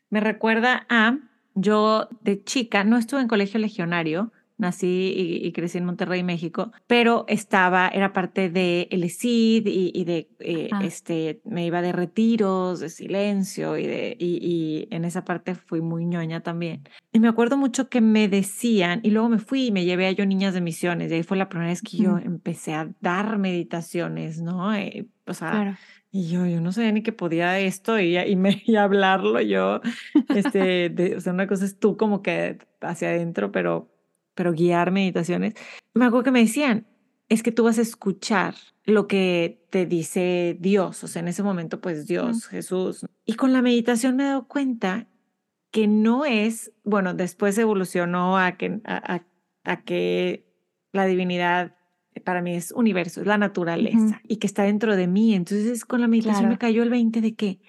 [0.09, 1.17] Me recuerda a,
[1.55, 4.31] yo de chica, no estuve en colegio legionario,
[4.63, 10.29] nací y, crecí en Monterrey, México, pero estaba, era parte de el ESID y, de,
[10.39, 15.81] eh, este, me iba de retiros, de silencio y, de, y, en esa parte fui
[15.81, 16.87] muy ñoña también.
[17.11, 20.11] Y me acuerdo mucho que me decían, y luego me fui y me llevé a
[20.11, 23.37] yo niñas de misiones, y ahí fue la primera vez que yo empecé a dar
[23.37, 24.73] meditaciones, ¿no?
[24.73, 25.77] Eh, o sea,
[26.11, 29.81] Y yo, yo no sabía ni que podía esto y, y, me, y hablarlo yo.
[30.29, 33.92] Este, de, o sea, una cosa es tú como que hacia adentro, pero
[34.35, 35.53] pero guiar meditaciones,
[35.93, 36.87] me acuerdo que me decían,
[37.29, 38.55] es que tú vas a escuchar
[38.85, 43.05] lo que te dice Dios, o sea, en ese momento, pues Dios, Jesús.
[43.25, 45.07] Y con la meditación me he dado cuenta
[45.71, 50.45] que no es, bueno, después evolucionó a que, a, que
[50.91, 51.75] la divinidad
[52.23, 55.33] para mí es universo, es la naturaleza y que está dentro de mí.
[55.33, 57.59] Entonces con la meditación me cayó el 20 de que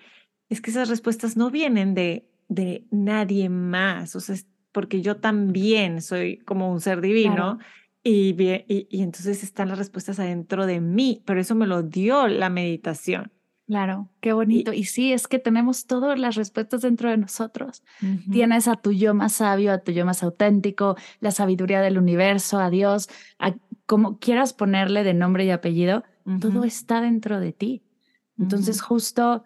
[0.51, 4.37] es que esas respuestas no vienen de, de nadie más, o sea,
[4.75, 7.59] porque yo también soy como un ser divino.
[8.03, 12.27] Y, y, y, entonces están las respuestas adentro de mí, pero eso me lo dio
[12.27, 13.33] la meditación.
[13.66, 14.75] Claro, qué bonito.
[14.75, 17.83] Y, sí, es que tenemos todas las respuestas dentro de nosotros.
[18.31, 22.59] Tienes a tu yo más sabio, a tu yo más auténtico, la sabiduría del universo,
[22.59, 23.09] a Dios,
[23.39, 23.55] a
[23.87, 26.05] como quieras ponerle de nombre y apellido,
[26.41, 27.83] todo está dentro de ti.
[28.39, 29.45] Entonces, justo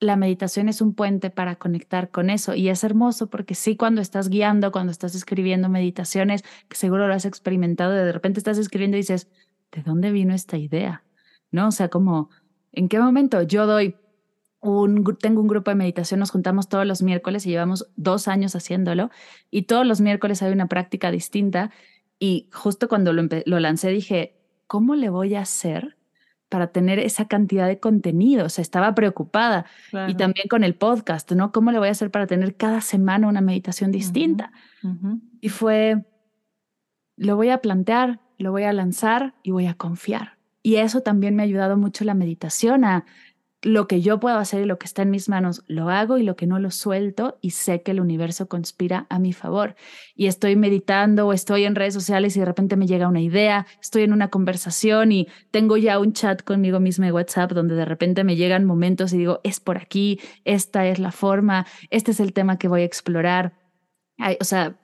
[0.00, 4.00] la meditación es un puente para conectar con eso y es hermoso porque sí cuando
[4.00, 8.96] estás guiando, cuando estás escribiendo meditaciones, que seguro lo has experimentado, de repente estás escribiendo
[8.96, 9.28] y dices,
[9.70, 11.04] ¿de dónde vino esta idea?
[11.50, 11.68] ¿No?
[11.68, 12.30] O sea, como,
[12.72, 13.94] ¿en qué momento yo doy
[14.60, 18.56] un, tengo un grupo de meditación, nos juntamos todos los miércoles y llevamos dos años
[18.56, 19.10] haciéndolo
[19.50, 21.70] y todos los miércoles hay una práctica distinta
[22.18, 25.96] y justo cuando lo, lo lancé dije, ¿cómo le voy a hacer
[26.50, 28.44] para tener esa cantidad de contenido.
[28.44, 29.64] O sea, estaba preocupada.
[30.08, 31.52] Y también con el podcast, ¿no?
[31.52, 34.52] ¿Cómo le voy a hacer para tener cada semana una meditación distinta?
[35.40, 36.04] Y fue,
[37.16, 40.38] lo voy a plantear, lo voy a lanzar y voy a confiar.
[40.62, 43.06] Y eso también me ha ayudado mucho la meditación a
[43.62, 46.22] lo que yo puedo hacer y lo que está en mis manos lo hago y
[46.22, 49.74] lo que no lo suelto y sé que el universo conspira a mi favor.
[50.14, 53.66] Y estoy meditando o estoy en redes sociales y de repente me llega una idea,
[53.80, 57.84] estoy en una conversación y tengo ya un chat conmigo mismo en WhatsApp donde de
[57.84, 62.20] repente me llegan momentos y digo, es por aquí, esta es la forma, este es
[62.20, 63.54] el tema que voy a explorar.
[64.40, 64.78] o sea,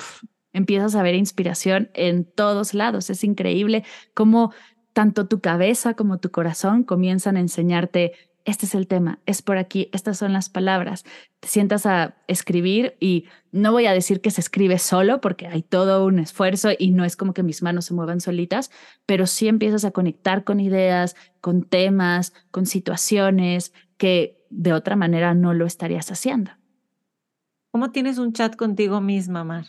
[0.52, 3.10] empiezas a ver inspiración en todos lados.
[3.10, 4.52] Es increíble cómo
[4.94, 8.12] tanto tu cabeza como tu corazón comienzan a enseñarte
[8.46, 11.04] este es el tema, es por aquí, estas son las palabras.
[11.40, 15.62] Te sientas a escribir y no voy a decir que se escribe solo porque hay
[15.62, 18.70] todo un esfuerzo y no es como que mis manos se muevan solitas,
[19.04, 25.34] pero sí empiezas a conectar con ideas, con temas, con situaciones que de otra manera
[25.34, 26.52] no lo estarías haciendo.
[27.72, 29.66] ¿Cómo tienes un chat contigo misma, Mar?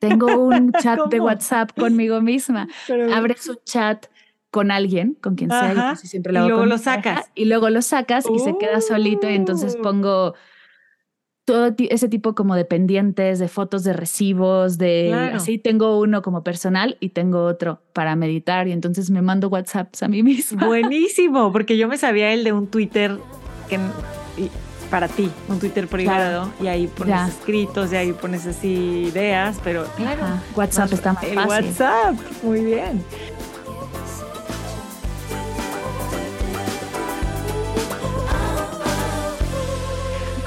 [0.00, 2.68] Tengo un chat de WhatsApp conmigo misma.
[3.14, 4.06] Abres un chat
[4.50, 7.30] con alguien, con quien sea, y, siempre lo y luego lo sacas.
[7.34, 9.82] y luego lo sacas y se queda solito y entonces uh.
[9.82, 10.34] pongo
[11.48, 16.44] todo ese tipo como de pendientes, de fotos de recibos, de así tengo uno como
[16.44, 20.66] personal y tengo otro para meditar y entonces me mando WhatsApps a mí misma.
[20.66, 23.16] Buenísimo, porque yo me sabía el de un Twitter
[23.70, 23.78] que
[24.90, 29.84] para ti, un Twitter privado y ahí pones escritos y ahí pones así ideas, pero
[29.96, 30.24] claro,
[30.54, 31.48] WhatsApp está más fácil.
[31.48, 33.02] WhatsApp, muy bien.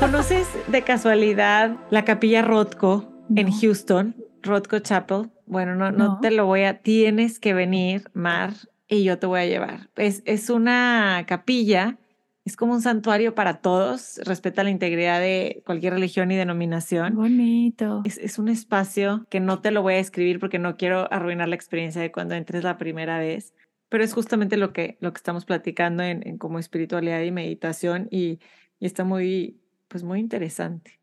[0.02, 5.30] ¿Conoces de casualidad la capilla Rothko en Houston, Rothko Chapel?
[5.46, 8.52] Bueno, no, no, te lo voy a, tienes que venir, Mar,
[8.88, 9.92] y yo te voy a llevar.
[9.96, 12.00] Es, es una capilla,
[12.46, 17.14] es como un santuario para todos, respeta la integridad de cualquier religión y denominación.
[17.14, 18.02] Bonito.
[18.04, 21.48] Es, es un espacio que no te lo voy a escribir porque no quiero arruinar
[21.48, 23.54] la experiencia de cuando entres la primera vez,
[23.88, 28.08] pero es justamente lo que, lo que estamos platicando en, en como espiritualidad y meditación
[28.10, 28.40] y,
[28.80, 29.61] y está muy,
[29.92, 31.00] pues muy interesante.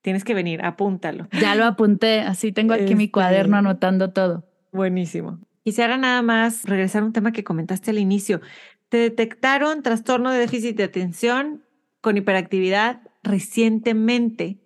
[0.00, 1.28] Tienes que venir, apúntalo.
[1.40, 4.48] Ya lo apunté, así tengo aquí mi cuaderno este, anotando todo.
[4.72, 5.38] Buenísimo.
[5.62, 8.40] Quisiera nada más regresar a un tema que comentaste al inicio.
[8.88, 11.62] ¿Te detectaron trastorno de déficit de atención
[12.00, 14.58] con hiperactividad recientemente?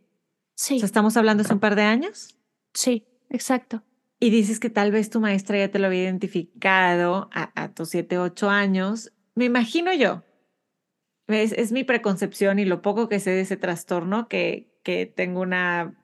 [0.55, 0.77] Sí.
[0.77, 2.37] ¿Estamos hablando hace un par de años?
[2.73, 3.83] Sí, exacto.
[4.21, 7.89] Y dices que tal vez tu maestra ya te lo había identificado a, a tus
[7.91, 9.13] siete, ocho años.
[9.35, 10.23] Me imagino yo,
[11.29, 15.95] es, mi preconcepción y lo poco que sé de ese trastorno, que, que tengo una,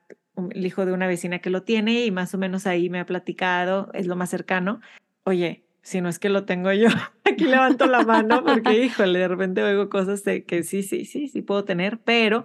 [0.50, 3.06] el hijo de una vecina que lo tiene y más o menos ahí me ha
[3.06, 4.80] platicado, es lo más cercano.
[5.24, 6.88] Oye, si no es que lo tengo yo,
[7.24, 11.28] aquí levanto la mano porque, híjole, de repente oigo cosas de que sí, sí, sí,
[11.28, 12.44] sí puedo tener, pero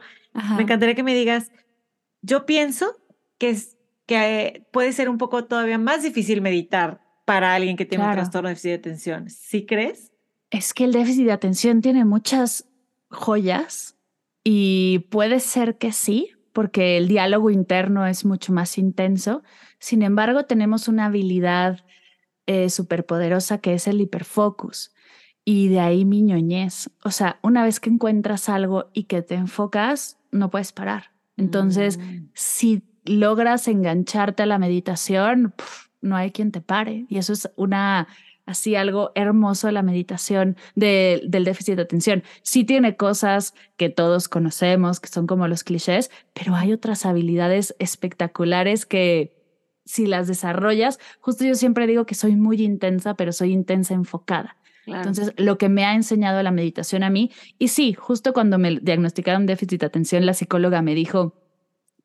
[0.58, 1.52] me encantaría que me digas,
[2.22, 2.98] yo pienso
[3.38, 8.06] que, es, que puede ser un poco todavía más difícil meditar para alguien que tiene
[8.06, 9.30] un trastorno de déficit de atención.
[9.30, 10.12] ¿Sí crees?
[10.56, 12.66] Es que el déficit de atención tiene muchas
[13.10, 13.98] joyas
[14.42, 19.44] y puede ser que sí, porque el diálogo interno es mucho más intenso.
[19.80, 21.84] Sin embargo, tenemos una habilidad
[22.46, 24.94] eh, superpoderosa que es el hiperfocus.
[25.44, 26.90] Y de ahí mi ñoñez.
[27.04, 31.12] O sea, una vez que encuentras algo y que te enfocas, no puedes parar.
[31.36, 32.30] Entonces, mm.
[32.34, 35.54] si logras engancharte a la meditación,
[36.00, 37.08] no hay quien te pare.
[37.10, 38.08] Y eso es una,
[38.46, 42.24] así algo hermoso de la meditación del déficit de atención.
[42.44, 47.76] Sí tiene cosas que todos conocemos, que son como los clichés, pero hay otras habilidades
[47.80, 49.36] espectaculares que
[49.86, 54.58] si las desarrollas, justo yo siempre digo que soy muy intensa, pero soy intensa enfocada.
[54.88, 58.80] Entonces, lo que me ha enseñado la meditación a mí, y sí, justo cuando me
[58.80, 61.34] diagnosticaron déficit de atención, la psicóloga me dijo,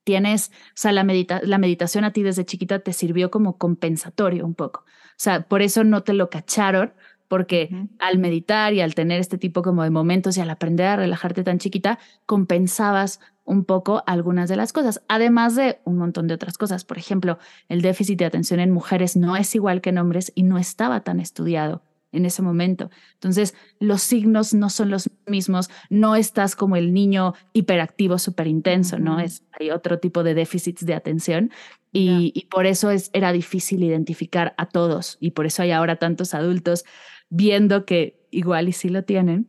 [0.05, 4.45] tienes, o sea, la, medita la meditación a ti desde chiquita te sirvió como compensatorio
[4.45, 4.81] un poco.
[4.81, 6.93] O sea, por eso no te lo cacharon,
[7.29, 7.71] porque
[8.01, 11.45] al meditar y al tener este tipo como de momentos y al aprender a relajarte
[11.45, 16.59] tan chiquita, compensabas un poco algunas de las cosas, además de un montón de otras
[16.59, 16.85] cosas.
[16.85, 17.39] Por ejemplo,
[17.69, 21.05] el déficit de atención en mujeres no es igual que en hombres y no estaba
[21.05, 21.83] tan estudiado
[22.13, 22.91] en ese momento.
[23.15, 28.99] Entonces, los signos no son los mismos, no estás como el niño hiperactivo, súper intenso,
[28.99, 29.21] ¿no?
[29.21, 31.51] Es, hay otro tipo de déficits de atención
[31.93, 35.97] y, y, por eso es, era difícil identificar a todos y por eso hay ahora
[35.97, 36.85] tantos adultos
[37.29, 39.49] viendo que igual y sí lo tienen,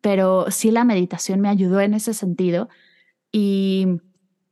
[0.00, 2.68] pero sí la meditación me ayudó en ese sentido
[3.30, 3.86] y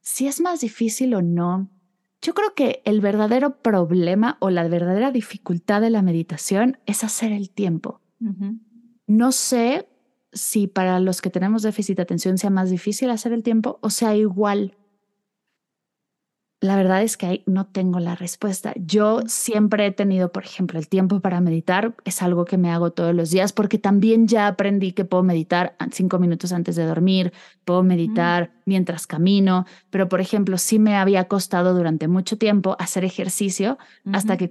[0.01, 1.71] si es más difícil o no,
[2.23, 7.33] yo creo que el verdadero problema o la verdadera dificultad de la meditación es hacer
[7.33, 8.01] el tiempo.
[9.07, 9.89] No sé
[10.33, 13.91] si para los que tenemos déficit de atención sea más difícil hacer el tiempo o
[13.91, 14.77] sea igual.
[16.63, 18.75] La verdad es que ahí no tengo la respuesta.
[18.77, 21.97] Yo siempre he tenido, por ejemplo, el tiempo para meditar.
[22.05, 25.75] Es algo que me hago todos los días porque también ya aprendí que puedo meditar
[25.91, 27.33] cinco minutos antes de dormir,
[27.71, 33.05] puedo meditar mientras camino, pero por ejemplo, sí me había costado durante mucho tiempo hacer
[33.05, 33.79] ejercicio
[34.13, 34.51] hasta que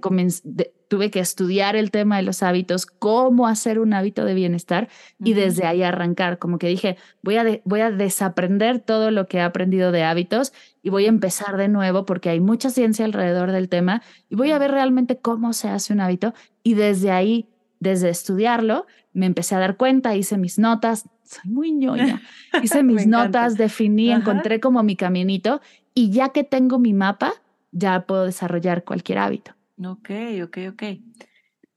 [0.88, 4.88] tuve que estudiar el tema de los hábitos, cómo hacer un hábito de bienestar
[5.22, 9.36] y desde ahí arrancar, como que dije, voy a, voy a desaprender todo lo que
[9.36, 13.52] he aprendido de hábitos y voy a empezar de nuevo porque hay mucha ciencia alrededor
[13.52, 14.00] del tema
[14.30, 17.50] y voy a ver realmente cómo se hace un hábito y desde ahí,
[17.80, 22.20] desde estudiarlo, me empecé a dar cuenta, hice mis notas, soy muy ñoña.
[22.62, 25.60] Hice mis notas, definí, encontré como mi caminito
[25.94, 27.32] y ya que tengo mi mapa,
[27.72, 29.54] ya puedo desarrollar cualquier hábito.
[29.84, 30.10] Ok,
[30.44, 30.82] ok, ok.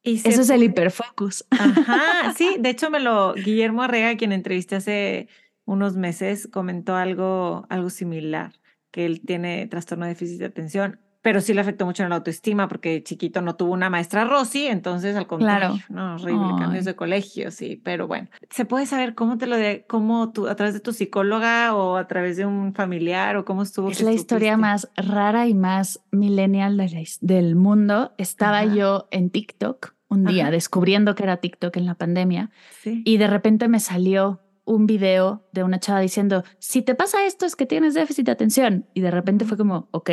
[0.06, 1.46] Y Eso es el hiperfocus.
[1.52, 5.30] Ajá, sí, de hecho me lo, Guillermo Arrega, quien entrevisté hace
[5.66, 8.54] unos meses, comentó algo, algo similar,
[8.92, 12.18] que él tiene trastorno de déficit de atención pero sí le afectó mucho en la
[12.18, 16.96] autoestima porque chiquito no tuvo una maestra Rosy, entonces al contrario, no, horrible, cambios de
[16.96, 20.74] colegio, sí, pero bueno, ¿se puede saber cómo te lo de, cómo tú, a través
[20.76, 23.90] de tu psicóloga o a través de un familiar o cómo estuvo?
[23.90, 26.78] Es la historia más rara y más millennial
[27.22, 28.14] del mundo.
[28.18, 32.52] Estaba yo en TikTok un día descubriendo que era TikTok en la pandemia
[32.84, 37.46] y de repente me salió un video de una chava diciendo, si te pasa esto
[37.46, 38.86] es que tienes déficit de atención.
[38.94, 40.10] Y de repente fue como, ok,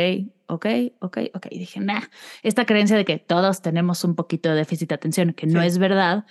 [0.47, 0.65] ok,
[0.99, 1.47] ok, ok.
[1.49, 2.01] Y dije, nah,
[2.43, 5.77] esta creencia de que todos tenemos un poquito de déficit de atención, que no es
[5.77, 6.25] verdad,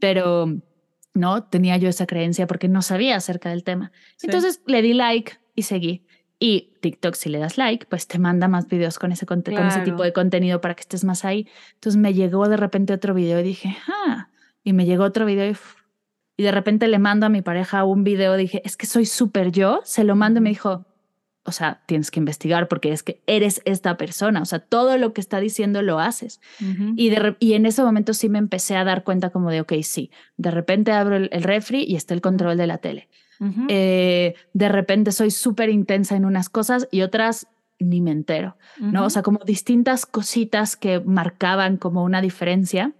[0.00, 0.46] pero
[1.14, 3.92] no tenía yo esa creencia porque no sabía acerca del tema.
[4.22, 6.04] Entonces le di like y seguí.
[6.40, 9.80] Y TikTok, si le das like, pues te manda más videos con ese, con ese
[9.80, 11.48] tipo de contenido para que estés más ahí.
[11.74, 14.28] Entonces me llegó de repente otro video y dije, ah,
[14.62, 15.56] y me llegó otro video y
[16.38, 19.50] y de repente le mando a mi pareja un video, dije, es que soy súper
[19.50, 20.86] yo, se lo mando y me dijo,
[21.42, 25.12] o sea, tienes que investigar porque es que eres esta persona, o sea, todo lo
[25.12, 26.40] que está diciendo lo haces.
[26.94, 29.72] y, de, y en ese momento sí me empecé a dar cuenta como de, ok,
[29.82, 33.08] sí, de repente abro el, refri y está el control de la tele.
[33.68, 37.48] Eh, de repente soy súper intensa en unas cosas y otras
[37.80, 39.04] ni me entero, ¿no?
[39.04, 42.92] O sea, como distintas cositas que marcaban como una diferencia.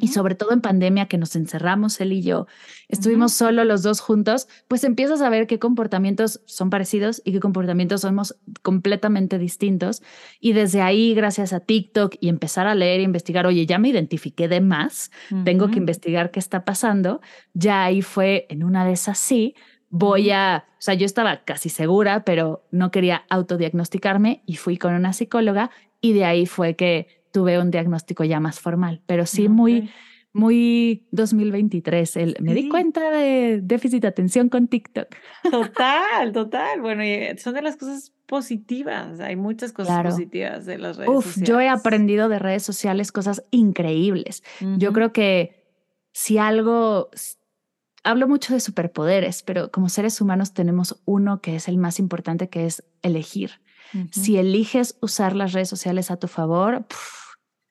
[0.00, 2.46] Y sobre todo en pandemia que nos encerramos él y yo,
[2.88, 7.40] estuvimos solo los dos juntos, pues empiezas a ver qué comportamientos son parecidos y qué
[7.40, 10.02] comportamientos somos completamente distintos.
[10.40, 13.88] Y desde ahí, gracias a TikTok y empezar a leer e investigar, oye, ya me
[13.88, 15.10] identifiqué de más,
[15.44, 17.20] tengo que investigar qué está pasando,
[17.54, 19.54] ya ahí fue en una de esas sí,
[19.88, 24.94] voy a, o sea, yo estaba casi segura, pero no quería autodiagnosticarme y fui con
[24.94, 25.70] una psicóloga
[26.00, 29.90] y de ahí fue que tuve un diagnóstico ya más formal, pero sí muy
[30.32, 32.16] muy 2023.
[32.16, 35.08] El, Me di cuenta de déficit de atención con TikTok.
[35.50, 36.80] Total, total.
[36.80, 39.20] Bueno, y son de las cosas positivas.
[39.20, 43.42] Hay muchas cosas positivas de las redes Uf, Yo he aprendido de redes sociales cosas
[43.50, 44.42] increíbles.
[44.78, 45.62] Yo creo que
[46.12, 47.10] si algo,
[48.02, 52.48] hablo mucho de superpoderes, pero como seres humanos tenemos uno que es el más importante,
[52.48, 53.60] que es elegir.
[54.10, 56.86] Si eliges usar las redes sociales a tu favor,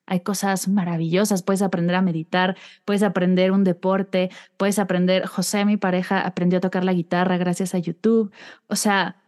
[0.07, 1.43] hay cosas maravillosas.
[1.43, 5.25] Puedes aprender a meditar, puedes aprender un deporte, puedes aprender.
[5.25, 8.31] José, mi pareja, aprendió a tocar la guitarra gracias a YouTube.
[8.67, 9.21] O sea,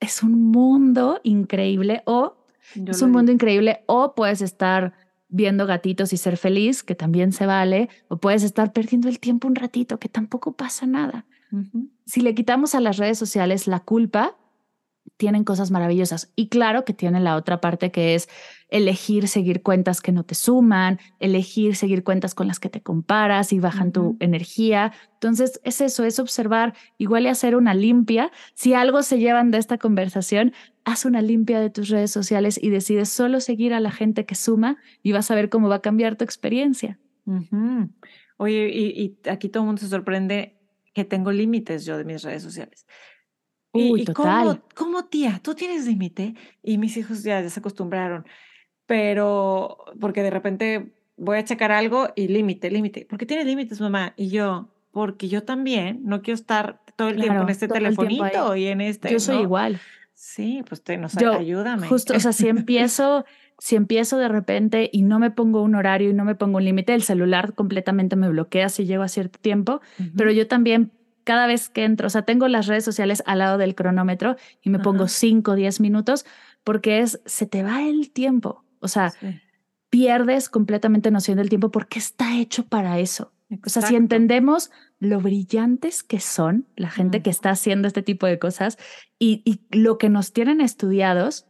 [0.00, 2.36] es un mundo increíble o
[2.74, 4.92] es un mundo increíble o puedes estar
[5.28, 9.46] viendo gatitos y ser feliz, que también se vale, o puedes estar perdiendo el tiempo
[9.46, 11.26] un ratito, que tampoco pasa nada.
[12.06, 14.36] Si le quitamos a las redes sociales la culpa,
[15.16, 16.32] tienen cosas maravillosas.
[16.36, 18.28] Y claro que tienen la otra parte que es
[18.68, 23.52] elegir seguir cuentas que no te suman, elegir seguir cuentas con las que te comparas
[23.52, 24.92] y bajan tu energía.
[25.14, 28.30] Entonces, es eso, es observar, igual y hacer una limpia.
[28.54, 30.52] Si algo se llevan de esta conversación,
[30.84, 34.34] haz una limpia de tus redes sociales y decides solo seguir a la gente que
[34.34, 36.98] suma y vas a ver cómo va a cambiar tu experiencia.
[38.36, 40.58] Oye, y, aquí todo el mundo se sorprende
[40.92, 42.86] que tengo límites yo de mis redes sociales.
[43.72, 44.62] Uy, total.
[44.74, 45.40] ¿cómo, tía?
[45.42, 46.34] ¿Tú tienes límite?
[46.62, 48.24] Y mis hijos ya, ya se acostumbraron
[48.88, 53.04] pero porque de repente voy a checar algo y límite, límite.
[53.04, 54.14] ¿Por qué tienes límites, mamá?
[54.16, 58.66] Y yo, porque yo también no quiero estar todo el tiempo en este telefonito y
[58.66, 59.12] en este.
[59.12, 59.78] Yo soy igual.
[60.14, 61.86] Sí, pues te, nos yo, ayúdame.
[61.86, 63.26] Justo, o sea, si empiezo,
[63.58, 66.64] si empiezo de repente y no me pongo un horario y no me pongo un
[66.64, 69.82] límite, el celular completamente me bloquea si llego a cierto tiempo,
[70.16, 70.92] pero yo también
[71.24, 74.70] cada vez que entro, o sea, tengo las redes sociales al lado del cronómetro y
[74.70, 76.24] me pongo 5 o 10 minutos
[76.64, 78.64] porque es, se te va el tiempo.
[78.80, 79.12] O sea,
[79.90, 83.32] pierdes completamente noción del tiempo porque está hecho para eso.
[83.64, 88.26] O sea, si entendemos lo brillantes que son la gente que está haciendo este tipo
[88.26, 88.76] de cosas
[89.18, 91.46] y, lo que nos tienen estudiados,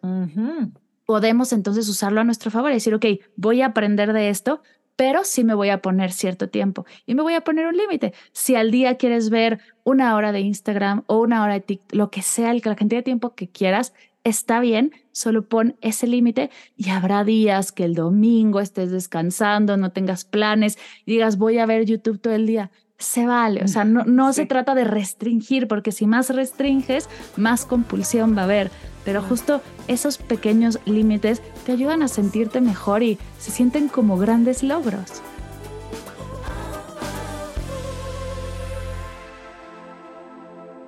[1.04, 4.62] podemos entonces usarlo a nuestro favor y decir, ok, voy a aprender de esto,
[4.94, 8.12] pero sí me voy a poner cierto tiempo y me voy a poner un límite.
[8.32, 12.10] Si al día quieres ver una hora de Instagram o una hora de TikTok, lo
[12.10, 13.92] que sea, la cantidad de tiempo que quieras,
[14.24, 19.92] está bien, solo pon ese límite y habrá días que el domingo estés descansando, no
[19.92, 22.70] tengas planes y digas voy a ver YouTube todo el día.
[22.98, 27.64] Se vale, o sea, no, no se trata de restringir, porque si más restringes, más
[27.64, 28.72] compulsión va a haber.
[29.04, 34.64] Pero justo esos pequeños límites te ayudan a sentirte mejor y se sienten como grandes
[34.64, 35.22] logros.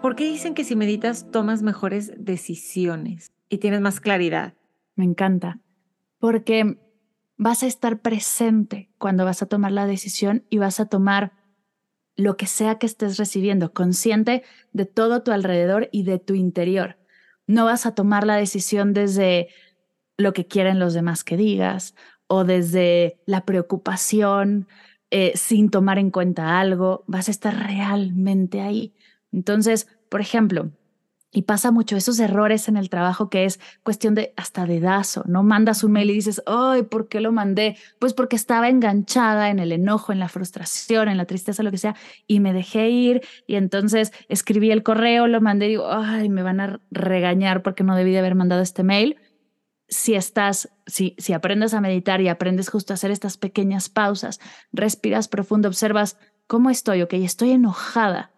[0.03, 4.55] ¿Por qué dicen que si meditas tomas mejores decisiones y tienes más claridad?
[4.97, 5.61] Me encanta,
[6.19, 6.79] porque
[7.37, 11.33] vas a estar presente cuando vas a tomar la decisión y vas a tomar
[12.17, 14.43] lo que sea que estés recibiendo, consciente
[14.73, 16.97] de todo tu alrededor y de tu interior.
[17.47, 19.49] No vas a tomar la decisión desde
[20.17, 21.95] lo que quieren los demás que digas
[22.27, 24.67] o desde la preocupación
[25.11, 28.95] eh, sin tomar en cuenta algo, vas a estar realmente ahí.
[29.33, 30.71] Entonces, por ejemplo,
[31.33, 35.45] y pasa mucho esos errores en el trabajo que es cuestión de hasta dedazo, ¿no?
[35.45, 37.77] Mandas un mail y dices, ay, ¿por qué lo mandé?
[38.01, 41.79] Pues porque estaba enganchada en el enojo, en la frustración, en la tristeza, lo que
[41.79, 41.95] sea,
[42.27, 46.43] y me dejé ir y entonces escribí el correo, lo mandé y digo, ay, me
[46.43, 49.17] van a regañar porque no debí de haber mandado este mail.
[49.89, 54.41] Si estás, si, si aprendes a meditar y aprendes justo a hacer estas pequeñas pausas,
[54.73, 56.17] respiras profundo, observas
[56.49, 58.33] cómo estoy, ok, estoy enojada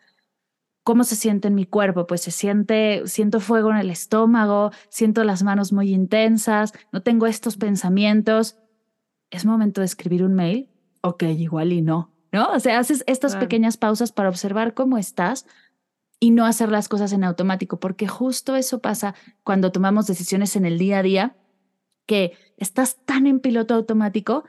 [0.85, 2.07] ¿Cómo se siente en mi cuerpo?
[2.07, 7.27] Pues se siente, siento fuego en el estómago, siento las manos muy intensas, no tengo
[7.27, 8.57] estos pensamientos.
[9.31, 10.69] ¿Es momento de escribir un mail?
[11.03, 12.51] Ok, igual y no, ¿no?
[12.53, 15.47] O sea, haces estas pequeñas pausas para observar cómo estás
[16.19, 20.65] y no hacer las cosas en automático, porque justo eso pasa cuando tomamos decisiones en
[20.65, 21.37] el día a día,
[22.07, 24.45] que estás tan en piloto automático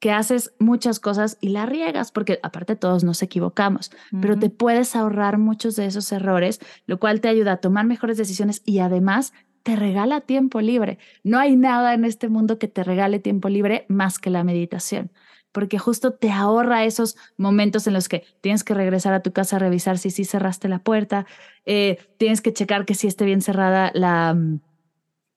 [0.00, 3.90] que haces muchas cosas y la riegas, porque aparte todos nos equivocamos,
[4.20, 8.16] pero te puedes ahorrar muchos de esos errores, lo cual te ayuda a tomar mejores
[8.16, 9.32] decisiones y además
[9.64, 10.98] te regala tiempo libre.
[11.24, 15.10] No hay nada en este mundo que te regale tiempo libre más que la meditación,
[15.50, 19.56] porque justo te ahorra esos momentos en los que tienes que regresar a tu casa
[19.56, 21.26] a revisar si sí cerraste la puerta,
[21.66, 24.60] eh, tienes que checar que sí esté bien cerrada la mm,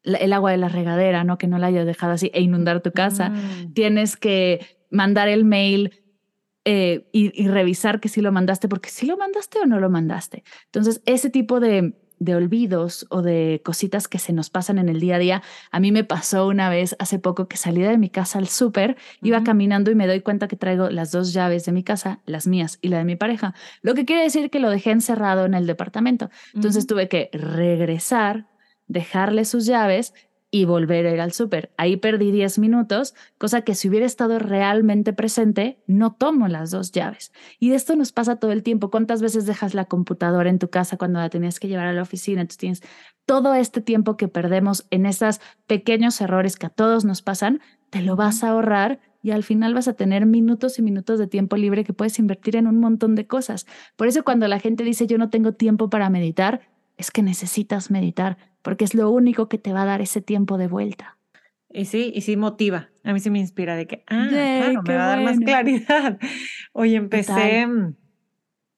[0.04, 1.38] el agua de la regadera, ¿no?
[1.38, 3.30] Que no la hayas dejado así e inundar tu casa.
[3.30, 3.74] Mm.
[3.74, 5.91] Tienes que mandar el mail
[6.64, 10.43] eh, y, revisar que sí lo mandaste, porque sí lo mandaste o no lo mandaste.
[10.66, 14.99] Entonces, ese tipo de, de olvidos o de cositas que se nos pasan en el
[14.99, 15.43] día a día.
[15.72, 18.95] A mí me pasó una vez hace poco que salí de mi casa al súper,
[19.24, 22.45] iba caminando y me doy cuenta que traigo las dos llaves de mi casa, las
[22.45, 25.56] mías y la de mi pareja, lo que quiere decir que lo dejé encerrado en
[25.56, 26.30] el departamento.
[26.54, 28.45] Entonces tuve que regresar,
[28.92, 30.14] dejarle sus llaves
[30.54, 31.72] y volver a ir al súper.
[31.78, 36.92] Ahí perdí 10 minutos, cosa que si hubiera estado realmente presente, no tomo las dos
[36.92, 37.32] llaves.
[37.58, 38.92] Y de esto nos pasa todo el tiempo.
[38.92, 42.02] ¿Cuántas veces dejas la computadora en tu casa cuando la tenías que llevar a la
[42.02, 42.42] oficina?
[42.42, 42.82] Entonces tienes
[43.26, 48.02] todo este tiempo que perdemos en esos pequeños errores que a todos nos pasan, te
[48.02, 51.56] lo vas a ahorrar y al final vas a tener minutos y minutos de tiempo
[51.56, 53.68] libre que puedes invertir en un montón de cosas.
[53.96, 56.62] Por eso cuando la gente dice yo no tengo tiempo para meditar,
[57.02, 60.58] es que necesitas meditar porque es lo único que te va a dar ese tiempo
[60.58, 61.18] de vuelta.
[61.70, 62.89] Y sí, y sí motiva.
[63.04, 66.20] A mí sí me inspira de que, ah, claro, me va a dar más claridad.
[66.74, 67.68] Hoy empecé,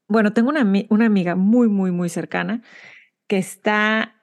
[0.07, 2.61] bueno, tengo una, una amiga muy, muy, muy cercana
[3.28, 4.15] que está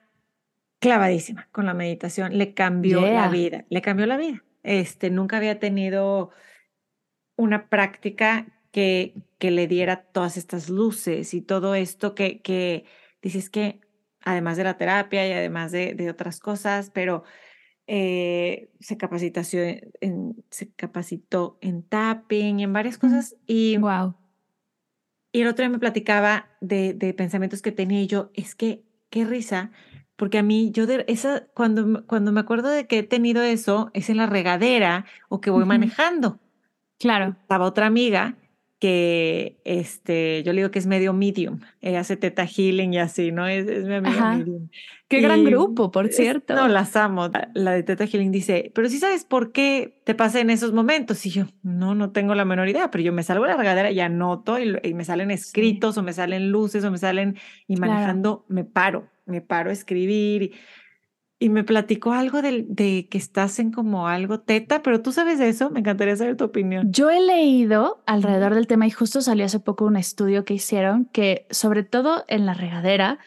[0.79, 2.37] clavadísima con la meditación.
[2.37, 4.43] Le cambió la vida, le cambió la vida.
[4.63, 6.31] Este, nunca había tenido
[7.35, 12.85] una práctica que, que le diera todas estas luces y todo esto que, que
[13.21, 13.81] dices que
[14.23, 17.23] además de la terapia y además de, otras cosas, pero
[17.87, 19.41] eh, se, capacitó
[20.01, 23.35] en, se capacitó en tapping y en varias cosas.
[23.47, 24.15] Y, wow.
[25.31, 29.25] y el otro día me platicaba de, pensamientos que tenía y yo, es que, qué
[29.25, 29.71] risa,
[30.15, 33.89] porque a mí, yo de esa, cuando, cuando me acuerdo de que he tenido eso,
[33.93, 36.39] es en la regadera o que voy manejando.
[36.99, 37.35] Claro.
[37.41, 38.37] Estaba otra amiga
[38.81, 43.31] que este, yo le digo que es medio medium, ella hace teta healing y así,
[43.31, 43.47] ¿no?
[43.47, 44.69] Es, es mi amiga medium.
[45.07, 46.55] Qué gran grupo, por cierto.
[46.55, 47.29] no, las amo.
[47.53, 51.23] La de teta healing dice, pero sí sabes por qué te pasa en esos momentos.
[51.27, 53.91] Y yo, no, no tengo la menor idea, pero yo me salgo de la regadera
[53.91, 57.75] y anoto y, y me salen escritos o me salen luces o me salen y
[57.75, 60.41] manejando me paro, me paro a escribir.
[60.41, 60.53] Y,
[61.41, 65.39] y me platicó algo de, de, que estás en como algo teta, pero tú sabes
[65.39, 66.91] de eso, me encantaría saber tu opinión.
[66.91, 71.05] Yo he leído alrededor del tema y justo salió hace poco un estudio que hicieron
[71.05, 73.17] que sobre todo en la regadera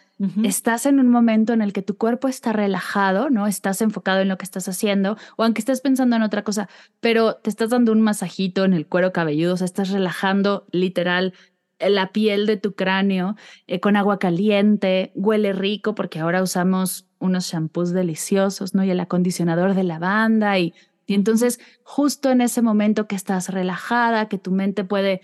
[0.45, 3.49] estás en un momento en el que tu cuerpo está relajado, ¿no?
[3.49, 6.69] Estás enfocado en lo que estás haciendo o aunque estés pensando en otra cosa,
[7.01, 11.35] pero te estás dando un masajito en el cuero cabelludo, o sea, estás relajando literal
[11.81, 13.37] la piel de tu cráneo
[13.67, 18.85] eh, con agua caliente, huele rico porque ahora usamos unos shampoos deliciosos, ¿no?
[18.85, 20.75] Y el acondicionador de lavanda y,
[21.07, 25.23] y entonces justo en ese momento que estás relajada, que tu mente puede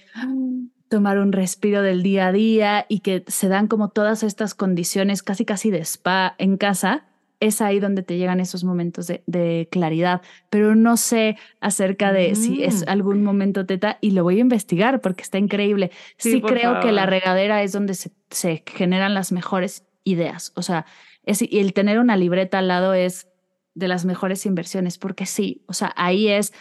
[0.89, 5.23] tomar un respiro del día a día y que se dan como todas estas condiciones
[5.23, 7.05] casi casi de spa en casa,
[7.39, 10.21] es ahí donde te llegan esos momentos de, claridad,
[10.51, 12.89] pero no sé acerca de si es mm.
[12.89, 15.91] algún momento teta y lo voy a investigar porque está increíble.
[16.19, 20.85] Sí, creo que la regadera es donde se, se, generan las mejores ideas, o sea,
[21.25, 23.29] es, y el tener una libreta al lado es
[23.75, 26.53] de las mejores inversiones porque sí, o sea, ahí es,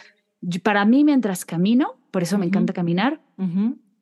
[0.62, 3.20] para mí mientras camino, por eso me encanta caminar,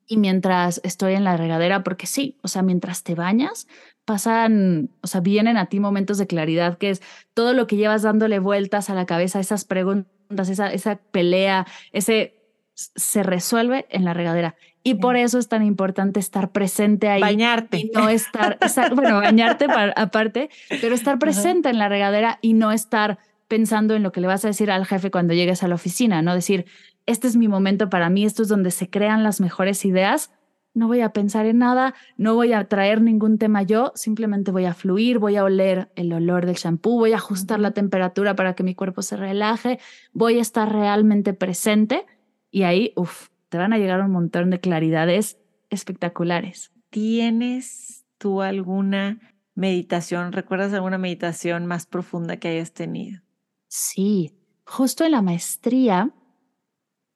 [0.07, 3.69] y mientras estoy en la regadera, porque sí, o sea, mientras te bañas,
[4.05, 7.03] pasan, o sea, vienen a ti momentos de claridad, que es
[7.35, 12.38] todo lo que llevas dándole vueltas a la cabeza, esas preguntas, esa, esa pelea, ese
[12.79, 14.55] se resuelve en la regadera.
[14.85, 17.20] Y por eso es tan importante estar presente ahí.
[17.20, 17.79] Bañarte.
[17.79, 18.59] Y no estar,
[18.95, 19.66] bueno, bañarte
[19.97, 20.49] aparte,
[20.81, 23.18] pero estar presente en la regadera y no estar
[23.49, 26.22] pensando en lo que le vas a decir al jefe cuando llegues a la oficina,
[26.22, 26.35] ¿no?
[26.35, 26.66] Decir,
[27.07, 30.31] este es mi momento para mí, esto es donde se crean las mejores ideas
[30.79, 34.64] no voy a pensar en nada, no voy a traer ningún tema yo, simplemente voy
[34.64, 38.55] a fluir, voy a oler el olor del shampoo, voy a ajustar la temperatura para
[38.55, 39.81] que mi cuerpo se relaje,
[40.12, 42.07] voy a estar realmente presente
[42.51, 45.38] y ahí, uff, te van a llegar un montón de claridades
[45.70, 46.72] espectaculares.
[46.90, 49.18] ¿Tienes tú alguna
[49.55, 53.22] meditación, recuerdas alguna meditación más profunda que hayas tenido?
[53.68, 54.34] Sí,
[54.64, 56.12] justo en la maestría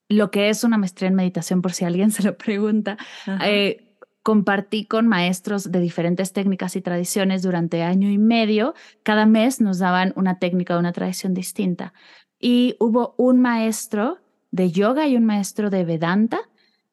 [0.09, 2.99] lo que es una maestría en meditación, por si alguien se lo pregunta.
[3.45, 8.75] Eh, compartí con maestros de diferentes técnicas y tradiciones durante año y medio.
[9.03, 11.93] Cada mes nos daban una técnica o una tradición distinta.
[12.39, 14.19] Y hubo un maestro
[14.53, 16.41] de yoga y un maestro de Vedanta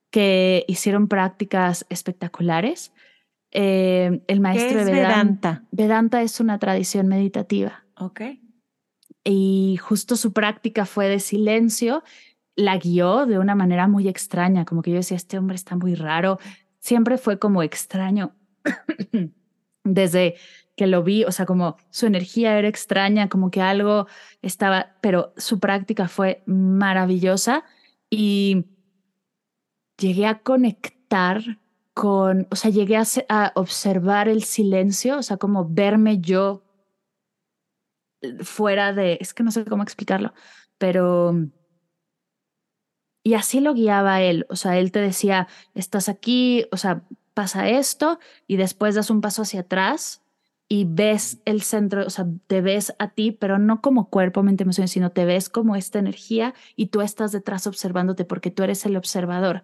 [0.09, 2.91] que hicieron prácticas espectaculares.
[3.51, 7.85] Eh, el maestro de Vedanta, Vedanta es una tradición meditativa.
[7.97, 8.21] Ok.
[9.23, 12.03] Y justo su práctica fue de silencio
[12.59, 15.95] la guió de una manera muy extraña, como que yo decía, este hombre está muy
[15.95, 16.39] raro,
[16.79, 18.35] siempre fue como extraño
[19.83, 20.35] desde
[20.79, 24.07] que lo vi, o sea, como su energía era extraña, como que algo
[24.41, 27.65] estaba, pero su práctica fue maravillosa
[28.09, 28.63] y
[29.97, 31.59] llegué a conectar
[31.93, 36.63] con, o sea, llegué a, observar el silencio, o sea, como verme yo
[38.39, 40.33] fuera de, es que no sé cómo explicarlo,
[40.77, 41.35] pero...
[43.21, 47.03] Y así lo guiaba él, o sea, él te decía, estás aquí, o sea,
[47.33, 50.23] pasa esto y después das un paso hacia atrás
[50.71, 54.63] y ves el centro, o sea, te ves a ti, pero no como cuerpo, mente,
[54.63, 58.85] emociones, sino te ves como esta energía y tú estás detrás observándote porque tú eres
[58.85, 59.63] el observador.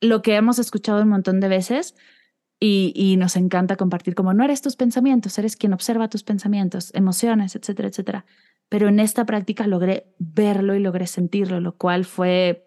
[0.00, 1.94] Lo que hemos escuchado un montón de veces,
[2.60, 7.54] y, nos encanta compartir como no eres tus pensamientos, eres quien observa tus pensamientos, emociones,
[7.54, 8.26] etcétera, etcétera.
[8.68, 12.66] Pero en esta práctica logré verlo y logré sentirlo, lo cual fue,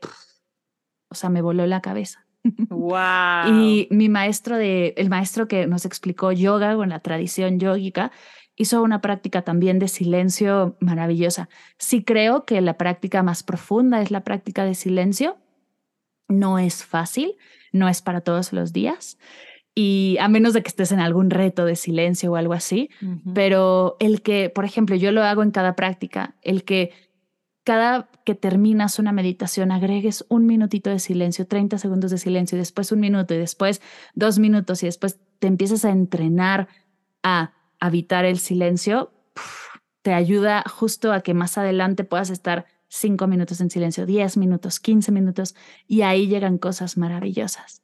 [1.10, 2.26] o sea, me voló la cabeza.
[2.70, 3.54] Wow.
[3.54, 8.12] y mi maestro de, el maestro que nos explicó yoga o en la tradición yógica,
[8.56, 11.50] hizo una práctica también de silencio maravillosa.
[11.78, 15.38] Sí creo que la práctica más profunda es la práctica de silencio.
[16.28, 17.36] No es fácil,
[17.72, 19.18] no es para todos los días
[19.74, 22.90] y a menos de que estés en algún reto de silencio o algo así,
[23.34, 26.92] pero el que, por ejemplo, yo lo hago en cada práctica, el que
[27.64, 32.60] cada que terminas una meditación agregues un minutito de silencio, 30 segundos de silencio y
[32.60, 33.82] después un minuto y después
[34.16, 36.68] dos minutos y después te empiezas a entrenar
[37.24, 39.12] a habitar el silencio,
[40.02, 44.80] te ayuda justo a que más adelante puedas estar cinco minutos en silencio, 10 minutos,
[44.80, 45.56] 15 minutos
[45.88, 47.84] y ahí llegan cosas maravillosas.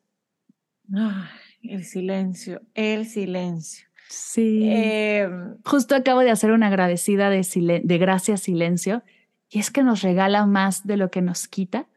[1.61, 3.87] El silencio, el silencio.
[4.09, 4.61] Sí.
[4.69, 9.03] Em, Justo acabo de hacer una agradecida de, de gracias silencio
[9.49, 11.87] y es que nos regala más de lo que nos quita,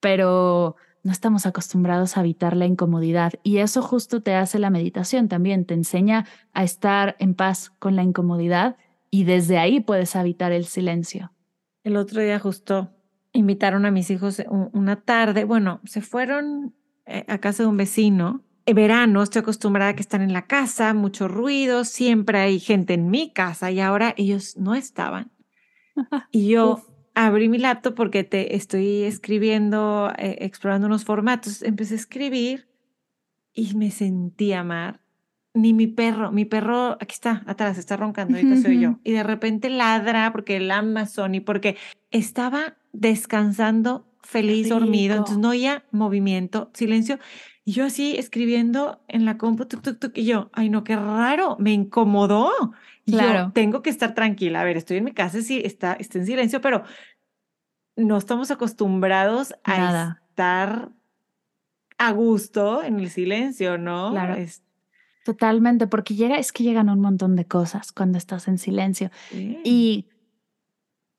[0.00, 5.28] pero no estamos acostumbrados a evitar la incomodidad y eso justo te hace la meditación
[5.28, 8.76] también, te enseña a estar en paz con la incomodidad
[9.10, 11.32] y desde ahí puedes habitar el silencio.
[11.84, 12.90] El otro día justo
[13.32, 14.42] invitaron a mis hijos
[14.72, 16.74] una tarde, bueno, se fueron
[17.06, 18.42] eh, a casa de un vecino
[18.74, 23.10] verano estoy acostumbrada a que están en la casa, mucho ruido, siempre hay gente en
[23.10, 25.30] mi casa y ahora ellos no estaban.
[26.30, 26.82] Y yo
[27.14, 32.68] abrí mi laptop porque te estoy escribiendo, eh, explorando unos formatos, empecé a escribir
[33.52, 35.00] y me sentí amar.
[35.54, 38.98] Ni mi perro, mi perro, aquí está, atrás, está roncando, ahorita soy yo.
[39.04, 41.76] Y de repente ladra porque el Amazon y porque
[42.10, 47.18] estaba descansando feliz, dormido, entonces no había movimiento, silencio.
[47.68, 51.70] Y yo así escribiendo en la compu, tuk, y yo, ay no, qué raro, me
[51.70, 52.50] incomodó.
[53.04, 53.52] claro.
[53.52, 54.62] tengo que estar tranquila.
[54.62, 56.84] A ver, estoy en mi casa, sí, está, está en silencio, pero
[57.94, 60.92] no estamos acostumbrados a estar
[61.98, 64.12] a gusto en el silencio, ¿no?
[64.12, 64.36] Claro.
[65.26, 69.10] Totalmente, porque llega, es que llegan un montón de cosas cuando estás en silencio.
[69.30, 70.06] Y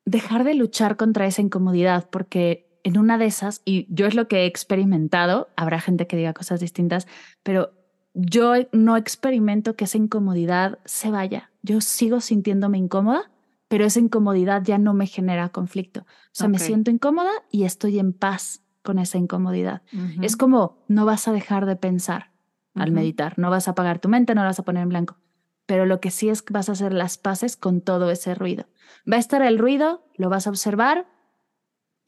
[0.03, 4.27] dejar de luchar contra esa incomodidad, porque en una de esas, y yo es lo
[4.27, 7.07] que he experimentado, habrá gente que diga cosas distintas,
[7.43, 7.72] pero
[8.14, 11.51] yo no experimento que esa incomodidad se vaya.
[11.61, 13.31] Yo sigo sintiéndome incómoda,
[13.68, 16.01] pero esa incomodidad ya no me genera conflicto.
[16.01, 19.84] O sea, me siento incómoda y estoy en paz con esa incomodidad.
[20.22, 22.31] Es como no vas a dejar de pensar
[22.73, 25.18] al meditar, no vas a apagar tu mente, no la vas a poner en blanco.
[25.65, 28.65] Pero lo que sí es que vas a hacer las paces con todo ese ruido.
[29.11, 31.06] Va a estar el ruido, lo vas a observar,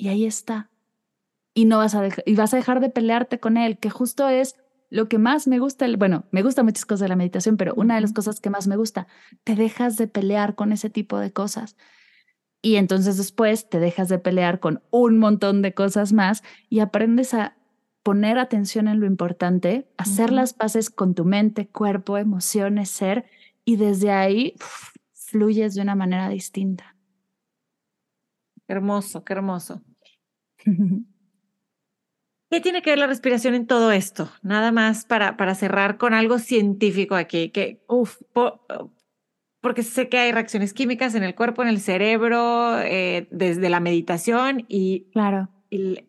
[0.02, 0.72] y ahí está.
[1.54, 4.28] Y no vas a dejar, y vas a dejar de pelearte con él, que justo
[4.30, 4.56] es
[4.90, 7.94] lo que más me gusta, bueno, me gusta muchas cosas de la meditación, pero una
[7.96, 9.06] de las cosas que más me gusta,
[9.44, 11.78] te dejas de pelear con ese tipo de cosas.
[12.64, 17.36] Y entonces después te dejas de pelear con un montón de cosas más y aprendes
[17.36, 17.56] a
[18.02, 23.26] poner atención en lo importante, hacer las paces con tu mente, cuerpo, emociones, ser,
[23.66, 24.56] y desde ahí
[25.14, 26.96] fluyes de una manera distinta.
[28.68, 29.82] hermoso, qué hermoso.
[32.52, 34.30] ¿Qué tiene que ver la respiración en todo esto?
[34.42, 38.18] Nada más para, para cerrar con algo científico aquí, que, uf,
[39.62, 43.80] porque sé que hay reacciones químicas en el cuerpo, en el cerebro, eh, desde la
[43.80, 45.48] meditación y, claro.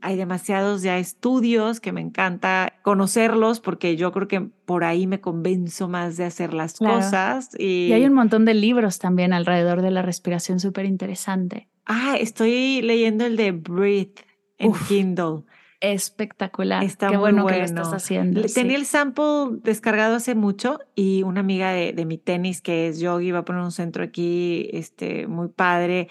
[0.00, 5.20] hay demasiados ya estudios que me encanta conocerlos porque yo creo que por ahí me
[5.20, 7.50] convenzo más de hacer las cosas.
[7.56, 7.86] Y...
[7.86, 11.68] y hay un montón de libros también alrededor de la respiración súper interesante.
[11.86, 14.31] Ah, estoy leyendo el de Breathe
[14.62, 15.42] en Kindle.
[15.80, 16.84] Espectacular.
[16.84, 18.42] Está Qué bueno, que lo estás haciendo.
[18.42, 23.00] Tenía el sample descargado hace mucho y una amiga de, de mi tenis, que es
[23.00, 26.08] yogi, iba a poner un centro aquí este, muy padre,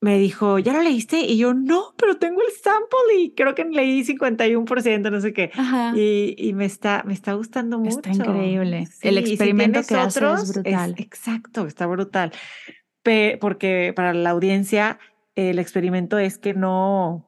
[0.00, 1.20] me dijo, ¿ya lo leíste?
[1.20, 5.50] Y yo, no, pero tengo el sample y creo que leí 51%, no sé qué.
[5.94, 7.96] Y, y, me, está, me está gustando mucho.
[7.96, 8.88] Está increíble.
[9.02, 10.94] el experimento que hace es brutal.
[10.98, 12.32] exacto, está brutal.
[13.40, 14.98] porque para la audiencia,
[15.34, 17.26] el experimento es que no,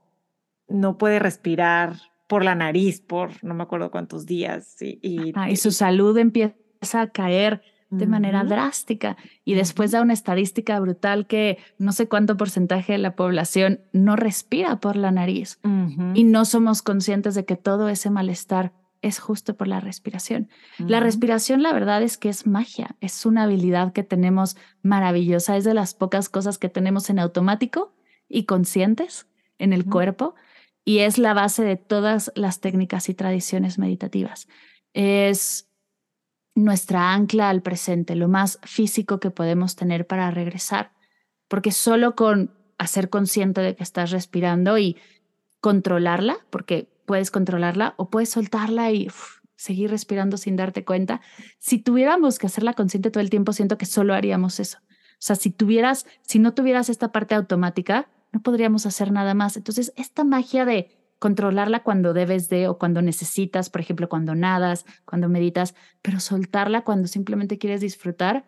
[0.68, 1.96] no puede respirar
[2.26, 4.80] por la nariz por no me acuerdo cuántos días.
[4.80, 9.16] Y, y, su salud empieza a caer de manera drástica.
[9.44, 14.14] Y después da una estadística brutal que no sé cuánto porcentaje de la población no
[14.14, 15.58] respira por la nariz
[16.14, 20.48] y no somos conscientes de que todo ese malestar es justo por la respiración.
[20.78, 25.64] La respiración, la verdad es que es magia, es una habilidad que tenemos maravillosa, es
[25.64, 27.94] de las pocas cosas que tenemos en automático
[28.28, 29.26] y conscientes
[29.58, 30.34] en el cuerpo
[30.88, 34.48] y es la base de todas las técnicas y tradiciones meditativas.
[34.94, 35.68] Es
[36.54, 40.92] nuestra ancla al presente, lo más físico que podemos tener para regresar,
[41.46, 44.96] porque solo con hacer consciente de que estás respirando y
[45.60, 49.08] controlarla, porque puedes controlarla o puedes soltarla y
[49.56, 51.20] seguir respirando sin darte cuenta.
[51.58, 54.78] Si tuviéramos que hacerla consciente todo el tiempo, siento que solo haríamos eso.
[54.88, 59.56] O sea, si tuvieras, si no tuvieras esta parte automática, no podríamos hacer nada más.
[59.56, 64.84] Entonces, esta magia de controlarla cuando debes de o cuando necesitas, por ejemplo, cuando nadas,
[65.04, 68.44] cuando meditas, pero soltarla cuando simplemente quieres disfrutar,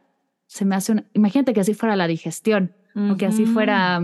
[0.47, 1.05] se me hace una...
[1.13, 4.01] Imagínate que así fuera la digestión o que así fuera,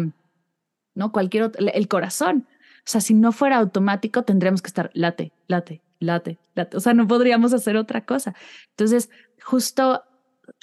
[0.94, 1.12] ¿no?
[1.12, 2.46] Cualquier otro, el corazón.
[2.78, 6.76] O sea, si no fuera automático, tendríamos que estar late, late, late, late.
[6.76, 8.34] O sea, no podríamos hacer otra cosa.
[8.70, 9.10] Entonces,
[9.42, 10.04] justo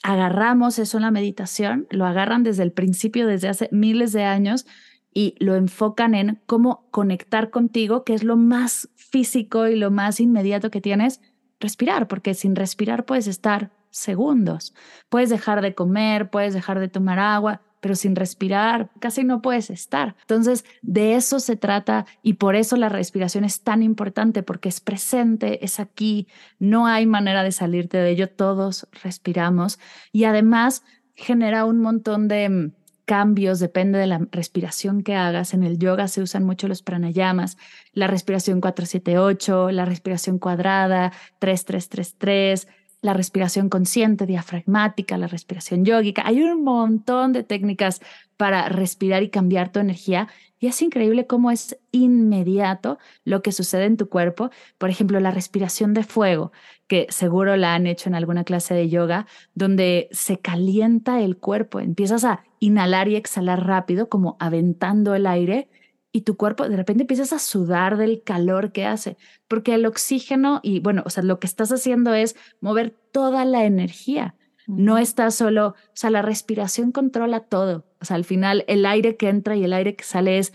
[0.03, 4.65] agarramos eso en la meditación, lo agarran desde el principio, desde hace miles de años,
[5.13, 10.19] y lo enfocan en cómo conectar contigo, que es lo más físico y lo más
[10.19, 11.21] inmediato que tienes,
[11.59, 14.73] respirar, porque sin respirar puedes estar segundos,
[15.09, 19.69] puedes dejar de comer, puedes dejar de tomar agua, pero sin respirar casi no puedes
[19.69, 20.15] estar.
[20.21, 24.79] Entonces, de eso se trata y por eso la respiración es tan importante porque es
[24.79, 26.27] presente, es aquí,
[26.59, 29.79] no hay manera de salirte de ello, todos respiramos
[30.13, 30.83] y además
[31.15, 32.71] genera un montón de mm,
[33.05, 35.53] cambios, depende de la respiración que hagas.
[35.53, 37.57] En el yoga se usan mucho los pranayamas,
[37.93, 42.67] la respiración 478, la respiración cuadrada, 3333
[43.03, 46.23] la respiración consciente, diafragmática, la respiración yógica.
[46.25, 48.01] Hay un montón de técnicas
[48.37, 50.29] para respirar y cambiar tu energía
[50.63, 54.49] y es increíble cómo es inmediato lo que sucede en tu cuerpo.
[54.77, 56.53] Por ejemplo, la respiración de fuego,
[56.87, 61.81] que seguro la han hecho en alguna clase de yoga, donde se calienta el cuerpo.
[61.81, 65.67] Empiezas a inhalar y exhalar rápido, como aventando el aire
[66.13, 69.17] y tu cuerpo de repente empiezas a sudar del calor que hace,
[69.49, 73.65] porque el oxígeno y bueno, o sea, lo que estás haciendo es mover toda la
[73.65, 74.35] energía.
[74.65, 77.83] No está solo, o sea, la respiración controla todo.
[78.03, 80.51] O sea, al final el aire que entra y el aire que sale es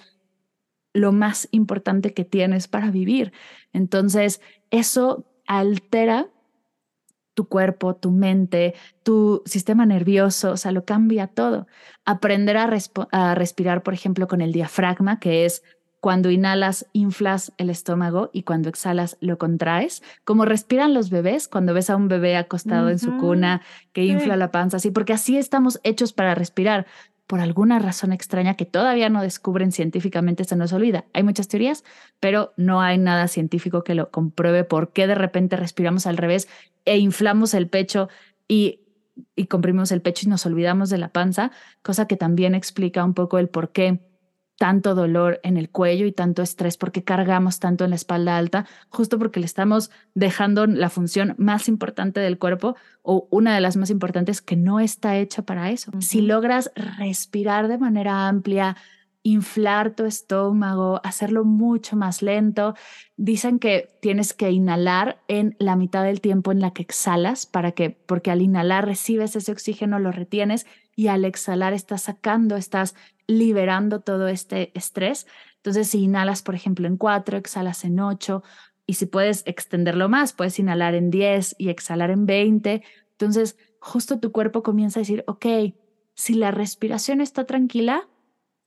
[0.92, 3.32] lo más importante que tienes para vivir.
[3.72, 6.28] Entonces, eso altera
[7.32, 11.68] tu cuerpo, tu mente, tu sistema nervioso, o sea, lo cambia todo.
[12.04, 12.68] Aprender a,
[13.12, 15.62] a, respirar, por ejemplo, con el diafragma, que es
[16.00, 20.02] cuando inhalas, inflas el estómago y cuando exhalas, lo contraes.
[20.24, 23.62] Como respiran los bebés cuando ves a un bebé acostado en su cuna
[23.92, 26.86] que infla la panza, así, porque así estamos hechos para respirar
[27.28, 31.05] por alguna razón extraña que todavía no descubren científicamente, se nos olvida.
[31.12, 31.84] Hay muchas teorías,
[32.20, 36.48] pero no hay nada científico que lo compruebe por qué de repente respiramos al revés
[36.86, 38.09] e inflamos el pecho
[38.48, 38.80] y,
[39.36, 41.52] y comprimimos el pecho y nos olvidamos de la panza,
[41.82, 44.00] cosa que también explica un poco el por qué
[44.59, 48.66] tanto dolor en el cuello y tanto estrés, porque cargamos tanto en la espalda alta,
[48.90, 53.76] justo porque le estamos dejando la función más importante del cuerpo o una de las
[53.76, 55.93] más importantes que no está hecha para eso.
[56.01, 58.76] Si logras respirar de manera amplia,
[59.22, 62.74] inflar tu estómago, hacerlo mucho más lento.
[63.16, 67.72] Dicen que tienes que inhalar en la mitad del tiempo en la que exhalas para
[67.72, 70.66] que porque al inhalar recibes ese oxígeno, lo retienes
[70.97, 72.94] y al exhalar estás sacando, estás
[73.28, 75.28] liberando todo este estrés.
[75.56, 78.42] Entonces, si inhalas, por ejemplo, en cuatro, exhalas en ocho
[78.86, 82.82] y si puedes extenderlo más, puedes inhalar en 10 y exhalar en 20.
[83.12, 85.46] Entonces, justo tu cuerpo comienza a decir, ok,
[86.14, 88.09] si la respiración está tranquila,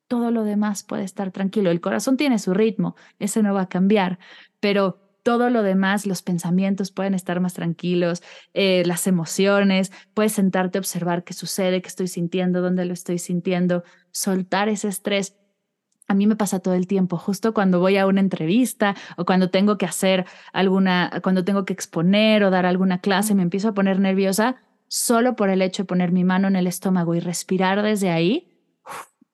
[0.08, 1.72] todo lo demás puede estar tranquilo.
[1.72, 4.20] El corazón tiene su ritmo, ese no va a cambiar,
[4.60, 8.22] pero todo lo demás, los pensamientos pueden estar más tranquilos,
[8.54, 13.20] eh, las emociones, puedes sentarte a observar qué sucede, qué estoy sintiendo, dónde lo estoy
[13.20, 15.36] sintiendo, soltar ese estrés.
[16.08, 19.50] A mí me pasa todo el tiempo, justo cuando voy a una entrevista o cuando
[19.50, 23.74] tengo que hacer alguna, cuando tengo que exponer o dar alguna clase, me empiezo a
[23.74, 24.58] poner nerviosa
[24.88, 28.52] solo por el hecho de poner mi mano en el estómago y respirar desde ahí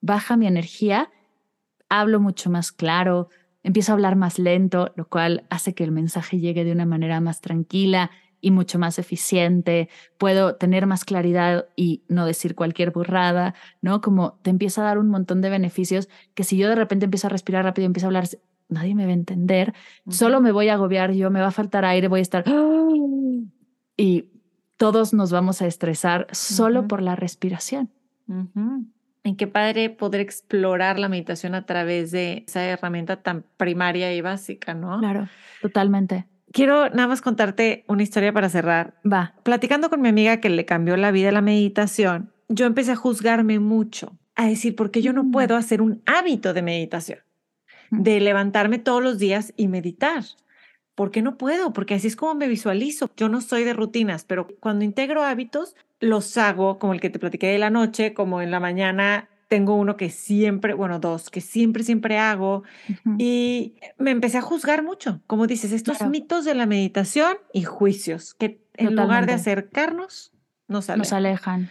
[0.02, 1.12] baja mi energía,
[1.90, 3.30] hablo mucho más claro,
[3.68, 7.20] empiezo a hablar más lento, lo cual hace que el mensaje llegue de una manera
[7.20, 13.56] más tranquila y mucho más eficiente, puedo tener más claridad y no decir cualquier burrada,
[13.82, 14.00] ¿no?
[14.00, 17.28] Como te empieza a dar un montón de beneficios que si yo de repente empiezo
[17.28, 18.30] a respirar rápido y empiezo a hablar
[18.70, 19.74] nadie me va a entender,
[20.10, 22.46] solo me voy a agobiar yo, me va a faltar aire, voy a estar...
[24.00, 24.30] Y
[24.78, 27.90] todos nos vamos a estresar solo por la respiración.
[29.28, 34.22] Y qué padre poder explorar la meditación a través de esa herramienta tan primaria y
[34.22, 35.00] básica, ¿no?
[35.00, 35.28] Claro,
[35.62, 36.26] totalmente.
[36.54, 38.96] Quiero nada más contarte una historia para cerrar.
[39.06, 39.34] Va.
[39.44, 43.60] Platicando con mi amiga que le cambió la vida la meditación, yo empecé a juzgarme
[43.60, 45.32] mucho, a decir, ¿por qué yo no mm.
[45.32, 47.20] puedo hacer un hábito de meditación?
[47.92, 50.24] De levantarme todos los días y meditar.
[50.96, 51.74] ¿Por qué no puedo?
[51.74, 53.12] Porque así es como me visualizo.
[53.16, 57.20] Yo no soy de rutinas, pero cuando integro hábitos, los hago como el que te
[57.20, 61.42] platiqué de la noche, como en la mañana tengo uno que siempre, bueno, dos, que
[61.42, 62.64] siempre, siempre hago.
[63.18, 68.34] Y me empecé a juzgar mucho, como dices, estos mitos de la meditación y juicios,
[68.34, 70.34] que en lugar de acercarnos,
[70.68, 71.00] nos alejan.
[71.00, 71.70] Nos alejan.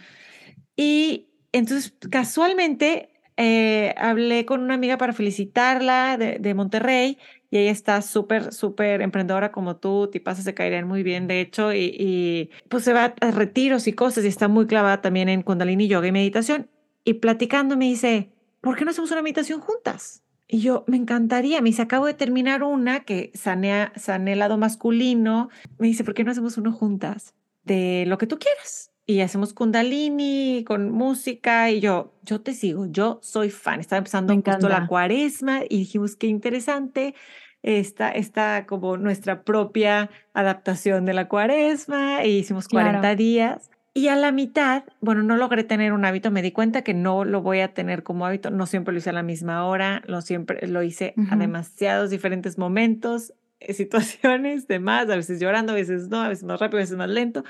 [0.75, 7.17] Y entonces, casualmente, eh, hablé con una amiga para felicitarla de, Monterrey
[7.49, 11.73] y ella está súper, súper emprendedora como tú, tipas se caerían muy bien, de hecho,
[11.73, 15.43] y, y, pues se va a retiros y cosas y está muy clavada también en
[15.43, 16.69] Kundalini Yoga y meditación
[17.07, 20.23] y platicando me dice, ¿por qué no hacemos una meditación juntas?
[20.47, 21.61] Y yo, me encantaría.
[21.61, 25.49] Me dice, acabo de terminar una que sanea, sané el lado masculino.
[25.77, 27.33] Me dice, ¿por qué no hacemos uno juntas?
[27.63, 28.91] De lo que tú quieras.
[29.09, 31.71] Y hacemos kundalini con música.
[31.71, 33.79] Y yo, yo te sigo, yo soy fan.
[33.79, 37.15] Estaba empezando justo la cuaresma y dijimos, qué interesante.
[37.63, 42.21] Esta, esta como nuestra propia adaptación de la cuaresma.
[42.21, 43.71] E hicimos 40 días.
[43.93, 47.25] Y a la mitad, bueno, no logré tener un hábito, me di cuenta que no
[47.25, 50.21] lo voy a tener como hábito, no siempre lo hice a la misma hora, lo
[50.21, 56.09] siempre lo hice a demasiados diferentes momentos, eh, situaciones, demás, a veces llorando, a veces
[56.09, 57.43] no, a veces más rápido, a veces más lento,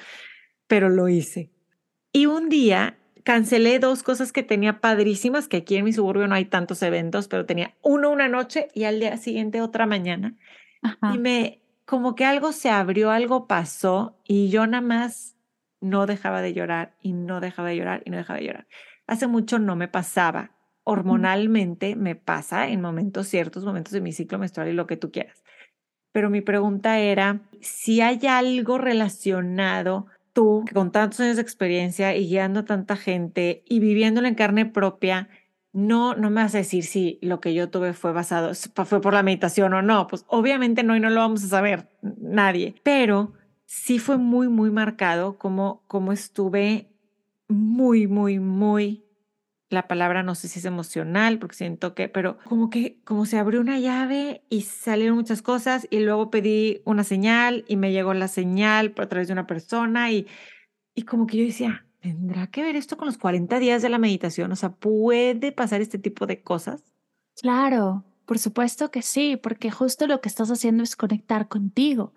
[0.68, 1.49] pero lo hice.
[2.11, 6.35] Y un día cancelé dos cosas que tenía padrísimas, que aquí en mi suburbio no
[6.35, 10.35] hay tantos eventos, pero tenía uno una noche y al día siguiente otra mañana.
[11.14, 15.35] Y me, como que algo se abrió, algo pasó y yo nada más
[15.81, 18.68] no dejaba de llorar y no dejaba de llorar y no dejaba de llorar.
[19.07, 20.52] Hace mucho no me pasaba.
[20.84, 25.11] Hormonalmente me pasa en momentos ciertos, momentos de mi ciclo menstrual y lo que tú
[25.11, 25.44] quieras.
[26.14, 30.07] Pero mi pregunta era si hay algo relacionado
[30.38, 34.68] tú con tantos años de experiencia y guiando a tanta gente y viviéndolo en carne
[34.68, 35.30] propia,
[35.73, 39.15] no, no me vas a decir si lo que yo tuve fue basado, fue por
[39.15, 40.05] la meditación o no.
[40.05, 42.76] Pues obviamente no y no lo vamos a saber nadie.
[42.84, 43.34] Pero
[43.65, 46.88] sí fue muy, muy marcado como, como estuve
[47.47, 49.06] muy, muy, muy,
[49.69, 53.38] la palabra no sé si es emocional, porque siento que, pero como que, como se
[53.38, 58.14] abrió una llave y salieron muchas cosas y luego pedí una señal y me llegó
[58.14, 60.27] la señal a través de una persona y,
[60.95, 63.99] y como que yo decía, ¿tendrá que ver esto con los 40 días de la
[63.99, 64.52] meditación?
[64.52, 66.84] O sea, ¿puede pasar este tipo de cosas?
[67.41, 72.14] Claro, por supuesto que sí, porque justo lo que estás haciendo es conectar contigo.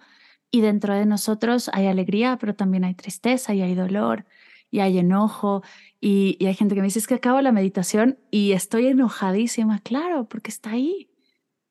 [0.52, 4.24] Y dentro de nosotros hay alegría, pero también hay tristeza y hay dolor
[4.70, 5.62] y hay enojo.
[6.00, 9.80] Y, hay gente que me dice, que acabo la meditación y estoy enojadísima.
[9.80, 11.08] Claro, porque está ahí.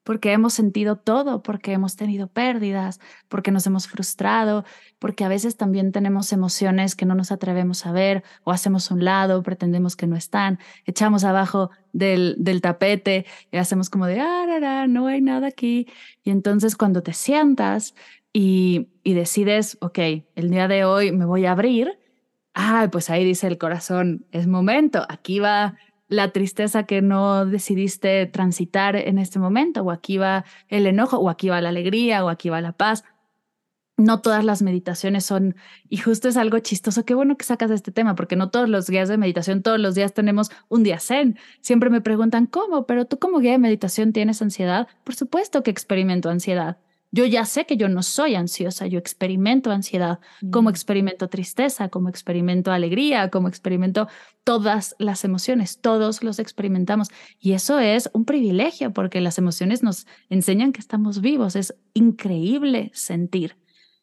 [0.03, 4.65] Porque hemos sentido todo, porque hemos tenido pérdidas, porque nos hemos frustrado,
[4.97, 9.03] porque a veces también tenemos emociones que no nos atrevemos a ver o hacemos un
[9.05, 14.87] lado, pretendemos que no están, echamos abajo del, del tapete y hacemos como de, ah,
[14.87, 15.87] no hay nada aquí.
[16.23, 17.93] Y entonces cuando te sientas
[18.33, 19.99] y, decides, ok,
[20.35, 21.99] el día de hoy me voy a abrir,
[22.59, 25.75] ah, pues ahí dice el corazón, es momento, aquí va
[26.09, 31.29] la tristeza que no decidiste transitar en este momento, o aquí va el enojo, o
[31.29, 33.05] aquí va la alegría, o aquí va la paz.
[33.95, 35.55] No todas las meditaciones son,
[35.87, 38.89] y justo es algo chistoso, qué bueno que sacas este tema, porque no todos los
[38.89, 41.37] guías de meditación, todos los días tenemos un día zen.
[41.61, 42.85] Siempre me preguntan, ¿cómo?
[42.85, 44.87] Pero tú como guía de meditación tienes ansiedad.
[45.03, 46.77] Por supuesto que experimento ansiedad
[47.11, 50.19] yo ya sé que yo no soy ansiosa, yo experimento ansiedad,
[50.51, 50.71] como mm.
[50.71, 54.07] experimento tristeza, como experimento alegría, como experimento
[54.43, 57.09] todas las emociones, todos los experimentamos.
[57.39, 62.91] Y eso es un privilegio porque las emociones nos enseñan que estamos vivos, es increíble
[62.93, 63.57] sentir.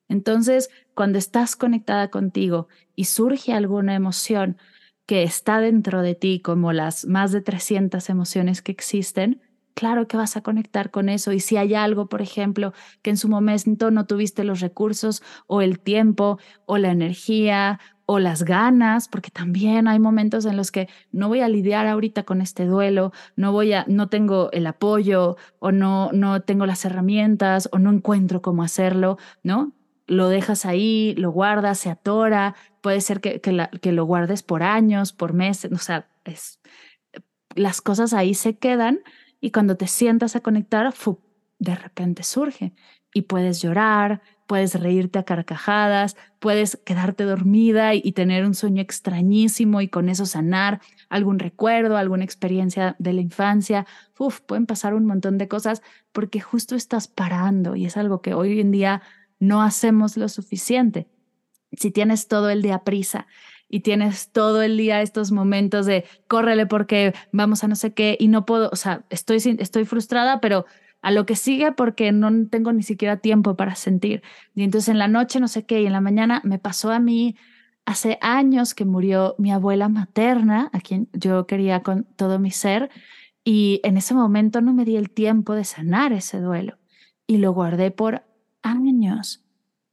[0.09, 4.57] Entonces, cuando estás conectada contigo y surge alguna emoción
[5.07, 9.41] que está dentro de ti, como las más de 300 emociones que existen,
[9.77, 11.33] claro que vas a conectar con eso.
[11.33, 12.73] Y si hay algo, por ejemplo,
[13.03, 18.19] que en su momento no tuviste los recursos o el tiempo o la energía o
[18.19, 22.41] las ganas, porque también hay momentos en los que no voy a lidiar ahorita con
[22.41, 27.69] este duelo, no voy a, no tengo el apoyo o no, no tengo las herramientas
[27.71, 29.73] o no encuentro cómo hacerlo, ¿no?
[30.07, 35.13] Lo dejas ahí, lo guardas, se atora, puede ser que, que, lo guardes por años,
[35.13, 36.61] por meses, o sea, es,
[37.57, 39.01] las cosas ahí se quedan
[39.47, 40.93] y cuando te sientas a conectar,
[41.61, 42.73] de repente surge
[43.15, 49.83] y puedes llorar, puedes reírte a carcajadas, puedes quedarte dormida y, tener un sueño extrañísimo
[49.83, 53.87] y con eso sanar algún recuerdo, alguna experiencia de la infancia.
[54.19, 58.35] Uf, pueden pasar un montón de cosas porque justo estás parando y es algo que
[58.35, 59.01] hoy en día
[59.39, 61.07] no hacemos lo suficiente.
[61.71, 63.29] Si tienes todo el día prisa
[63.69, 68.17] y tienes todo el día estos momentos de córrele porque vamos a no sé qué
[68.19, 70.67] y no puedo, o sea, estoy, estoy frustrada, pero
[71.03, 74.23] a lo que sigue porque no tengo ni siquiera tiempo para sentir.
[74.55, 76.99] Y entonces en la noche no sé qué, y en la mañana me pasó a
[76.99, 77.37] mí
[77.85, 82.91] hace años que murió mi abuela materna, a quien yo quería con todo mi ser,
[83.45, 86.79] y en ese momento no me di el tiempo de sanar ese duelo
[87.29, 88.25] y lo guardé por
[88.63, 89.46] años.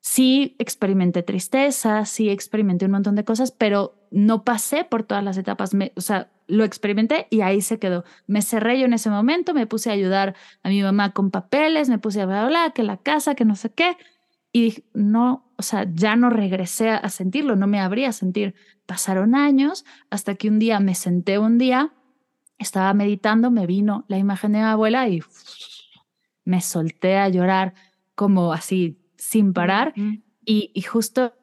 [0.05, 5.37] Sí experimenté tristeza, sí experimenté un montón de cosas, pero no pasé por todas las
[5.37, 5.71] etapas.
[5.95, 8.03] o sea, lo experimenté y ahí se quedó.
[8.27, 11.87] Me cerré yo en ese momento, me puse a ayudar a mi mamá con papeles,
[11.87, 13.95] me puse a hablar, que la casa, que no sé qué.
[14.51, 18.55] Y no, o sea, ya no regresé a sentirlo, no me habría a sentir.
[18.85, 21.93] Pasaron años hasta que un día me senté un día,
[22.57, 25.21] estaba meditando, me vino la imagen de mi abuela y
[26.43, 27.73] me solté a llorar
[28.15, 29.93] como así, sin parar.
[30.45, 31.33] y, y, justo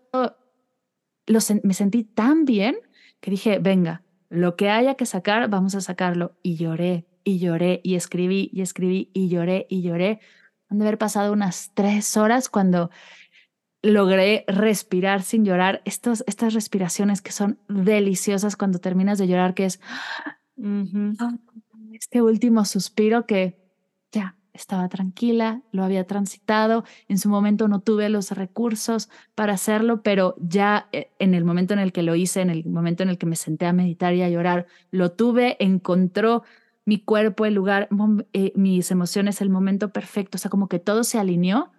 [1.26, 2.76] lo, me sentí tan bien
[3.20, 6.36] que dije, venga, lo que haya que sacar, vamos a sacarlo.
[6.42, 10.20] Y lloré, y lloré, y escribí, y escribí, y lloré, y lloré.
[10.68, 12.90] Han de haber pasado unas tres horas cuando
[13.82, 15.82] logré respirar sin llorar.
[15.84, 19.80] Estos, estas respiraciones que son deliciosas cuando terminas de llorar, que es
[21.92, 23.58] este último suspiro que
[24.12, 30.02] ya, estaba tranquila, lo había transitado, en su momento no tuve los recursos para hacerlo,
[30.02, 33.10] pero ya eh, en el momento en el que lo hice, en el momento en
[33.10, 36.42] el que me senté a meditar y a llorar, lo tuve, encontró
[36.84, 37.88] mi cuerpo, el lugar,
[38.32, 41.70] eh, mis emociones, el momento perfecto, o sea, como que todo se alineó,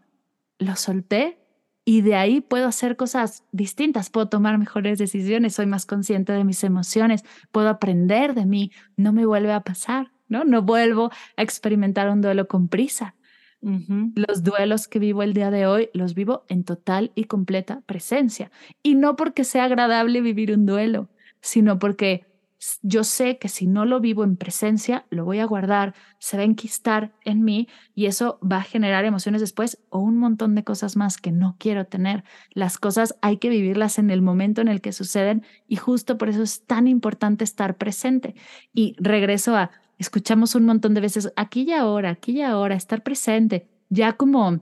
[0.59, 1.41] lo solté
[1.83, 6.43] y de ahí puedo hacer cosas distintas, puedo tomar mejores decisiones, soy más consciente de
[6.43, 10.11] mis emociones, puedo aprender de mí, no me vuelve a pasar.
[10.31, 10.45] ¿No?
[10.45, 13.15] No vuelvo a experimentar un duelo con prisa.
[13.61, 18.49] Los duelos que vivo el día de hoy los vivo en total y completa presencia.
[18.81, 21.09] Y no porque sea agradable vivir un duelo,
[21.41, 22.25] sino porque
[22.81, 26.43] yo sé que si no lo vivo en presencia, lo voy a guardar, se va
[26.43, 30.63] a enquistar en mí y eso va a generar emociones después o un montón de
[30.63, 32.23] cosas más que no quiero tener.
[32.51, 36.29] Las cosas hay que vivirlas en el momento en el que suceden y justo por
[36.29, 38.35] eso es tan importante estar presente.
[38.73, 39.71] Y regreso a
[40.01, 44.61] escuchamos un montón de veces aquí y ahora, aquí y ahora, estar presente, ya como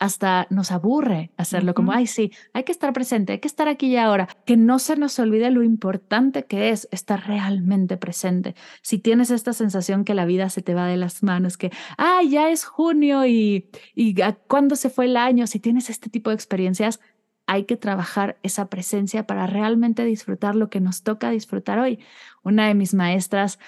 [0.00, 3.86] hasta nos aburre hacerlo, como, ay, sí, hay que estar presente, hay que estar aquí
[3.86, 8.54] y ahora, que no se nos olvide lo importante que es estar realmente presente.
[8.82, 12.30] Si tienes esta sensación que la vida se te va de las manos, que, ay,
[12.30, 14.16] ya es junio y, y
[14.48, 17.00] cuándo se fue el año, si tienes este tipo de experiencias,
[17.46, 21.98] hay que trabajar esa presencia para realmente disfrutar lo que nos toca disfrutar hoy.
[22.42, 23.58] Una de mis maestras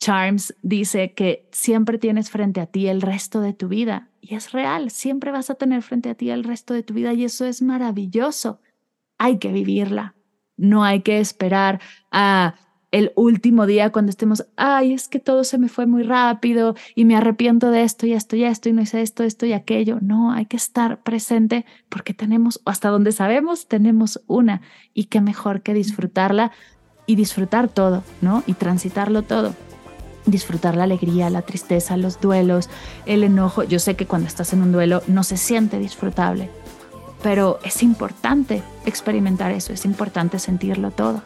[0.00, 4.08] Charms dice que siempre tienes frente a ti el resto de tu vida.
[4.22, 7.12] Y es real, siempre vas a tener frente a ti el resto de tu vida
[7.12, 8.60] y eso es maravilloso.
[9.18, 10.14] Hay que vivirla.
[10.56, 12.54] No hay que esperar a
[12.90, 17.04] el último día cuando estemos, ay, es que todo se me fue muy rápido y
[17.04, 19.98] me arrepiento de esto y esto y esto y no hice esto, esto y aquello.
[20.00, 24.62] No, hay que estar presente porque tenemos, hasta donde sabemos, tenemos una
[24.92, 26.52] y qué mejor que disfrutarla
[27.06, 28.42] y disfrutar todo, ¿no?
[28.46, 29.54] Y transitarlo todo
[30.30, 32.68] disfrutar la alegría, la tristeza, los duelos,
[33.06, 33.62] el enojo.
[33.64, 36.50] Yo sé que cuando estás en un duelo no se siente disfrutable,
[37.22, 41.22] pero es importante experimentar eso, es importante sentirlo todo.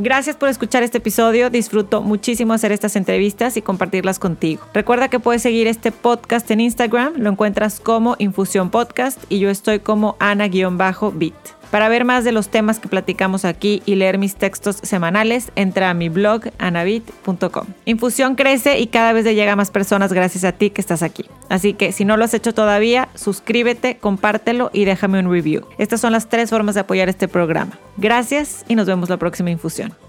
[0.00, 1.50] Gracias por escuchar este episodio.
[1.50, 4.62] Disfruto muchísimo hacer estas entrevistas y compartirlas contigo.
[4.72, 7.14] Recuerda que puedes seguir este podcast en Instagram.
[7.16, 11.57] Lo encuentras como Infusión Podcast y yo estoy como Ana-Bit.
[11.70, 15.90] Para ver más de los temas que platicamos aquí y leer mis textos semanales, entra
[15.90, 17.66] a mi blog anabit.com.
[17.84, 21.02] Infusión crece y cada vez le llega a más personas gracias a ti que estás
[21.02, 21.26] aquí.
[21.48, 25.66] Así que si no lo has hecho todavía, suscríbete, compártelo y déjame un review.
[25.76, 27.78] Estas son las tres formas de apoyar este programa.
[27.96, 30.07] Gracias y nos vemos la próxima infusión.